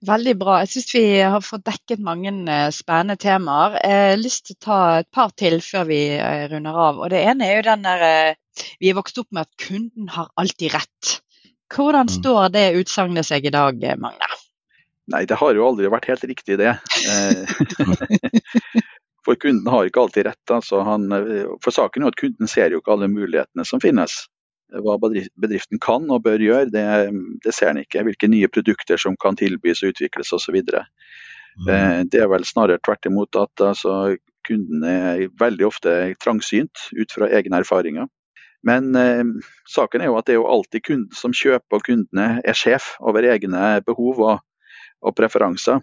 Veldig 0.07 0.33
bra. 0.39 0.61
Jeg 0.63 0.69
syns 0.71 0.93
vi 0.95 1.01
har 1.19 1.41
fått 1.43 1.65
dekket 1.67 1.99
mange 2.03 2.31
eh, 2.31 2.69
spennende 2.71 3.17
temaer. 3.19 3.75
Jeg 3.83 4.13
har 4.13 4.21
lyst 4.21 4.45
til 4.47 4.55
å 4.55 4.63
ta 4.63 4.77
et 5.01 5.09
par 5.11 5.33
til 5.35 5.59
før 5.63 5.89
vi 5.89 5.99
eh, 6.15 6.45
runder 6.51 6.77
av. 6.87 7.01
Og 7.03 7.11
Det 7.11 7.19
ene 7.19 7.49
er 7.49 7.59
jo 7.59 7.65
den 7.67 7.83
der 7.83 8.05
eh, 8.07 8.37
Vi 8.79 8.91
er 8.91 8.95
vokst 8.95 9.19
opp 9.19 9.27
med 9.35 9.43
at 9.43 9.67
kunden 9.67 10.07
har 10.15 10.31
alltid 10.39 10.71
rett. 10.75 11.19
Hvordan 11.69 12.07
mm. 12.07 12.13
står 12.15 12.47
det 12.55 12.65
utsagnet 12.79 13.27
seg 13.27 13.45
i 13.45 13.55
dag, 13.55 13.83
Magne? 13.99 14.29
Nei, 15.11 15.25
det 15.27 15.39
har 15.41 15.51
jo 15.57 15.67
aldri 15.67 15.91
vært 15.91 16.09
helt 16.11 16.25
riktig, 16.31 16.59
det. 16.61 16.77
For 19.25 19.39
kunden 19.39 19.67
har 19.71 19.87
ikke 19.87 20.03
alltid 20.03 20.27
rett. 20.29 20.51
Altså 20.53 20.81
han, 20.85 21.07
for 21.63 21.75
saken 21.75 22.05
er 22.05 22.13
at 22.13 22.19
kunden 22.19 22.51
ser 22.51 22.73
jo 22.73 22.81
ikke 22.81 22.95
alle 22.95 23.09
mulighetene 23.11 23.65
som 23.67 23.81
finnes 23.83 24.15
hva 24.69 24.95
bedriften 25.01 25.81
kan 25.81 26.05
og 26.13 26.23
bør 26.25 26.41
gjøre, 26.43 26.69
det, 26.73 26.85
det 27.43 27.53
ser 27.55 27.71
en 27.71 27.81
ikke. 27.81 28.03
Hvilke 28.05 28.29
nye 28.31 28.49
produkter 28.51 29.01
som 29.01 29.17
kan 29.19 29.37
tilbys 29.39 29.83
og 29.83 29.95
utvikles 29.95 30.33
osv. 30.35 30.59
Mm. 30.59 31.69
Eh, 31.69 31.99
det 32.11 32.21
er 32.23 32.29
vel 32.31 32.45
snarere 32.47 32.81
tvert 32.85 33.09
imot 33.09 33.39
at 33.39 33.65
altså, 33.71 34.15
kunden 34.47 34.85
er 34.85 35.27
veldig 35.39 35.67
ofte 35.67 35.97
trangsynt 36.21 36.89
ut 36.95 37.13
fra 37.15 37.29
egne 37.39 37.63
erfaringer. 37.63 38.09
Men 38.65 38.91
eh, 38.99 39.23
saken 39.69 40.03
er 40.03 40.11
jo 40.11 40.17
at 40.19 40.27
det 40.27 40.35
er 40.35 40.41
jo 40.41 40.49
alltid 40.51 40.85
kunden 40.85 41.15
som 41.17 41.35
kjøper, 41.35 41.79
og 41.79 41.85
kundene 41.87 42.27
er 42.43 42.57
sjef 42.57 42.95
over 42.99 43.25
egne 43.25 43.79
behov 43.87 44.21
og, 44.25 44.43
og 45.01 45.15
preferanser. 45.17 45.81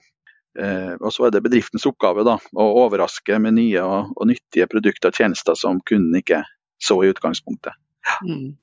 Eh, 0.57 0.95
og 1.01 1.11
så 1.12 1.26
er 1.26 1.34
det 1.34 1.43
bedriftens 1.45 1.84
oppgave 1.89 2.24
da, 2.24 2.39
å 2.57 2.68
overraske 2.84 3.41
med 3.43 3.59
nye 3.59 3.82
og, 3.84 4.14
og 4.16 4.30
nyttige 4.30 4.68
produkter 4.72 5.12
og 5.12 5.18
tjenester 5.18 5.59
som 5.59 5.82
kunden 5.84 6.16
ikke 6.20 6.45
så 6.80 7.01
i 7.03 7.11
utgangspunktet. 7.12 7.76
Mm. 8.24 8.55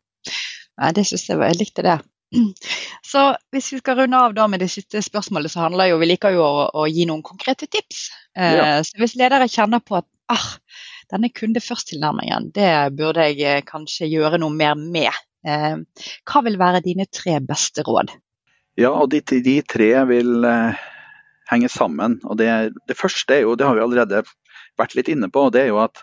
Nei, 0.82 0.90
det 0.96 1.06
syns 1.08 1.28
jeg 1.30 1.40
var, 1.40 1.52
jeg 1.52 1.62
likte 1.62 1.86
det. 1.86 2.00
Så 3.12 3.26
hvis 3.54 3.70
vi 3.76 3.80
skal 3.82 4.00
runde 4.02 4.20
av 4.20 4.34
da 4.38 4.48
med 4.50 4.64
det 4.64 4.72
siste 4.74 5.04
spørsmålet, 5.06 5.54
så 5.54 5.66
handler 5.68 5.92
jo 5.92 6.00
Vi 6.02 6.10
liker 6.10 6.34
jo 6.34 6.42
å, 6.46 6.66
å 6.82 6.88
gi 6.90 7.06
noen 7.10 7.22
konkrete 7.26 7.70
tips. 7.70 8.08
Eh, 8.38 8.56
ja. 8.58 8.66
Så 8.86 8.98
hvis 9.02 9.18
ledere 9.20 9.50
kjenner 9.52 9.84
på 9.86 10.00
at 10.00 10.08
ah, 10.34 10.50
denne 11.14 11.30
kunde 11.36 11.62
først-tilnærmingen, 11.62 12.50
det 12.56 12.72
burde 12.98 13.28
jeg 13.30 13.44
eh, 13.46 13.66
kanskje 13.68 14.10
gjøre 14.10 14.42
noe 14.42 14.56
mer 14.56 14.74
med. 14.80 15.12
Eh, 15.46 15.78
hva 16.26 16.44
vil 16.46 16.58
være 16.62 16.82
dine 16.86 17.06
tre 17.12 17.38
beste 17.44 17.86
råd? 17.86 18.16
Ja, 18.80 18.96
og 18.96 19.12
de, 19.14 19.22
de 19.22 19.60
tre 19.70 19.92
vil 20.10 20.48
eh, 20.50 20.82
henge 21.52 21.70
sammen. 21.70 22.18
Og 22.26 22.40
det, 22.42 22.50
det, 22.90 22.98
første 22.98 23.38
er 23.38 23.46
jo, 23.46 23.58
det 23.60 23.68
har 23.68 23.78
vi 23.78 23.86
allerede 23.86 24.24
vært 24.80 24.98
litt 24.98 25.12
inne 25.14 25.30
på, 25.30 25.50
det 25.54 25.68
er 25.68 25.74
jo 25.74 25.84
at 25.84 26.02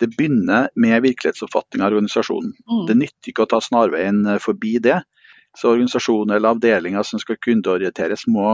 det 0.00 0.08
begynner 0.16 0.68
med 0.74 1.02
virkelighetsoppfatning 1.04 1.82
av 1.82 1.92
organisasjonen. 1.92 2.52
Mm. 2.70 2.84
Det 2.88 2.96
nytter 2.98 3.32
ikke 3.32 3.46
å 3.46 3.50
ta 3.52 3.60
snarveien 3.62 4.22
eh, 4.26 4.40
forbi 4.42 4.78
det. 4.82 5.00
Så 5.58 5.74
organisasjoner 5.74 6.38
eller 6.38 6.56
avdelinger 6.56 7.04
som 7.06 7.20
skal 7.20 7.40
kundeorienteres, 7.42 8.24
må, 8.26 8.46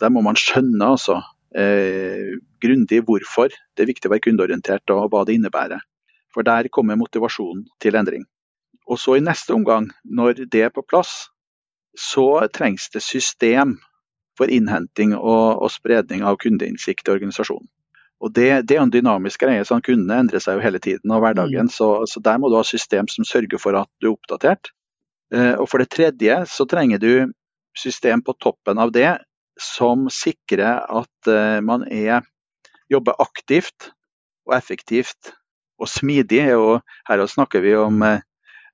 der 0.00 0.12
må 0.12 0.20
man 0.26 0.38
skjønne 0.38 0.90
altså, 0.96 1.22
eh, 1.56 2.36
grundig 2.62 3.00
hvorfor 3.08 3.50
det 3.50 3.84
er 3.84 3.90
viktig 3.90 4.10
å 4.10 4.14
være 4.14 4.26
kundeorientert 4.28 4.94
og 4.94 5.08
hva 5.12 5.24
det 5.24 5.38
innebærer. 5.38 5.82
For 6.34 6.46
der 6.46 6.68
kommer 6.68 6.98
motivasjonen 7.00 7.64
til 7.80 7.96
endring. 7.96 8.26
Og 8.90 9.00
så 9.00 9.16
i 9.16 9.24
neste 9.24 9.54
omgang, 9.54 9.88
når 10.04 10.44
det 10.52 10.66
er 10.66 10.74
på 10.74 10.84
plass, 10.84 11.30
så 11.96 12.44
trengs 12.52 12.90
det 12.92 13.02
system 13.02 13.78
for 14.36 14.50
innhenting 14.50 15.14
og, 15.14 15.62
og 15.62 15.70
spredning 15.72 16.24
av 16.26 16.36
kundeinnsikt 16.42 17.08
i 17.08 17.14
organisasjonen. 17.14 17.70
Og 18.22 18.32
det, 18.32 18.66
det, 18.68 18.76
er 18.76 18.84
en 18.84 18.92
dynamisk 18.92 19.42
greie, 19.42 19.64
så 19.66 19.80
kundene 19.84 20.22
endrer 20.22 20.42
seg 20.42 20.58
jo 20.58 20.64
hele 20.64 20.80
tiden 20.82 21.12
og 21.12 21.24
hverdagen. 21.24 21.68
Mm. 21.68 21.72
Så, 21.74 21.88
så, 22.08 22.22
der 22.24 22.38
må 22.40 22.48
du 22.48 22.56
ha 22.56 22.64
system 22.66 23.08
som 23.10 23.26
sørger 23.28 23.60
for 23.60 23.76
at 23.78 23.90
du 24.00 24.08
er 24.08 24.14
oppdatert. 24.14 24.70
Eh, 25.34 25.54
og 25.58 25.68
for 25.70 25.82
det 25.82 25.90
tredje 25.92 26.38
så 26.50 26.66
trenger 26.70 27.02
du 27.02 27.32
system 27.78 28.22
på 28.24 28.36
toppen 28.40 28.78
av 28.80 28.94
det 28.94 29.16
som 29.60 30.06
sikrer 30.12 30.86
at 30.86 31.30
eh, 31.30 31.58
man 31.64 31.86
er, 31.90 32.22
jobber 32.92 33.18
aktivt 33.22 33.90
og 34.46 34.56
effektivt 34.56 35.34
og 35.80 35.90
smidig. 35.90 36.46
Og 36.56 36.80
her 37.08 37.26
snakker 37.30 37.64
vi 37.64 37.74
om 37.78 38.02
eh, 38.06 38.24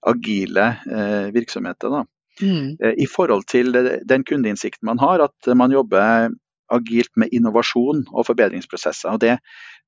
agile 0.07 0.69
eh, 0.91 1.33
virksomheter. 1.35 1.97
Da. 1.97 2.05
Mm. 2.43 2.77
Eh, 2.77 2.95
I 3.05 3.09
forhold 3.11 3.49
til 3.51 3.73
den 4.05 4.25
kundeinnsikten 4.25 4.87
man 4.87 5.01
har, 5.03 5.27
at 5.27 5.53
man 5.57 5.73
jobber 5.73 6.31
agilt 6.71 7.11
med 7.21 7.33
innovasjon 7.35 8.05
og 8.11 8.27
forbedringsprosesser. 8.29 9.13
Og 9.15 9.21
det, 9.23 9.39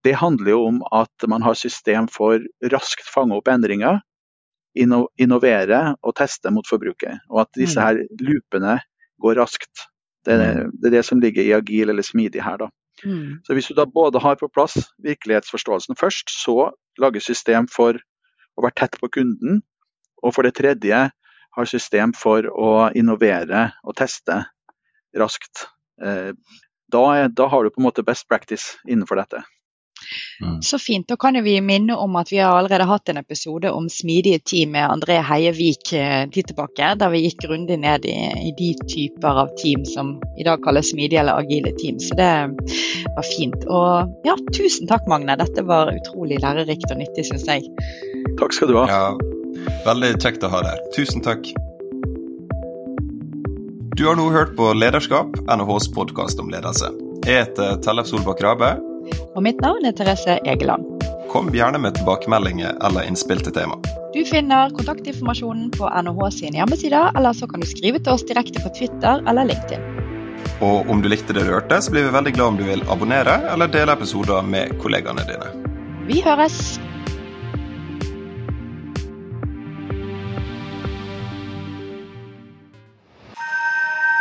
det, 0.06 0.16
handler 0.20 0.54
jo 0.54 0.64
om 0.68 0.80
at 0.94 1.28
man 1.30 1.44
har 1.46 1.58
system 1.58 2.08
for 2.10 2.42
raskt 2.72 3.08
fange 3.08 3.36
opp 3.38 3.50
endringer, 3.52 4.00
inno, 4.78 5.06
innovere 5.20 5.94
og 6.02 6.16
teste 6.18 6.52
mot 6.54 6.68
forbruket. 6.68 7.22
Og 7.30 7.44
at 7.44 7.52
disse 7.58 7.78
mm. 7.78 7.84
her 7.86 8.22
loopene 8.22 8.78
går 9.22 9.38
raskt. 9.40 9.88
Det, 10.26 10.36
er, 10.38 10.68
det, 10.70 10.90
er 10.90 10.96
det 10.98 11.06
som 11.06 11.20
ligger 11.22 11.42
i 11.42 11.54
agil 11.56 11.90
eller 11.90 12.06
smidig 12.06 12.44
her. 12.44 12.60
da. 12.62 12.70
Mm. 13.04 13.42
Så 13.46 13.54
Hvis 13.54 13.66
du 13.70 13.74
da 13.74 13.86
både 13.86 14.22
har 14.22 14.38
på 14.38 14.50
plass 14.54 14.76
virkelighetsforståelsen 15.02 15.98
først, 15.98 16.30
så 16.30 16.70
lager 16.98 17.24
system 17.24 17.68
for 17.70 17.98
å 18.56 18.64
være 18.64 18.78
tett 18.82 18.98
på 19.00 19.10
kunden, 19.10 19.62
og 20.22 20.34
for 20.36 20.46
det 20.46 20.54
tredje 20.58 21.08
har 21.52 21.68
system 21.68 22.12
for 22.16 22.46
å 22.48 22.90
innovere 22.96 23.70
og 23.84 23.96
teste 23.98 24.42
raskt. 25.18 25.66
Eh, 26.02 26.32
da, 26.92 27.28
da, 27.28 27.48
har 27.48 27.64
du 27.64 27.72
på 27.72 27.82
en 27.82 27.88
måte 27.88 28.04
best 28.06 28.28
practice 28.28 28.78
innenfor 28.88 29.20
dette. 29.20 29.42
Mm. 30.42 30.62
Så 30.62 30.78
fint. 30.78 31.08
Da 31.08 31.16
kan 31.16 31.42
vi 31.44 31.60
minne 31.60 31.96
om 31.96 32.16
at 32.16 32.32
vi 32.32 32.38
har 32.38 32.56
allerede 32.58 32.84
hatt 32.84 33.08
en 33.08 33.16
episode 33.16 33.70
om 33.70 33.88
smidige 33.90 34.38
team 34.44 34.72
med 34.74 34.90
André 34.90 35.20
Heievik 35.22 35.92
eh, 35.92 36.28
tid 36.30 36.50
tilbake, 36.50 36.94
der 36.98 37.12
vi 37.14 37.22
gikk 37.22 37.44
grundig 37.46 37.78
ned 37.78 38.04
i, 38.04 38.16
i, 38.48 38.52
de 38.58 38.72
typer 38.90 39.42
av 39.44 39.54
team 39.62 39.84
som 39.86 40.16
i 40.38 40.46
dag 40.46 40.62
kalles 40.64 40.90
smidige 40.90 41.22
eller 41.22 41.38
agile 41.38 41.74
team. 41.78 42.00
Så 42.00 42.18
det 42.18 42.30
var 43.16 43.28
fint. 43.36 43.66
Og 43.68 44.26
ja, 44.28 44.36
tusen 44.52 44.90
takk 44.90 45.06
Magne, 45.10 45.38
dette 45.38 45.66
var 45.68 45.94
utrolig 45.94 46.42
lærerikt 46.42 46.90
og 46.90 47.02
nyttig, 47.02 47.28
syns 47.30 47.46
jeg. 47.48 47.68
Takk 48.40 48.56
skal 48.56 48.72
du 48.72 48.80
ha. 48.82 48.88
Ja, 48.90 49.68
veldig 49.86 50.16
kjekt 50.18 50.44
å 50.44 50.52
ha 50.52 50.66
deg. 50.66 50.88
Tusen 50.96 51.22
takk. 51.24 51.54
Du 53.96 54.06
har 54.06 54.16
nå 54.16 54.30
hørt 54.30 54.54
på 54.56 54.72
Lederskap, 54.72 55.34
NHHs 55.36 55.90
podkast 55.92 56.38
om 56.40 56.46
ledelse. 56.48 56.88
Jeg 57.26 57.42
heter 57.42 57.74
Tellef 57.84 58.06
Solbakk 58.08 58.38
Rabe. 58.40 58.70
Og 59.36 59.42
mitt 59.44 59.58
navn 59.60 59.84
er 59.84 59.92
Therese 59.92 60.38
Egeland. 60.48 60.86
Kom 61.28 61.50
gjerne 61.52 61.76
med 61.82 61.98
tilbakemeldinger 61.98 62.78
eller 62.88 63.04
innspill 63.04 63.42
til 63.44 63.52
tema. 63.52 63.76
Du 64.14 64.22
finner 64.24 64.72
kontaktinformasjonen 64.78 65.68
på 65.76 65.90
NHH 65.92 66.30
sine 66.38 66.62
hjemmesider, 66.62 67.10
eller 67.20 67.36
så 67.36 67.48
kan 67.50 67.60
du 67.60 67.68
skrive 67.68 68.00
til 68.00 68.14
oss 68.14 68.24
direkte 68.30 68.64
på 68.64 68.72
Twitter 68.78 69.20
eller 69.28 69.50
LinkedIn. 69.50 69.84
Og 70.64 70.88
om 70.88 71.04
du 71.04 71.10
likte 71.12 71.36
det 71.36 71.44
du 71.44 71.52
hørte, 71.52 71.82
så 71.84 71.92
blir 71.92 72.08
vi 72.08 72.14
veldig 72.16 72.32
glad 72.38 72.54
om 72.54 72.62
du 72.62 72.64
vil 72.70 72.86
abonnere 72.88 73.42
eller 73.52 73.68
dele 73.76 73.92
episoder 73.92 74.40
med 74.40 74.72
kollegaene 74.80 75.28
dine. 75.28 75.52
Vi 76.08 76.24
høres! 76.24 76.80